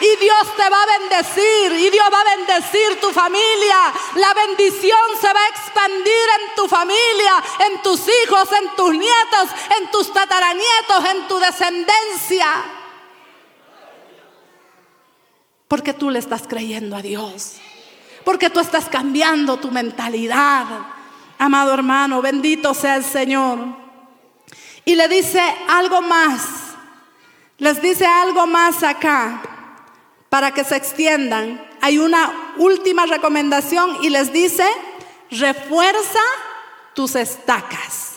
Y 0.00 0.16
Dios 0.16 0.56
te 0.56 0.68
va 0.68 0.82
a 0.82 0.98
bendecir. 0.98 1.72
Y 1.72 1.90
Dios 1.90 2.06
va 2.12 2.20
a 2.20 2.36
bendecir 2.36 3.00
tu 3.00 3.10
familia. 3.10 3.92
La 4.16 4.32
bendición 4.34 4.98
se 5.20 5.26
va 5.32 5.40
a 5.40 5.48
expandir 5.48 6.26
en 6.40 6.54
tu 6.56 6.68
familia, 6.68 7.42
en 7.66 7.82
tus 7.82 8.00
hijos, 8.00 8.48
en 8.52 8.76
tus 8.76 8.92
nietos, 8.92 9.48
en 9.78 9.90
tus 9.90 10.12
tataranietos, 10.12 11.04
en 11.10 11.28
tu 11.28 11.38
descendencia. 11.38 12.64
Porque 15.68 15.92
tú 15.94 16.10
le 16.10 16.18
estás 16.18 16.42
creyendo 16.48 16.96
a 16.96 17.02
Dios. 17.02 17.56
Porque 18.24 18.50
tú 18.50 18.60
estás 18.60 18.88
cambiando 18.88 19.58
tu 19.58 19.70
mentalidad. 19.70 20.66
Amado 21.38 21.74
hermano, 21.74 22.22
bendito 22.22 22.72
sea 22.72 22.96
el 22.96 23.04
Señor. 23.04 23.58
Y 24.84 24.94
le 24.94 25.08
dice 25.08 25.42
algo 25.68 26.00
más. 26.00 26.42
Les 27.58 27.80
dice 27.80 28.06
algo 28.06 28.46
más 28.46 28.82
acá 28.82 29.61
para 30.32 30.54
que 30.54 30.64
se 30.64 30.76
extiendan, 30.76 31.62
hay 31.82 31.98
una 31.98 32.54
última 32.56 33.04
recomendación 33.04 33.98
y 34.00 34.08
les 34.08 34.32
dice, 34.32 34.66
refuerza 35.30 36.20
tus 36.94 37.16
estacas. 37.16 38.12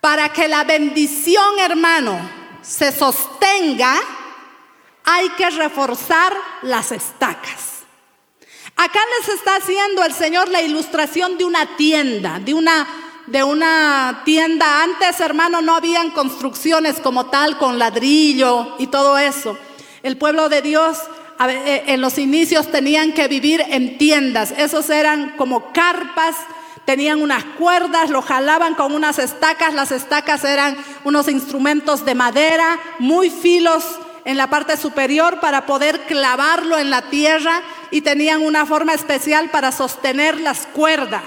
Para 0.00 0.32
que 0.32 0.48
la 0.48 0.64
bendición, 0.64 1.60
hermano, 1.60 2.18
se 2.62 2.90
sostenga, 2.90 3.94
hay 5.04 5.28
que 5.28 5.50
reforzar 5.50 6.36
las 6.62 6.90
estacas. 6.90 7.84
Acá 8.74 8.98
les 9.20 9.28
está 9.28 9.54
haciendo 9.54 10.02
el 10.02 10.12
Señor 10.12 10.48
la 10.48 10.62
ilustración 10.62 11.38
de 11.38 11.44
una 11.44 11.76
tienda, 11.76 12.40
de 12.40 12.54
una, 12.54 12.88
de 13.28 13.44
una 13.44 14.22
tienda. 14.24 14.82
Antes, 14.82 15.20
hermano, 15.20 15.62
no 15.62 15.76
habían 15.76 16.10
construcciones 16.10 16.98
como 16.98 17.26
tal 17.26 17.56
con 17.56 17.78
ladrillo 17.78 18.74
y 18.80 18.88
todo 18.88 19.16
eso. 19.16 19.56
El 20.02 20.16
pueblo 20.16 20.48
de 20.48 20.62
Dios 20.62 20.98
eh, 21.48 21.84
en 21.86 22.00
los 22.00 22.18
inicios 22.18 22.70
tenían 22.70 23.12
que 23.12 23.28
vivir 23.28 23.62
en 23.68 23.98
tiendas. 23.98 24.52
Esos 24.56 24.88
eran 24.90 25.30
como 25.36 25.72
carpas, 25.72 26.36
tenían 26.84 27.22
unas 27.22 27.44
cuerdas, 27.44 28.10
lo 28.10 28.22
jalaban 28.22 28.74
con 28.74 28.92
unas 28.92 29.18
estacas. 29.18 29.74
Las 29.74 29.92
estacas 29.92 30.44
eran 30.44 30.76
unos 31.04 31.28
instrumentos 31.28 32.04
de 32.04 32.14
madera 32.14 32.78
muy 32.98 33.30
filos 33.30 33.84
en 34.24 34.36
la 34.36 34.48
parte 34.48 34.76
superior 34.76 35.40
para 35.40 35.66
poder 35.66 36.00
clavarlo 36.02 36.78
en 36.78 36.90
la 36.90 37.02
tierra 37.02 37.62
y 37.90 38.02
tenían 38.02 38.42
una 38.42 38.66
forma 38.66 38.94
especial 38.94 39.50
para 39.50 39.72
sostener 39.72 40.40
las 40.40 40.66
cuerdas. 40.66 41.24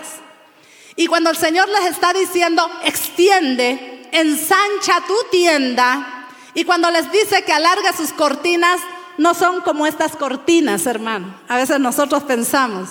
Y 0.96 1.08
cuando 1.08 1.32
el 1.32 1.38
Señor 1.38 1.68
les 1.70 1.92
está 1.92 2.14
diciendo, 2.14 2.70
extiende, 2.84 4.08
ensancha 4.12 5.02
tu 5.08 5.16
tienda, 5.32 6.23
y 6.54 6.66
cuando 6.66 6.92
les 6.92 7.12
dice 7.12 7.44
que 7.44 7.54
alarga 7.54 7.94
sus 7.94 8.12
cortinas, 8.14 8.80
no 9.18 9.34
son 9.34 9.62
como 9.62 9.86
estas 9.86 10.16
cortinas, 10.16 10.86
hermano. 10.86 11.36
A 11.48 11.58
veces 11.58 11.80
nosotros 11.80 12.24
pensamos. 12.24 12.90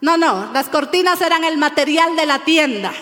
No, 0.00 0.16
no, 0.16 0.52
las 0.52 0.68
cortinas 0.68 1.20
eran 1.20 1.44
el 1.44 1.56
material 1.56 2.16
de 2.16 2.26
la 2.26 2.40
tienda. 2.40 2.92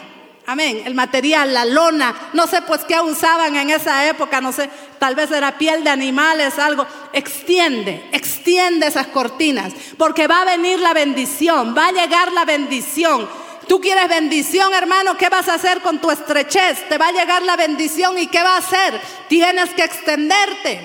Amén. 0.47 0.83
El 0.85 0.95
material, 0.95 1.55
la 1.55 1.65
lona, 1.65 2.15
no 2.35 2.47
sé 2.47 2.61
pues 2.63 2.85
qué 2.85 3.01
usaban 3.01 3.57
en 3.57 3.71
esa 3.71 4.07
época, 4.07 4.43
no 4.43 4.53
sé, 4.53 4.69
tal 4.99 5.15
vez 5.15 5.31
era 5.31 5.57
piel 5.57 5.83
de 5.85 5.91
animales, 5.91 6.59
algo. 6.59 6.87
Extiende, 7.15 8.09
extiende 8.13 8.87
esas 8.87 9.07
cortinas, 9.07 9.73
porque 9.97 10.27
va 10.27 10.43
a 10.43 10.45
venir 10.45 10.81
la 10.81 10.93
bendición, 10.93 11.75
va 11.77 11.87
a 11.87 11.93
llegar 11.93 12.31
la 12.33 12.45
bendición. 12.45 13.27
Tú 13.69 13.81
quieres 13.81 14.09
bendición, 14.09 14.73
hermano, 14.75 15.17
¿qué 15.17 15.29
vas 15.29 15.49
a 15.49 15.55
hacer 15.55 15.81
con 15.81 16.01
tu 16.01 16.11
estrechez? 16.11 16.89
Te 16.89 16.99
va 16.99 17.09
a 17.09 17.12
llegar 17.12 17.43
la 17.43 17.57
bendición 17.57 18.19
y 18.19 18.27
¿qué 18.27 18.43
va 18.43 18.57
a 18.57 18.59
hacer? 18.59 19.01
Tienes 19.29 19.71
que 19.71 19.85
extenderte. 19.85 20.81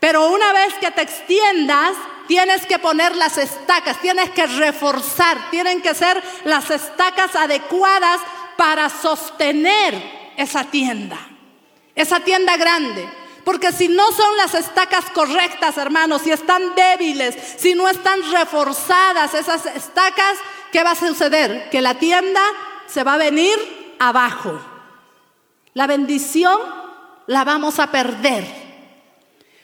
Pero 0.00 0.28
una 0.30 0.52
vez 0.52 0.74
que 0.74 0.90
te 0.90 1.02
extiendas, 1.02 1.96
tienes 2.26 2.64
que 2.66 2.78
poner 2.78 3.16
las 3.16 3.36
estacas, 3.38 4.00
tienes 4.00 4.30
que 4.30 4.46
reforzar, 4.46 5.50
tienen 5.50 5.82
que 5.82 5.94
ser 5.94 6.22
las 6.44 6.70
estacas 6.70 7.34
adecuadas 7.34 8.20
para 8.56 8.88
sostener 8.88 10.32
esa 10.36 10.64
tienda, 10.64 11.18
esa 11.94 12.20
tienda 12.20 12.56
grande. 12.56 13.08
Porque 13.44 13.72
si 13.72 13.88
no 13.88 14.12
son 14.12 14.36
las 14.36 14.54
estacas 14.54 15.06
correctas, 15.06 15.78
hermanos, 15.78 16.22
si 16.22 16.30
están 16.30 16.74
débiles, 16.74 17.34
si 17.56 17.74
no 17.74 17.88
están 17.88 18.20
reforzadas 18.30 19.32
esas 19.32 19.64
estacas, 19.66 20.36
¿qué 20.72 20.82
va 20.82 20.92
a 20.92 20.94
suceder? 20.94 21.70
Que 21.70 21.80
la 21.80 21.94
tienda 21.94 22.42
se 22.86 23.04
va 23.04 23.14
a 23.14 23.18
venir 23.18 23.96
abajo. 23.98 24.60
La 25.74 25.86
bendición 25.86 26.58
la 27.26 27.44
vamos 27.44 27.78
a 27.78 27.90
perder. 27.90 28.44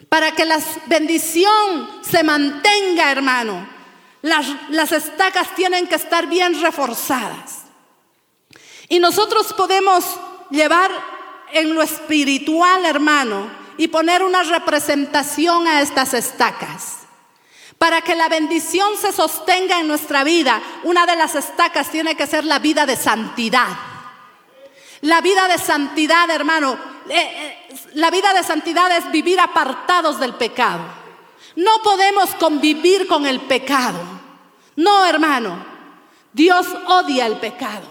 Para 0.08 0.32
que 0.32 0.44
la 0.44 0.60
bendición 0.86 1.88
se 2.02 2.22
mantenga, 2.22 3.10
hermano, 3.10 3.66
las, 4.22 4.46
las 4.70 4.92
estacas 4.92 5.54
tienen 5.54 5.86
que 5.86 5.96
estar 5.96 6.26
bien 6.26 6.60
reforzadas. 6.60 7.64
Y 8.88 8.98
nosotros 8.98 9.52
podemos 9.54 10.04
llevar 10.50 10.90
en 11.52 11.74
lo 11.74 11.82
espiritual, 11.82 12.84
hermano, 12.84 13.50
y 13.76 13.88
poner 13.88 14.22
una 14.22 14.42
representación 14.42 15.66
a 15.66 15.80
estas 15.80 16.14
estacas. 16.14 17.03
Para 17.78 18.00
que 18.02 18.14
la 18.14 18.28
bendición 18.28 18.96
se 19.00 19.12
sostenga 19.12 19.80
en 19.80 19.88
nuestra 19.88 20.24
vida, 20.24 20.62
una 20.84 21.06
de 21.06 21.16
las 21.16 21.34
estacas 21.34 21.90
tiene 21.90 22.14
que 22.14 22.26
ser 22.26 22.44
la 22.44 22.58
vida 22.58 22.86
de 22.86 22.96
santidad. 22.96 23.68
La 25.02 25.20
vida 25.20 25.48
de 25.48 25.58
santidad, 25.58 26.30
hermano, 26.30 26.78
eh, 27.08 27.18
eh, 27.68 27.76
la 27.94 28.10
vida 28.10 28.32
de 28.32 28.42
santidad 28.42 28.90
es 28.96 29.10
vivir 29.10 29.38
apartados 29.38 30.18
del 30.18 30.34
pecado. 30.34 30.82
No 31.56 31.82
podemos 31.82 32.30
convivir 32.36 33.06
con 33.06 33.26
el 33.26 33.40
pecado. 33.42 34.00
No, 34.76 35.04
hermano. 35.04 35.74
Dios 36.32 36.66
odia 36.86 37.26
el 37.26 37.36
pecado. 37.36 37.86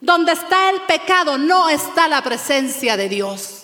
Donde 0.00 0.32
está 0.32 0.70
el 0.70 0.80
pecado 0.82 1.38
no 1.38 1.68
está 1.68 2.08
la 2.08 2.22
presencia 2.22 2.96
de 2.96 3.08
Dios. 3.08 3.63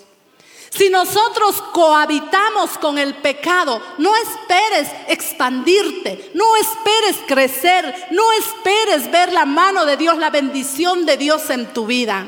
Si 0.71 0.89
nosotros 0.89 1.61
cohabitamos 1.73 2.79
con 2.79 2.97
el 2.97 3.17
pecado, 3.17 3.83
no 3.99 4.15
esperes 4.15 4.89
expandirte, 5.09 6.31
no 6.35 6.45
esperes 6.57 7.17
crecer, 7.27 8.09
no 8.13 8.23
esperes 8.33 9.11
ver 9.11 9.33
la 9.33 9.47
mano 9.47 9.85
de 9.85 9.97
Dios, 9.97 10.17
la 10.17 10.31
bendición 10.31 11.07
de 11.07 11.17
Dios 11.17 11.51
en 11.51 11.73
tu 11.73 11.87
vida. 11.87 12.25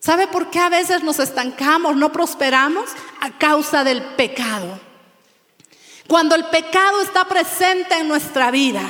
¿Sabe 0.00 0.26
por 0.26 0.48
qué 0.48 0.58
a 0.58 0.70
veces 0.70 1.02
nos 1.02 1.18
estancamos, 1.18 1.96
no 1.96 2.10
prosperamos? 2.12 2.90
A 3.20 3.36
causa 3.36 3.84
del 3.84 4.02
pecado. 4.14 4.80
Cuando 6.06 6.34
el 6.34 6.46
pecado 6.46 7.02
está 7.02 7.26
presente 7.26 7.94
en 7.98 8.08
nuestra 8.08 8.50
vida. 8.50 8.82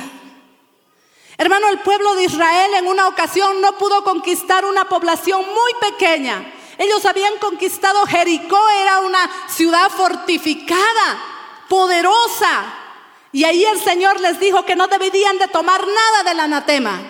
Hermano, 1.37 1.67
el 1.67 1.79
pueblo 1.79 2.15
de 2.15 2.23
Israel 2.23 2.71
en 2.75 2.87
una 2.87 3.09
ocasión 3.09 3.59
no 3.59 3.77
pudo 3.77 4.01
conquistar 4.05 4.63
una 4.63 4.85
población 4.85 5.41
muy 5.41 5.91
pequeña 5.91 6.53
ellos 6.79 7.05
habían 7.05 7.37
conquistado 7.39 8.05
Jericó, 8.05 8.57
era 8.81 9.01
una 9.01 9.29
ciudad 9.49 9.89
fortificada, 9.89 11.21
poderosa. 11.67 12.73
Y 13.33 13.43
ahí 13.43 13.65
el 13.65 13.81
Señor 13.81 14.21
les 14.21 14.39
dijo 14.39 14.63
que 14.63 14.77
no 14.77 14.87
deberían 14.87 15.37
de 15.37 15.49
tomar 15.49 15.85
nada 15.85 16.23
del 16.23 16.39
anatema. 16.39 17.01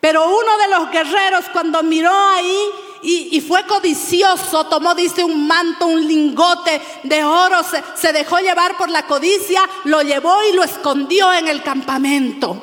Pero 0.00 0.28
uno 0.28 0.58
de 0.58 0.68
los 0.68 0.90
guerreros 0.90 1.44
cuando 1.52 1.84
miró 1.84 2.12
ahí 2.12 2.60
y, 3.02 3.40
fue 3.40 3.64
codicioso, 3.66 4.66
tomó, 4.66 4.96
dice, 4.96 5.22
un 5.22 5.46
manto, 5.46 5.86
un 5.86 6.04
lingote 6.04 6.82
de 7.04 7.22
oro, 7.22 7.62
se, 7.62 7.80
se 7.94 8.12
dejó 8.12 8.40
llevar 8.40 8.76
por 8.76 8.90
la 8.90 9.06
codicia, 9.06 9.62
lo 9.84 10.02
llevó 10.02 10.42
y 10.42 10.54
lo 10.54 10.64
escondió 10.64 11.32
en 11.32 11.46
el 11.46 11.62
campamento. 11.62 12.60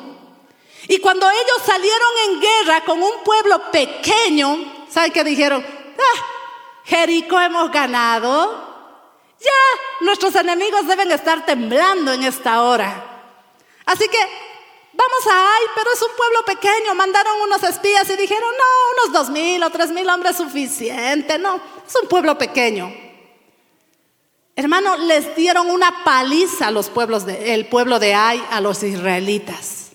Y 0.86 0.98
cuando 0.98 1.30
ellos 1.30 1.62
salieron 1.64 2.10
en 2.26 2.40
guerra 2.40 2.84
con 2.84 3.02
un 3.02 3.22
pueblo 3.24 3.70
pequeño, 3.72 4.84
¿sabe 4.90 5.10
qué 5.10 5.24
dijeron? 5.24 5.75
Ah, 5.98 6.24
Jericó 6.84 7.40
hemos 7.40 7.70
ganado. 7.70 8.64
Ya 9.40 10.04
nuestros 10.04 10.34
enemigos 10.34 10.86
deben 10.86 11.10
estar 11.12 11.44
temblando 11.44 12.12
en 12.12 12.22
esta 12.24 12.62
hora. 12.62 13.04
Así 13.84 14.08
que 14.08 14.18
vamos 14.92 15.26
a 15.30 15.54
Ay, 15.56 15.64
pero 15.74 15.92
es 15.92 16.02
un 16.02 16.16
pueblo 16.16 16.44
pequeño. 16.44 16.94
Mandaron 16.94 17.40
unos 17.42 17.62
espías 17.62 18.08
y 18.10 18.16
dijeron, 18.16 18.50
no, 18.50 19.04
unos 19.04 19.12
dos 19.12 19.30
mil 19.30 19.62
o 19.62 19.70
tres 19.70 19.90
mil 19.90 20.08
hombres 20.08 20.36
suficiente. 20.36 21.38
No, 21.38 21.60
es 21.86 21.94
un 22.00 22.08
pueblo 22.08 22.36
pequeño. 22.38 22.92
Hermano, 24.58 24.96
les 24.96 25.36
dieron 25.36 25.70
una 25.70 26.02
paliza 26.02 26.68
a 26.68 26.70
los 26.70 26.88
pueblos 26.88 27.26
de, 27.26 27.52
el 27.52 27.68
pueblo 27.68 27.98
de 27.98 28.14
Ai 28.14 28.42
a 28.50 28.62
los 28.62 28.82
israelitas. 28.82 29.90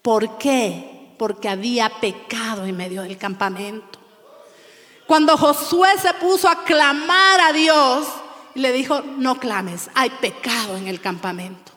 ¿Por 0.00 0.38
qué? 0.38 1.14
Porque 1.18 1.50
había 1.50 1.90
pecado 2.00 2.64
en 2.64 2.78
medio 2.78 3.02
del 3.02 3.18
campamento. 3.18 3.99
Cuando 5.10 5.36
Josué 5.36 5.98
se 6.00 6.14
puso 6.14 6.48
a 6.48 6.62
clamar 6.62 7.40
a 7.40 7.52
Dios, 7.52 8.06
le 8.54 8.70
dijo, 8.70 9.02
no 9.02 9.40
clames, 9.40 9.90
hay 9.92 10.08
pecado 10.08 10.76
en 10.76 10.86
el 10.86 11.00
campamento. 11.00 11.72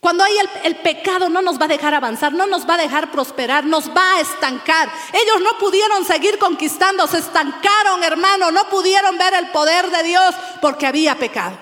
Cuando 0.00 0.24
hay 0.24 0.32
el, 0.64 0.76
pecado 0.76 1.28
no 1.28 1.42
nos 1.42 1.60
va 1.60 1.66
a 1.66 1.68
dejar 1.68 1.92
avanzar, 1.92 2.32
no 2.32 2.46
nos 2.46 2.66
va 2.66 2.76
a 2.76 2.78
dejar 2.78 3.10
prosperar, 3.10 3.66
nos 3.66 3.90
va 3.90 4.14
a 4.14 4.20
estancar. 4.20 4.90
Ellos 5.12 5.42
no 5.42 5.58
pudieron 5.58 6.06
seguir 6.06 6.38
conquistando, 6.38 7.06
se 7.06 7.18
estancaron, 7.18 8.02
hermano, 8.04 8.50
no 8.50 8.64
pudieron 8.70 9.18
ver 9.18 9.34
el 9.34 9.50
poder 9.50 9.90
de 9.90 10.04
Dios 10.04 10.34
porque 10.62 10.86
había 10.86 11.14
pecado. 11.18 11.58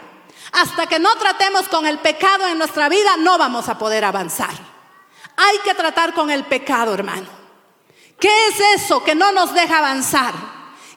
Hasta 0.53 0.87
que 0.87 1.01
no 1.01 1.13
tratemos 1.17 1.67
con 1.67 1.89
el 1.89 1.99
pecado 1.99 2.47
en 2.47 2.57
nuestra 2.57 2.89
vida, 2.89 3.17
no 3.17 3.37
vamos 3.37 3.69
a 3.69 3.77
poder 3.77 4.05
avanzar. 4.05 4.55
Hay 5.37 5.59
que 5.65 5.75
tratar 5.75 6.15
con 6.15 6.31
el 6.31 6.45
pecado, 6.45 6.95
hermano. 6.95 7.27
¿Qué 8.21 8.31
es 8.47 8.61
eso 8.77 9.03
que 9.03 9.17
no 9.17 9.33
nos 9.33 9.53
deja 9.53 9.79
avanzar? 9.79 10.50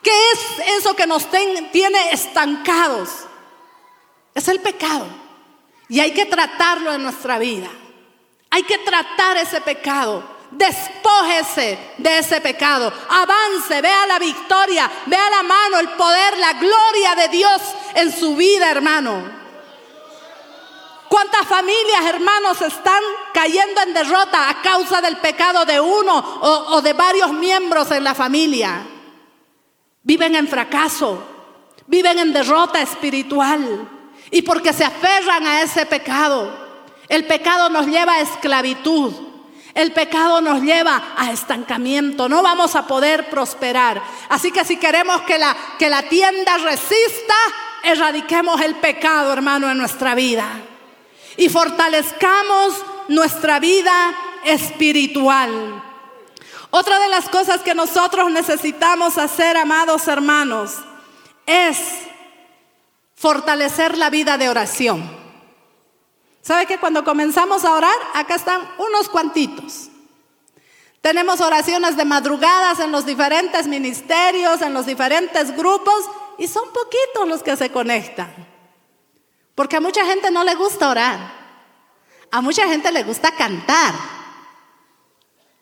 ¿Qué 0.04 0.32
es 0.32 0.80
eso 0.80 0.94
que 0.96 1.08
nos 1.08 1.28
tiene 1.72 2.12
estancados? 2.12 3.10
Es 4.36 4.50
el 4.50 4.60
pecado. 4.60 5.06
Y 5.88 6.02
hay 6.02 6.12
que 6.12 6.26
tratarlo 6.26 6.94
en 6.94 7.04
nuestra 7.04 7.40
vida. 7.40 7.70
Hay 8.50 8.64
que 8.64 8.80
tratar 8.80 9.38
ese 9.38 9.62
pecado. 9.62 10.22
Despójese 10.52 11.80
de 11.98 12.18
ese 12.20 12.42
pecado. 12.42 12.92
Avance, 13.10 13.82
vea 13.82 14.06
la 14.06 14.20
victoria, 14.20 14.92
vea 15.06 15.30
la 15.30 15.44
mano, 15.44 15.80
el 15.80 15.90
poder, 15.90 16.38
la 16.38 16.54
gloria 16.54 17.16
de 17.16 17.30
Dios 17.30 17.62
en 17.96 18.12
su 18.12 18.36
vida, 18.36 18.70
hermano. 18.70 19.42
¿Cuántas 21.08 21.48
familias, 21.48 22.06
hermanos, 22.06 22.62
están 22.62 23.02
cayendo 23.34 23.82
en 23.82 23.94
derrota 23.94 24.50
a 24.50 24.62
causa 24.62 25.00
del 25.00 25.18
pecado 25.18 25.64
de 25.64 25.80
uno 25.80 26.40
o, 26.42 26.76
o 26.76 26.82
de 26.82 26.94
varios 26.94 27.32
miembros 27.32 27.90
en 27.92 28.04
la 28.04 28.14
familia? 28.14 28.93
Viven 30.04 30.36
en 30.36 30.48
fracaso, 30.48 31.24
viven 31.88 32.20
en 32.20 32.34
derrota 32.34 32.82
espiritual. 32.82 33.90
Y 34.32 34.42
porque 34.42 34.74
se 34.74 34.84
aferran 34.84 35.46
a 35.46 35.62
ese 35.62 35.86
pecado, 35.86 36.52
el 37.08 37.26
pecado 37.26 37.70
nos 37.70 37.88
lleva 37.88 38.14
a 38.14 38.22
esclavitud. 38.22 39.14
El 39.74 39.92
pecado 39.92 40.40
nos 40.40 40.62
lleva 40.62 41.14
a 41.18 41.32
estancamiento, 41.32 42.30
no 42.30 42.44
vamos 42.44 42.76
a 42.76 42.86
poder 42.86 43.30
prosperar. 43.30 44.02
Así 44.30 44.52
que 44.52 44.64
si 44.64 44.78
queremos 44.78 45.22
que 45.22 45.40
la, 45.40 45.56
que 45.80 45.90
la 45.90 46.04
tienda 46.04 46.58
resista, 46.60 47.34
erradiquemos 47.84 48.62
el 48.62 48.76
pecado, 48.76 49.34
hermano, 49.34 49.72
en 49.72 49.80
nuestra 49.80 50.14
vida. 50.14 50.48
Y 51.38 51.50
fortalezcamos 51.50 52.84
nuestra 53.08 53.60
vida 53.60 54.14
espiritual. 54.46 55.93
Otra 56.76 56.98
de 56.98 57.08
las 57.08 57.30
cosas 57.30 57.62
que 57.62 57.76
nosotros 57.76 58.32
necesitamos 58.32 59.20
hacer, 59.20 59.58
amados 59.58 60.08
hermanos, 60.08 60.72
es 61.46 61.78
fortalecer 63.14 63.96
la 63.96 64.10
vida 64.10 64.40
de 64.40 64.50
oración. 64.50 65.08
¿Sabe 66.42 66.66
que 66.66 66.80
cuando 66.80 67.04
comenzamos 67.04 67.64
a 67.64 67.74
orar, 67.74 67.94
acá 68.16 68.34
están 68.34 68.68
unos 68.80 69.08
cuantitos? 69.08 69.90
Tenemos 71.00 71.42
oraciones 71.42 71.96
de 71.96 72.06
madrugadas 72.06 72.80
en 72.80 72.92
los 72.92 73.06
diferentes 73.06 73.68
ministerios, 73.68 74.64
en 74.64 74.74
los 74.74 74.88
diferentes 74.88 75.56
grupos, 75.56 76.10
y 76.40 76.48
son 76.48 76.74
poquitos 76.74 77.28
los 77.28 77.44
que 77.44 77.56
se 77.56 77.72
conectan. 77.72 78.34
Porque 79.54 79.76
a 79.76 79.82
mucha 79.82 80.04
gente 80.08 80.32
no 80.32 80.44
le 80.44 80.56
gusta 80.56 80.90
orar. 80.90 81.20
A 82.32 82.42
mucha 82.42 82.68
gente 82.68 82.92
le 82.92 83.04
gusta 83.04 83.30
cantar. 83.36 84.23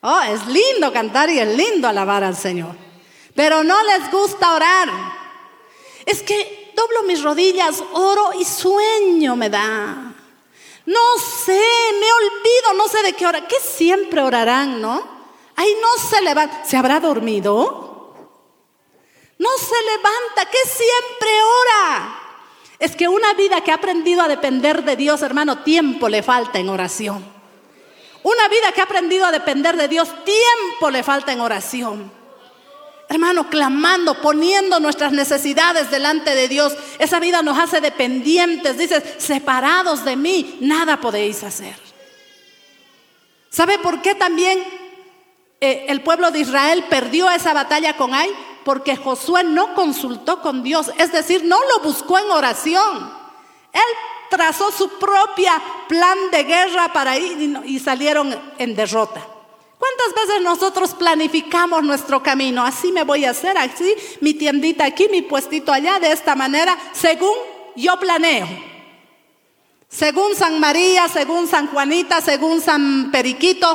Oh, 0.01 0.21
es 0.21 0.45
lindo 0.47 0.91
cantar 0.91 1.29
y 1.29 1.39
es 1.39 1.47
lindo 1.55 1.87
alabar 1.87 2.23
al 2.23 2.35
Señor. 2.35 2.75
Pero 3.35 3.63
no 3.63 3.75
les 3.83 4.11
gusta 4.11 4.55
orar. 4.55 4.89
Es 6.05 6.23
que 6.23 6.73
doblo 6.75 7.03
mis 7.03 7.21
rodillas, 7.21 7.83
oro 7.93 8.31
y 8.39 8.43
sueño 8.43 9.35
me 9.35 9.49
da. 9.49 10.13
No 10.85 11.17
sé, 11.45 11.61
me 11.99 12.11
olvido, 12.11 12.73
no 12.75 12.87
sé 12.87 13.03
de 13.03 13.13
qué 13.13 13.27
hora. 13.27 13.47
Que 13.47 13.59
siempre 13.59 14.21
orarán, 14.21 14.81
¿no? 14.81 15.21
Ahí 15.55 15.75
no 15.79 16.09
se 16.09 16.21
levanta. 16.21 16.65
¿Se 16.65 16.77
habrá 16.77 16.99
dormido? 16.99 18.15
No 19.37 19.49
se 19.57 19.83
levanta, 19.83 20.51
que 20.51 20.69
siempre 20.69 21.29
ora. 21.61 22.17
Es 22.79 22.95
que 22.95 23.07
una 23.07 23.33
vida 23.35 23.61
que 23.61 23.71
ha 23.71 23.75
aprendido 23.75 24.21
a 24.23 24.27
depender 24.27 24.83
de 24.83 24.95
Dios, 24.95 25.21
hermano, 25.21 25.59
tiempo 25.59 26.09
le 26.09 26.23
falta 26.23 26.57
en 26.57 26.69
oración. 26.69 27.40
Una 28.23 28.47
vida 28.47 28.71
que 28.73 28.81
ha 28.81 28.85
aprendido 28.85 29.25
a 29.25 29.31
depender 29.31 29.75
de 29.77 29.87
Dios, 29.87 30.09
tiempo 30.23 30.89
le 30.91 31.03
falta 31.03 31.31
en 31.31 31.41
oración. 31.41 32.11
Hermano, 33.09 33.49
clamando, 33.49 34.21
poniendo 34.21 34.79
nuestras 34.79 35.11
necesidades 35.11 35.91
delante 35.91 36.33
de 36.33 36.47
Dios. 36.47 36.73
Esa 36.97 37.19
vida 37.19 37.41
nos 37.41 37.57
hace 37.57 37.81
dependientes. 37.81 38.77
Dices, 38.77 39.03
separados 39.17 40.05
de 40.05 40.15
mí, 40.15 40.57
nada 40.61 41.01
podéis 41.01 41.43
hacer. 41.43 41.75
¿Sabe 43.49 43.79
por 43.79 44.01
qué 44.01 44.15
también 44.15 44.63
eh, 45.59 45.87
el 45.89 46.01
pueblo 46.03 46.31
de 46.31 46.39
Israel 46.39 46.85
perdió 46.89 47.29
esa 47.29 47.53
batalla 47.53 47.97
con 47.97 48.13
Ai? 48.13 48.31
Porque 48.63 48.95
Josué 48.95 49.43
no 49.43 49.75
consultó 49.75 50.41
con 50.41 50.63
Dios, 50.63 50.89
es 50.97 51.11
decir, 51.11 51.43
no 51.43 51.57
lo 51.67 51.83
buscó 51.83 52.17
en 52.17 52.31
oración. 52.31 53.11
Él 53.73 53.81
trazó 54.31 54.71
su 54.71 54.97
propia 54.97 55.61
plan 55.89 56.17
de 56.31 56.43
guerra 56.45 56.91
para 56.93 57.17
ir 57.17 57.61
y 57.65 57.79
salieron 57.79 58.33
en 58.57 58.75
derrota. 58.75 59.27
¿Cuántas 59.77 60.13
veces 60.15 60.41
nosotros 60.41 60.93
planificamos 60.93 61.83
nuestro 61.83 62.23
camino? 62.23 62.63
Así 62.63 62.91
me 62.91 63.03
voy 63.03 63.25
a 63.25 63.31
hacer, 63.31 63.57
así, 63.57 63.93
mi 64.21 64.33
tiendita 64.33 64.85
aquí, 64.85 65.07
mi 65.11 65.21
puestito 65.21 65.73
allá, 65.73 65.99
de 65.99 66.11
esta 66.11 66.33
manera, 66.33 66.77
según 66.93 67.35
yo 67.75 67.99
planeo. 67.99 68.47
Según 69.89 70.33
San 70.35 70.59
María, 70.61 71.09
según 71.09 71.47
San 71.47 71.67
Juanita, 71.67 72.21
según 72.21 72.61
San 72.61 73.11
Periquito, 73.11 73.67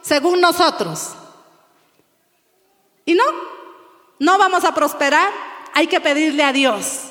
según 0.00 0.40
nosotros. 0.40 1.14
Y 3.04 3.14
no, 3.14 3.24
no 4.20 4.38
vamos 4.38 4.64
a 4.64 4.74
prosperar. 4.74 5.32
Hay 5.74 5.88
que 5.88 6.00
pedirle 6.00 6.44
a 6.44 6.52
Dios, 6.52 7.04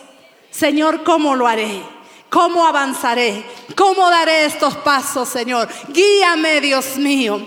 Señor, 0.51 1.03
¿cómo 1.03 1.35
lo 1.35 1.47
haré? 1.47 1.96
¿Cómo 2.29 2.65
avanzaré? 2.65 3.43
¿Cómo 3.75 4.09
daré 4.09 4.45
estos 4.45 4.75
pasos, 4.77 5.29
Señor? 5.29 5.69
Guíame, 5.89 6.59
Dios 6.61 6.97
mío. 6.97 7.39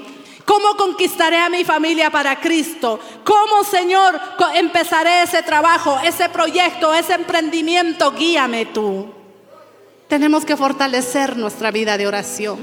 ¿Cómo 0.45 0.77
conquistaré 0.77 1.39
a 1.39 1.49
mi 1.49 1.65
familia 1.65 2.11
para 2.11 2.41
Cristo? 2.41 2.99
¿Cómo, 3.23 3.63
Señor, 3.63 4.21
empezaré 4.55 5.23
ese 5.23 5.43
trabajo, 5.43 5.99
ese 6.03 6.29
proyecto, 6.29 6.93
ese 6.93 7.15
emprendimiento? 7.15 8.11
Guíame 8.13 8.67
tú. 8.67 9.13
Tenemos 10.09 10.45
que 10.45 10.57
fortalecer 10.57 11.37
nuestra 11.37 11.71
vida 11.71 11.97
de 11.97 12.09
oración. 12.09 12.59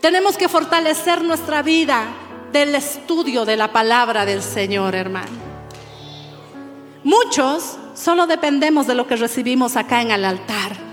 Tenemos 0.00 0.38
que 0.38 0.48
fortalecer 0.48 1.22
nuestra 1.22 1.60
vida 1.60 2.06
del 2.50 2.74
estudio 2.74 3.44
de 3.44 3.56
la 3.56 3.72
palabra 3.72 4.24
del 4.24 4.42
Señor, 4.42 4.94
hermano. 4.94 5.32
Muchos 7.02 7.76
solo 7.94 8.26
dependemos 8.26 8.86
de 8.86 8.94
lo 8.94 9.06
que 9.06 9.16
recibimos 9.16 9.76
acá 9.76 10.00
en 10.00 10.12
el 10.12 10.24
altar. 10.24 10.83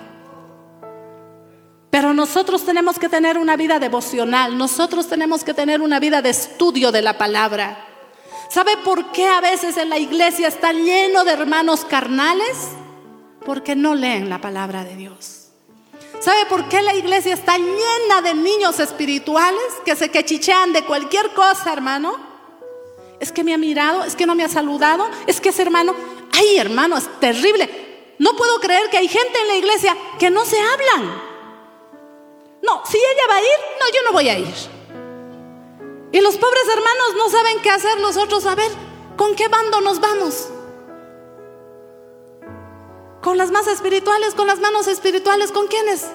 Pero 1.92 2.14
nosotros 2.14 2.66
tenemos 2.66 2.98
que 2.98 3.10
tener 3.10 3.38
una 3.38 3.58
vida 3.58 3.78
devocional, 3.78 4.58
nosotros 4.58 5.08
tenemos 5.08 5.44
que 5.44 5.54
tener 5.54 5.82
una 5.82 6.00
vida 6.00 6.22
de 6.22 6.30
estudio 6.30 6.90
de 6.92 7.02
la 7.02 7.18
palabra. 7.18 7.86
¿Sabe 8.50 8.78
por 8.78 9.12
qué 9.12 9.28
a 9.28 9.42
veces 9.42 9.76
en 9.76 9.90
la 9.90 10.00
iglesia 10.00 10.48
está 10.48 10.72
lleno 10.72 11.26
de 11.26 11.34
hermanos 11.34 11.84
carnales? 11.84 12.70
Porque 13.46 13.76
no 13.76 13.94
leen 13.94 14.30
la 14.30 14.40
palabra 14.40 14.86
de 14.86 14.96
Dios. 14.96 15.50
¿Sabe 16.22 16.46
por 16.46 16.70
qué 16.70 16.82
la 16.82 16.96
iglesia 16.96 17.34
está 17.34 17.58
llena 17.58 18.22
de 18.24 18.36
niños 18.36 18.80
espirituales 18.80 19.62
que 19.84 19.96
se 19.96 20.10
quechichean 20.10 20.72
de 20.72 20.86
cualquier 20.86 21.34
cosa, 21.34 21.74
hermano? 21.74 22.16
Es 23.20 23.34
que 23.34 23.44
me 23.44 23.54
ha 23.54 23.58
mirado, 23.58 24.06
es 24.06 24.16
que 24.16 24.26
no 24.26 24.36
me 24.36 24.46
ha 24.46 24.50
saludado, 24.50 25.10
es 25.28 25.42
que 25.42 25.50
ese 25.50 25.64
hermano, 25.64 25.94
ay 26.32 26.58
hermano, 26.58 26.98
es 26.98 27.10
terrible. 27.20 28.16
No 28.18 28.34
puedo 28.38 28.60
creer 28.62 28.90
que 28.90 28.98
hay 28.98 29.10
gente 29.10 29.40
en 29.42 29.48
la 29.50 29.56
iglesia 29.58 29.98
que 30.20 30.30
no 30.30 30.46
se 30.46 30.58
hablan. 30.58 31.31
No, 32.62 32.82
si 32.86 32.98
ella 32.98 33.28
va 33.30 33.36
a 33.36 33.42
ir, 33.42 33.48
no, 33.80 33.88
yo 33.88 34.04
no 34.06 34.12
voy 34.12 34.30
a 34.30 34.38
ir. 34.38 34.54
Y 36.12 36.20
los 36.20 36.38
pobres 36.38 36.68
hermanos 36.68 37.16
no 37.18 37.30
saben 37.30 37.62
qué 37.62 37.70
hacer 37.70 38.00
los 38.00 38.18
otros. 38.18 38.46
A 38.46 38.56
ver, 38.56 38.72
¿con 39.18 39.36
qué 39.36 39.48
bando 39.48 39.82
nos 39.82 40.00
vamos? 40.00 40.50
¿Con 43.22 43.38
las 43.38 43.52
más 43.52 43.68
espirituales? 43.68 44.34
¿Con 44.36 44.48
las 44.48 44.60
manos 44.60 44.88
espirituales? 44.88 45.52
¿Con 45.52 45.68
quiénes? 45.68 46.08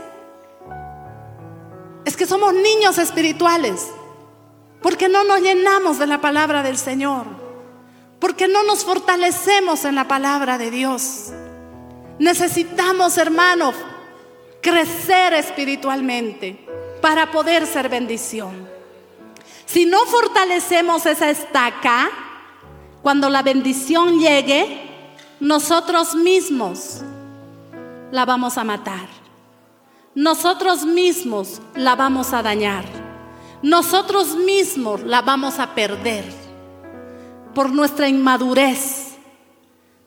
Es 2.05 2.17
que 2.17 2.27
somos 2.27 2.53
niños 2.53 2.99
espirituales. 2.99 3.89
Porque 4.83 5.09
no 5.09 5.25
nos 5.25 5.41
llenamos 5.41 5.99
de 5.99 6.07
la 6.07 6.21
palabra 6.21 6.63
del 6.63 6.77
Señor. 6.77 7.25
Porque 8.21 8.49
no 8.49 8.63
nos 8.65 8.85
fortalecemos 8.85 9.85
en 9.85 9.95
la 9.95 10.07
palabra 10.07 10.59
de 10.59 10.71
Dios. 10.71 11.33
Necesitamos, 12.19 13.19
hermanos, 13.19 13.75
crecer 14.67 15.33
espiritualmente 15.35 16.59
para 17.01 17.31
poder 17.31 17.69
ser 17.69 17.89
bendición. 17.89 18.69
Si 19.65 19.87
no 19.87 20.05
fortalecemos 20.07 21.07
esa 21.07 21.31
estaca, 21.31 22.11
cuando 23.01 23.31
la 23.31 23.43
bendición 23.43 24.19
llegue, 24.19 24.91
nosotros 25.39 26.17
mismos 26.17 27.03
la 28.11 28.25
vamos 28.25 28.59
a 28.59 28.65
matar. 28.65 29.07
Nosotros 30.17 30.85
mismos 30.85 31.63
la 31.77 31.95
vamos 31.95 32.33
a 32.33 32.43
dañar. 32.43 32.85
Nosotros 33.63 34.35
mismos 34.35 35.03
la 35.03 35.23
vamos 35.23 35.61
a 35.61 35.77
perder 35.77 36.25
por 37.55 37.71
nuestra 37.71 38.09
inmadurez, 38.09 39.15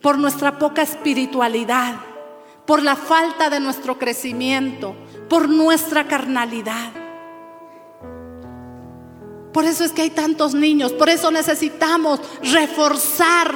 por 0.02 0.18
nuestra 0.18 0.60
poca 0.60 0.82
espiritualidad 0.82 2.09
por 2.70 2.84
la 2.84 2.96
falta 2.96 3.50
de 3.50 3.60
nuestro 3.60 3.98
crecimiento, 3.98 4.96
por 5.28 5.50
nuestra 5.50 6.08
carnalidad. 6.08 6.92
Por 9.52 9.66
eso 9.66 9.84
es 9.84 9.92
que 9.92 10.04
hay 10.04 10.12
tantos 10.12 10.54
niños, 10.54 10.94
por 10.94 11.10
eso 11.10 11.32
necesitamos 11.32 12.22
reforzar 12.44 13.56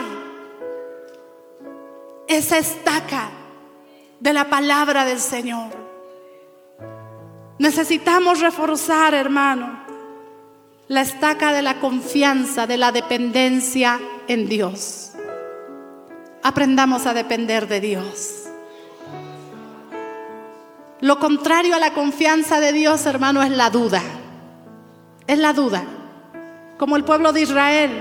esa 2.27 2.57
estaca 2.57 3.29
de 4.19 4.33
la 4.33 4.49
palabra 4.49 5.05
del 5.05 5.19
Señor. 5.19 5.69
Necesitamos 7.59 8.39
reforzar, 8.39 9.13
hermano, 9.13 9.79
la 10.87 11.01
estaca 11.01 11.53
de 11.53 11.61
la 11.61 11.79
confianza, 11.79 12.65
de 12.65 12.77
la 12.77 12.91
dependencia 12.91 13.99
en 14.27 14.49
Dios. 14.49 15.11
Aprendamos 16.41 17.05
a 17.05 17.13
depender 17.13 17.67
de 17.67 17.79
Dios. 17.79 18.42
Lo 21.03 21.19
contrario 21.19 21.75
a 21.75 21.79
la 21.79 21.93
confianza 21.93 22.61
de 22.61 22.71
Dios, 22.71 23.05
hermano, 23.05 23.43
es 23.43 23.51
la 23.51 23.69
duda. 23.69 24.01
Es 25.27 25.37
la 25.37 25.51
duda. 25.51 25.83
Como 26.77 26.95
el 26.95 27.03
pueblo 27.03 27.33
de 27.33 27.41
Israel. 27.41 27.91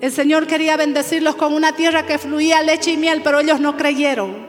El 0.00 0.10
Señor 0.10 0.48
quería 0.48 0.76
bendecirlos 0.76 1.36
con 1.36 1.54
una 1.54 1.76
tierra 1.76 2.04
que 2.04 2.18
fluía 2.18 2.64
leche 2.64 2.90
y 2.90 2.96
miel, 2.96 3.20
pero 3.22 3.38
ellos 3.38 3.60
no 3.60 3.76
creyeron. 3.76 4.44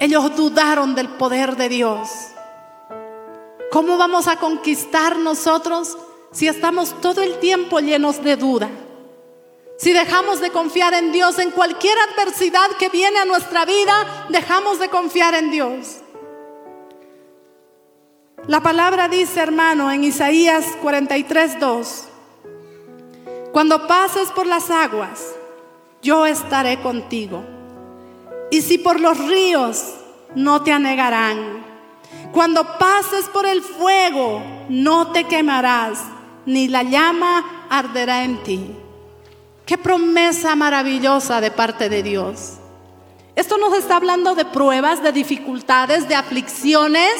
Ellos 0.00 0.34
dudaron 0.34 0.94
del 0.94 1.08
poder 1.08 1.56
de 1.56 1.68
Dios. 1.68 2.08
¿Cómo 3.70 3.98
vamos 3.98 4.28
a 4.28 4.36
conquistar 4.36 5.18
nosotros 5.18 5.98
si 6.32 6.48
estamos 6.48 6.98
todo 7.02 7.22
el 7.22 7.38
tiempo 7.38 7.80
llenos 7.80 8.24
de 8.24 8.36
duda? 8.36 8.70
Si 9.78 9.92
dejamos 9.92 10.40
de 10.40 10.50
confiar 10.50 10.92
en 10.92 11.12
Dios 11.12 11.38
en 11.38 11.52
cualquier 11.52 11.96
adversidad 12.10 12.68
que 12.80 12.88
viene 12.88 13.20
a 13.20 13.24
nuestra 13.24 13.64
vida, 13.64 14.26
dejamos 14.28 14.80
de 14.80 14.88
confiar 14.88 15.34
en 15.36 15.52
Dios. 15.52 15.98
La 18.48 18.60
palabra 18.60 19.08
dice, 19.08 19.38
hermano, 19.38 19.88
en 19.92 20.02
Isaías 20.02 20.64
43, 20.82 21.60
2, 21.60 22.08
cuando 23.52 23.86
pases 23.86 24.30
por 24.30 24.46
las 24.46 24.68
aguas, 24.68 25.36
yo 26.02 26.26
estaré 26.26 26.80
contigo. 26.80 27.44
Y 28.50 28.62
si 28.62 28.78
por 28.78 28.98
los 28.98 29.16
ríos, 29.26 29.94
no 30.34 30.64
te 30.64 30.72
anegarán. 30.72 31.64
Cuando 32.32 32.78
pases 32.78 33.26
por 33.26 33.46
el 33.46 33.62
fuego, 33.62 34.42
no 34.68 35.12
te 35.12 35.22
quemarás, 35.24 36.00
ni 36.46 36.66
la 36.66 36.82
llama 36.82 37.66
arderá 37.70 38.24
en 38.24 38.42
ti. 38.42 38.76
Qué 39.68 39.76
promesa 39.76 40.56
maravillosa 40.56 41.42
de 41.42 41.50
parte 41.50 41.90
de 41.90 42.02
Dios. 42.02 42.54
Esto 43.36 43.58
nos 43.58 43.76
está 43.76 43.96
hablando 43.96 44.34
de 44.34 44.46
pruebas, 44.46 45.02
de 45.02 45.12
dificultades, 45.12 46.08
de 46.08 46.14
aflicciones, 46.14 47.12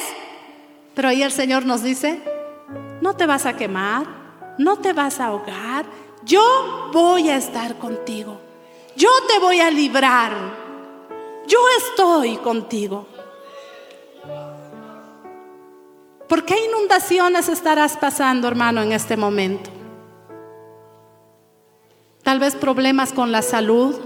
pero 0.95 1.09
ahí 1.09 1.23
el 1.23 1.31
Señor 1.31 1.67
nos 1.67 1.83
dice, 1.83 2.23
no 3.03 3.15
te 3.15 3.27
vas 3.27 3.45
a 3.45 3.55
quemar, 3.55 4.07
no 4.57 4.79
te 4.79 4.95
vas 4.95 5.21
a 5.21 5.27
ahogar, 5.27 5.85
yo 6.25 6.89
voy 6.91 7.29
a 7.29 7.37
estar 7.37 7.77
contigo, 7.77 8.41
yo 8.97 9.11
te 9.29 9.41
voy 9.41 9.61
a 9.61 9.71
librar, 9.71 10.33
yo 11.47 11.59
estoy 11.81 12.39
contigo. 12.39 13.07
¿Por 16.27 16.47
qué 16.47 16.57
inundaciones 16.65 17.51
estarás 17.51 17.99
pasando, 17.99 18.49
hermano, 18.49 18.81
en 18.81 18.93
este 18.93 19.19
momento? 19.19 19.78
Tal 22.29 22.41
vez 22.41 22.55
problemas 22.57 23.15
con 23.15 23.33
la 23.33 23.41
salud, 23.41 23.99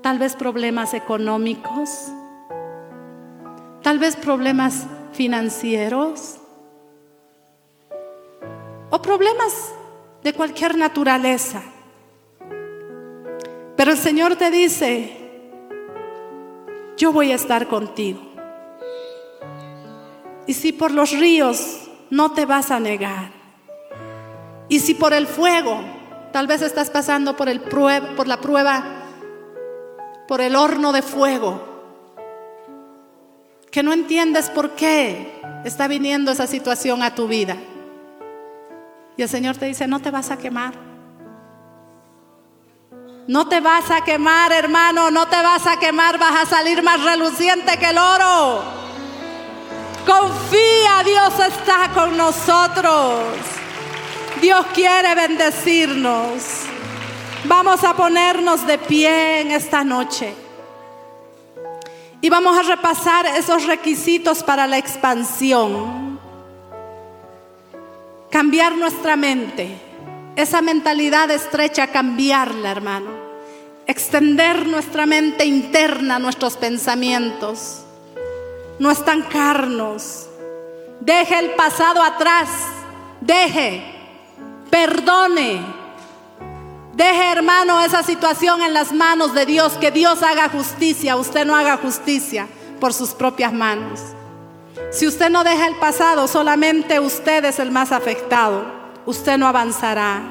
tal 0.00 0.18
vez 0.18 0.34
problemas 0.34 0.94
económicos, 0.94 1.90
tal 3.82 3.98
vez 3.98 4.16
problemas 4.16 4.86
financieros 5.12 6.38
o 8.88 9.02
problemas 9.02 9.74
de 10.24 10.32
cualquier 10.32 10.78
naturaleza. 10.78 11.62
Pero 13.76 13.90
el 13.90 13.98
Señor 13.98 14.36
te 14.36 14.50
dice, 14.50 15.14
yo 16.96 17.12
voy 17.12 17.32
a 17.32 17.34
estar 17.34 17.68
contigo. 17.68 18.22
Y 20.46 20.54
si 20.54 20.72
por 20.72 20.90
los 20.90 21.10
ríos 21.10 21.82
no 22.08 22.32
te 22.32 22.46
vas 22.46 22.70
a 22.70 22.80
negar. 22.80 23.30
Y 24.70 24.78
si 24.78 24.94
por 24.94 25.12
el 25.12 25.26
fuego, 25.26 25.96
tal 26.32 26.46
vez 26.46 26.62
estás 26.62 26.90
pasando 26.90 27.36
por, 27.36 27.48
el 27.48 27.60
por 27.60 28.26
la 28.26 28.40
prueba, 28.40 28.84
por 30.28 30.40
el 30.40 30.56
horno 30.56 30.92
de 30.92 31.02
fuego, 31.02 31.62
que 33.70 33.82
no 33.82 33.92
entiendes 33.92 34.50
por 34.50 34.70
qué 34.70 35.40
está 35.64 35.88
viniendo 35.88 36.32
esa 36.32 36.46
situación 36.46 37.02
a 37.02 37.14
tu 37.14 37.28
vida. 37.28 37.56
Y 39.16 39.22
el 39.22 39.28
Señor 39.28 39.56
te 39.56 39.66
dice, 39.66 39.86
no 39.86 40.00
te 40.00 40.10
vas 40.10 40.30
a 40.30 40.36
quemar. 40.36 40.74
No 43.28 43.48
te 43.48 43.60
vas 43.60 43.90
a 43.90 44.02
quemar, 44.02 44.52
hermano, 44.52 45.10
no 45.10 45.26
te 45.26 45.36
vas 45.36 45.66
a 45.66 45.78
quemar, 45.78 46.18
vas 46.18 46.42
a 46.42 46.46
salir 46.46 46.82
más 46.82 47.02
reluciente 47.02 47.76
que 47.76 47.90
el 47.90 47.98
oro. 47.98 48.62
Confía, 50.06 51.02
Dios 51.04 51.34
está 51.40 51.90
con 51.92 52.16
nosotros. 52.16 53.55
Dios 54.40 54.66
quiere 54.74 55.14
bendecirnos. 55.14 56.42
Vamos 57.44 57.84
a 57.84 57.94
ponernos 57.94 58.66
de 58.66 58.78
pie 58.78 59.40
en 59.40 59.52
esta 59.52 59.84
noche. 59.84 60.34
Y 62.20 62.28
vamos 62.28 62.58
a 62.58 62.62
repasar 62.62 63.26
esos 63.26 63.66
requisitos 63.66 64.42
para 64.42 64.66
la 64.66 64.78
expansión. 64.78 66.18
Cambiar 68.30 68.76
nuestra 68.76 69.16
mente. 69.16 69.78
Esa 70.34 70.60
mentalidad 70.60 71.30
estrecha, 71.30 71.86
cambiarla, 71.88 72.70
hermano. 72.70 73.10
Extender 73.86 74.66
nuestra 74.66 75.06
mente 75.06 75.44
interna, 75.44 76.18
nuestros 76.18 76.56
pensamientos 76.56 77.86
no 78.78 78.90
estancarnos. 78.90 80.26
Deje 81.00 81.38
el 81.38 81.50
pasado 81.52 82.02
atrás. 82.02 82.48
Deje, 83.20 83.82
perdone. 84.70 85.62
Deje, 86.94 87.32
hermano, 87.32 87.82
esa 87.82 88.02
situación 88.02 88.62
en 88.62 88.72
las 88.72 88.92
manos 88.92 89.34
de 89.34 89.46
Dios. 89.46 89.74
Que 89.74 89.90
Dios 89.90 90.22
haga 90.22 90.48
justicia. 90.48 91.16
Usted 91.16 91.44
no 91.44 91.54
haga 91.54 91.76
justicia 91.76 92.48
por 92.80 92.92
sus 92.92 93.10
propias 93.10 93.52
manos. 93.52 94.00
Si 94.90 95.06
usted 95.06 95.30
no 95.30 95.44
deja 95.44 95.66
el 95.66 95.76
pasado, 95.76 96.28
solamente 96.28 97.00
usted 97.00 97.44
es 97.44 97.58
el 97.58 97.70
más 97.70 97.92
afectado. 97.92 98.64
Usted 99.04 99.36
no 99.38 99.46
avanzará. 99.46 100.22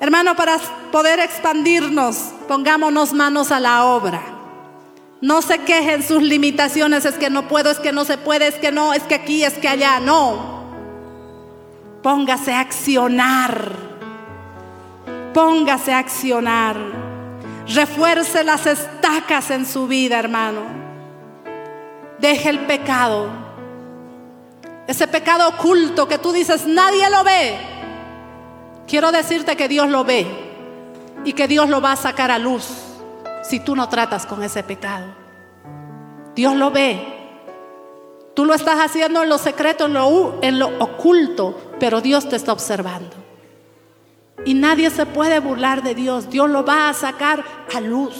Hermano, 0.00 0.34
para 0.34 0.58
poder 0.90 1.20
expandirnos, 1.20 2.30
pongámonos 2.48 3.12
manos 3.12 3.52
a 3.52 3.60
la 3.60 3.84
obra. 3.84 4.22
No 5.20 5.42
se 5.42 5.58
quejen 5.58 6.02
sus 6.02 6.22
limitaciones, 6.22 7.04
es 7.04 7.16
que 7.16 7.28
no 7.28 7.48
puedo, 7.48 7.70
es 7.70 7.78
que 7.78 7.92
no 7.92 8.06
se 8.06 8.16
puede, 8.16 8.48
es 8.48 8.54
que 8.54 8.72
no, 8.72 8.94
es 8.94 9.02
que 9.02 9.14
aquí, 9.14 9.44
es 9.44 9.54
que 9.54 9.68
allá, 9.68 10.00
no. 10.00 10.59
Póngase 12.02 12.52
a 12.52 12.60
accionar. 12.60 13.72
Póngase 15.34 15.92
a 15.92 15.98
accionar. 15.98 16.76
Refuerce 17.66 18.42
las 18.42 18.66
estacas 18.66 19.50
en 19.50 19.66
su 19.66 19.86
vida, 19.86 20.18
hermano. 20.18 20.62
Deje 22.18 22.48
el 22.48 22.60
pecado. 22.60 23.28
Ese 24.86 25.06
pecado 25.06 25.48
oculto 25.48 26.08
que 26.08 26.18
tú 26.18 26.32
dices, 26.32 26.66
nadie 26.66 27.08
lo 27.10 27.22
ve. 27.22 27.58
Quiero 28.88 29.12
decirte 29.12 29.56
que 29.56 29.68
Dios 29.68 29.88
lo 29.88 30.04
ve 30.04 30.26
y 31.24 31.32
que 31.32 31.46
Dios 31.46 31.68
lo 31.68 31.80
va 31.80 31.92
a 31.92 31.96
sacar 31.96 32.30
a 32.30 32.38
luz 32.38 32.66
si 33.42 33.60
tú 33.60 33.76
no 33.76 33.88
tratas 33.88 34.26
con 34.26 34.42
ese 34.42 34.62
pecado. 34.62 35.06
Dios 36.34 36.56
lo 36.56 36.70
ve. 36.70 37.19
Tú 38.34 38.44
lo 38.44 38.54
estás 38.54 38.78
haciendo 38.78 39.22
en 39.22 39.28
lo 39.28 39.38
secreto, 39.38 39.86
en 39.86 39.94
lo, 39.94 40.38
en 40.42 40.58
lo 40.58 40.68
oculto, 40.78 41.58
pero 41.78 42.00
Dios 42.00 42.28
te 42.28 42.36
está 42.36 42.52
observando. 42.52 43.16
Y 44.44 44.54
nadie 44.54 44.90
se 44.90 45.06
puede 45.06 45.38
burlar 45.40 45.82
de 45.82 45.94
Dios. 45.94 46.30
Dios 46.30 46.48
lo 46.48 46.64
va 46.64 46.88
a 46.88 46.94
sacar 46.94 47.44
a 47.74 47.80
luz. 47.80 48.14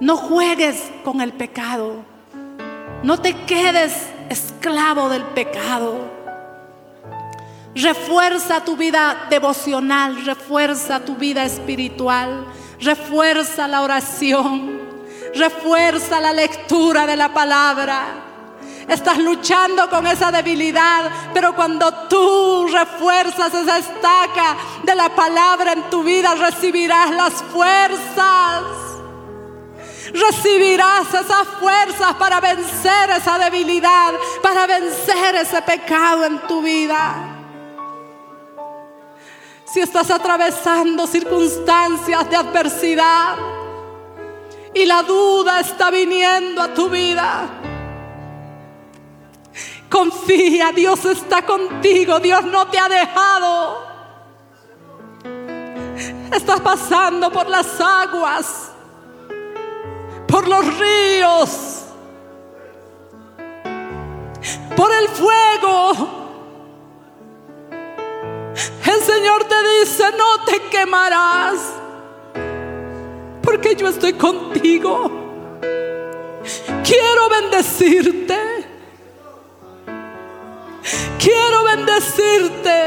No 0.00 0.16
juegues 0.16 0.90
con 1.04 1.20
el 1.20 1.32
pecado. 1.32 2.04
No 3.02 3.20
te 3.20 3.34
quedes 3.46 4.08
esclavo 4.28 5.08
del 5.08 5.22
pecado. 5.22 6.18
Refuerza 7.74 8.64
tu 8.64 8.76
vida 8.76 9.26
devocional, 9.30 10.24
refuerza 10.24 11.00
tu 11.00 11.14
vida 11.14 11.44
espiritual, 11.44 12.44
refuerza 12.80 13.68
la 13.68 13.82
oración, 13.82 14.77
refuerza 15.34 16.20
la 16.20 16.32
lectura 16.32 17.06
de 17.06 17.16
la 17.16 17.32
palabra. 17.32 18.24
Estás 18.88 19.18
luchando 19.18 19.88
con 19.90 20.06
esa 20.06 20.32
debilidad, 20.32 21.10
pero 21.34 21.54
cuando 21.54 21.92
tú 22.08 22.66
refuerzas 22.72 23.52
esa 23.52 23.78
estaca 23.78 24.56
de 24.82 24.94
la 24.94 25.10
palabra 25.10 25.72
en 25.74 25.90
tu 25.90 26.02
vida, 26.02 26.34
recibirás 26.34 27.10
las 27.10 27.34
fuerzas. 27.34 28.62
Recibirás 30.10 31.08
esas 31.08 31.46
fuerzas 31.60 32.14
para 32.14 32.40
vencer 32.40 33.10
esa 33.10 33.38
debilidad, 33.38 34.14
para 34.42 34.66
vencer 34.66 35.34
ese 35.34 35.60
pecado 35.60 36.24
en 36.24 36.38
tu 36.46 36.62
vida. 36.62 37.14
Si 39.66 39.80
estás 39.80 40.10
atravesando 40.10 41.06
circunstancias 41.06 42.30
de 42.30 42.36
adversidad 42.36 43.57
y 44.78 44.86
la 44.86 45.02
duda 45.02 45.58
está 45.58 45.90
viniendo 45.90 46.62
a 46.62 46.72
tu 46.72 46.88
vida, 46.88 47.48
confía, 49.90 50.70
Dios 50.72 51.04
está 51.04 51.44
contigo, 51.44 52.20
Dios 52.20 52.44
no 52.44 52.68
te 52.68 52.78
ha 52.78 52.88
dejado. 52.88 53.88
Estás 56.32 56.60
pasando 56.60 57.32
por 57.32 57.48
las 57.48 57.80
aguas, 57.80 58.70
por 60.28 60.46
los 60.46 60.78
ríos, 60.78 61.84
por 64.76 64.92
el 64.92 65.08
fuego. 65.08 66.08
El 68.54 69.00
Señor 69.00 69.44
te 69.44 69.80
dice, 69.80 70.04
no 70.16 70.44
te 70.44 70.60
quemarás, 70.70 71.77
porque 73.50 73.74
yo 73.74 73.88
estoy 73.88 74.12
contigo. 74.12 75.10
Quiero 76.84 77.28
bendecirte. 77.30 78.38
Quiero 81.18 81.64
bendecirte. 81.64 82.78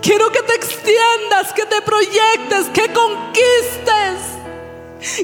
Quiero 0.00 0.32
que 0.32 0.42
te 0.44 0.54
extiendas, 0.54 1.52
que 1.52 1.66
te 1.66 1.82
proyectes, 1.82 2.70
que 2.72 2.90
conquistes, 2.90 4.18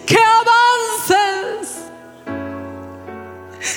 que 0.05 0.19
avances. 0.19 1.79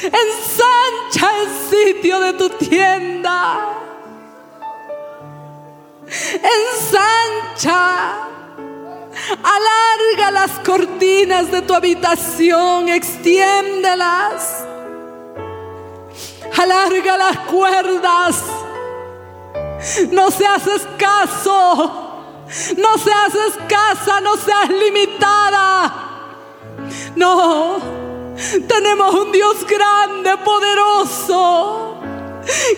Ensancha 0.04 1.32
el 1.42 1.48
sitio 1.70 2.20
de 2.20 2.34
tu 2.34 2.50
tienda. 2.50 3.78
Ensancha. 7.56 8.27
Alarga 9.44 10.32
las 10.32 10.52
cortinas 10.60 11.52
de 11.52 11.62
tu 11.62 11.74
habitación, 11.74 12.90
extiéndelas. 12.90 14.66
Alarga 16.58 17.18
las 17.18 17.38
cuerdas. 17.40 18.44
No 20.12 20.32
seas 20.32 20.68
escaso. 20.68 22.04
No 22.78 22.98
seas 22.98 23.36
escasa, 23.36 24.22
no 24.22 24.38
seas 24.38 24.70
limitada. 24.70 26.08
No, 27.16 27.78
tenemos 28.68 29.14
un 29.14 29.32
Dios 29.32 29.66
grande, 29.68 30.38
poderoso, 30.38 32.00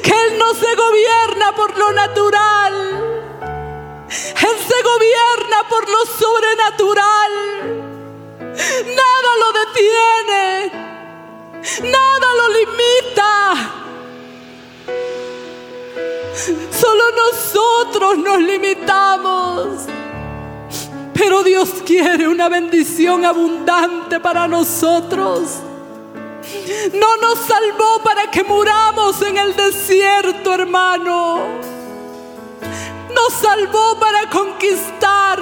que 0.01 0.11
Él 0.11 0.39
no 0.39 0.53
se 0.53 0.75
gobierna 0.75 1.55
por 1.55 1.77
lo 1.77 1.91
natural. 1.91 3.08
Él 4.09 4.57
se 4.67 4.81
gobierna 4.83 5.67
por 5.69 5.87
lo 5.87 6.05
sobrenatural. 6.05 7.31
Nada 8.95 9.31
lo 9.39 9.49
detiene. 9.59 10.71
Nada 11.91 12.27
lo 12.35 12.49
limita. 12.49 13.79
Solo 16.71 17.03
nosotros 17.11 18.17
nos 18.17 18.39
limitamos. 18.39 19.85
Pero 21.13 21.43
Dios 21.43 21.69
quiere 21.85 22.27
una 22.27 22.49
bendición 22.49 23.25
abundante 23.25 24.19
para 24.19 24.47
nosotros. 24.47 25.59
No 26.93 27.17
nos 27.17 27.39
salvó 27.39 28.01
para 28.03 28.31
que 28.31 28.43
muramos 28.43 29.21
en 29.21 29.37
el 29.37 29.55
desierto, 29.55 30.53
hermano. 30.53 31.68
Nos 33.13 33.33
salvó 33.33 33.99
para 33.99 34.29
conquistar. 34.29 35.39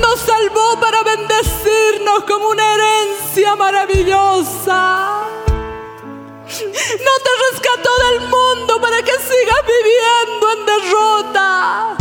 Nos 0.00 0.20
salvó 0.20 0.80
para 0.80 1.02
bendecirnos 1.02 2.24
como 2.26 2.48
una 2.48 2.74
herencia 2.74 3.54
maravillosa. 3.56 5.22
No 6.46 7.12
te 7.24 7.30
rescató 7.50 7.90
del 8.08 8.20
mundo 8.28 8.80
para 8.80 9.02
que 9.02 9.12
sigas 9.12 9.62
viviendo 9.74 10.52
en 10.52 10.66
derrota. 10.66 11.96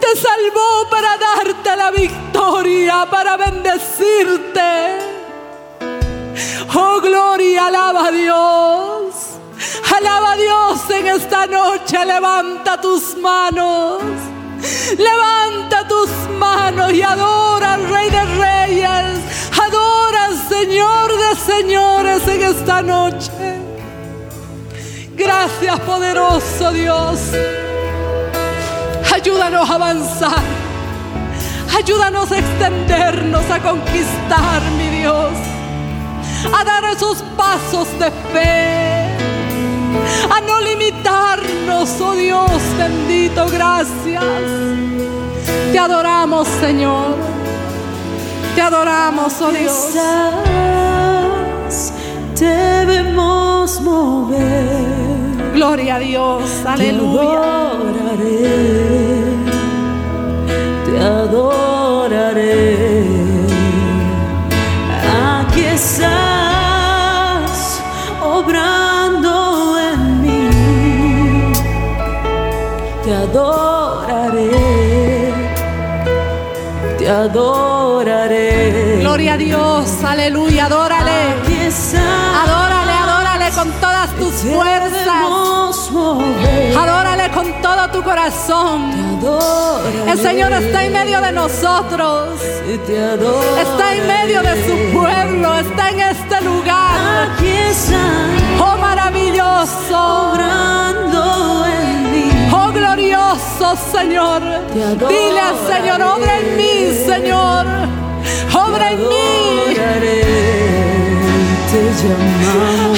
Te 0.00 0.16
salvó 0.16 0.88
para 0.90 1.16
darte 1.16 1.76
la 1.76 1.90
victoria, 1.90 3.06
para 3.10 3.36
bendecirte. 3.36 4.98
Oh, 6.74 7.00
gloria, 7.00 7.66
alaba 7.66 8.08
a 8.08 8.10
Dios. 8.10 9.14
Alaba 9.96 10.32
a 10.32 10.36
Dios 10.36 10.90
en 10.90 11.06
esta 11.06 11.46
noche. 11.46 12.04
Levanta 12.04 12.80
tus 12.80 13.16
manos. 13.16 14.02
Levanta 14.96 15.86
tus 15.86 16.10
manos 16.38 16.92
y 16.92 17.02
adora 17.02 17.74
al 17.74 17.88
Rey 17.88 18.10
de 18.10 18.24
Reyes. 18.24 19.20
Adora 19.52 20.24
al 20.26 20.48
Señor 20.48 21.12
de 21.18 21.36
Señores 21.36 22.28
en 22.28 22.42
esta 22.42 22.82
noche. 22.82 23.30
Gracias, 25.16 25.80
poderoso 25.80 26.72
Dios. 26.72 27.20
Ayúdanos 29.14 29.70
a 29.70 29.74
avanzar. 29.74 30.42
Ayúdanos 31.76 32.30
a 32.30 32.38
extendernos, 32.38 33.50
a 33.50 33.60
conquistar, 33.60 34.62
mi 34.76 34.88
Dios. 34.98 35.32
A 36.52 36.64
dar 36.64 36.84
esos 36.84 37.22
pasos 37.36 37.88
de 37.98 38.10
fe. 38.32 39.13
A 40.30 40.40
no 40.40 40.60
limitarnos, 40.60 42.00
oh 42.00 42.14
Dios 42.14 42.62
bendito, 42.78 43.46
gracias. 43.48 44.24
Te 45.72 45.78
adoramos, 45.78 46.46
Señor. 46.60 47.16
Te 48.54 48.62
adoramos, 48.62 49.40
oh 49.40 49.50
Dios. 49.50 49.94
Debemos 52.38 53.80
mover. 53.80 54.94
Gloria 55.54 55.96
a 55.96 55.98
Dios, 55.98 56.42
aleluya. 56.66 57.20
Te 57.20 58.06
adoraré, 58.06 58.44
te 60.84 61.00
adoraré. 61.00 61.73
Corazón. 88.04 88.92
El 90.06 90.18
Señor 90.18 90.52
está 90.52 90.84
en 90.84 90.92
medio 90.92 91.20
de 91.20 91.32
nosotros. 91.32 92.40
Está 92.42 93.94
en 93.94 94.06
medio 94.06 94.42
de 94.42 94.66
su 94.66 94.92
pueblo. 94.92 95.58
Está 95.58 95.90
en 95.90 96.00
este 96.00 96.40
lugar. 96.42 97.30
Oh 98.60 98.76
maravilloso. 98.78 100.34
mí. 102.12 102.30
Oh 102.52 102.70
glorioso 102.72 103.76
Señor. 103.92 104.42
Dile 105.08 105.40
al 105.40 105.56
Señor, 105.66 106.02
obra 106.02 106.38
en 106.38 106.56
mí, 106.56 106.94
Señor. 107.06 107.66
Obra 108.54 108.92
en 108.92 109.08
mí. 109.08 109.24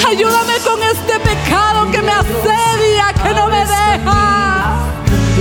Ayúdame 0.07 0.53
con 0.65 0.81
este 0.83 1.19
pecado 1.19 1.91
que 1.91 2.01
me 2.01 2.11
asedia, 2.11 3.13
que 3.23 3.33
no 3.33 3.47
me 3.47 3.59
deja. 3.59 3.96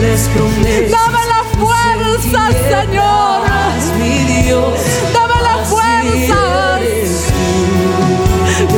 Les 0.07 0.29
prometo. 0.29 0.91
Dame 0.97 1.23
la 1.35 1.43
fuerza, 1.59 2.49
Señor. 2.69 3.41
Mi 3.99 4.43
Dios. 4.43 4.79
Dame 5.13 5.43
la 5.43 5.57
fuerza 5.65 6.37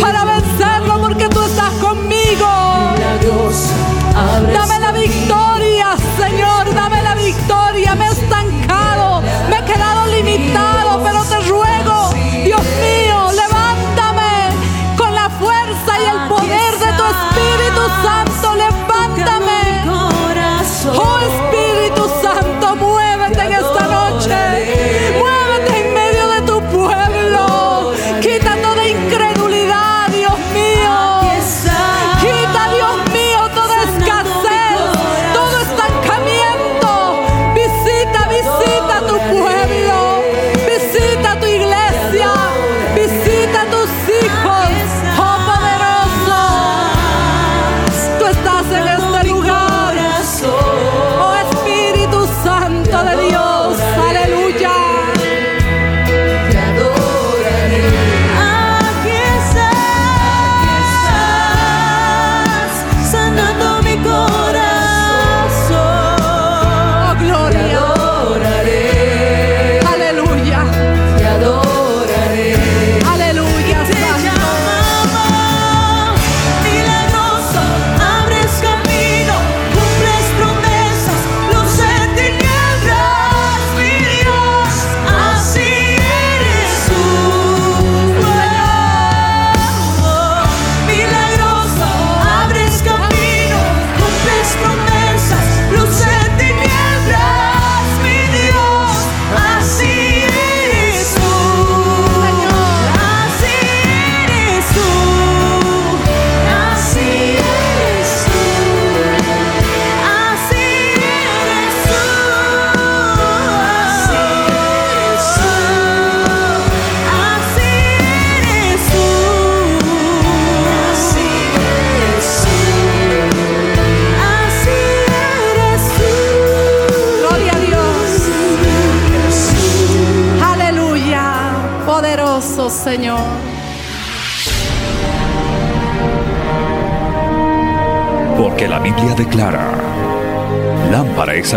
para 0.00 0.27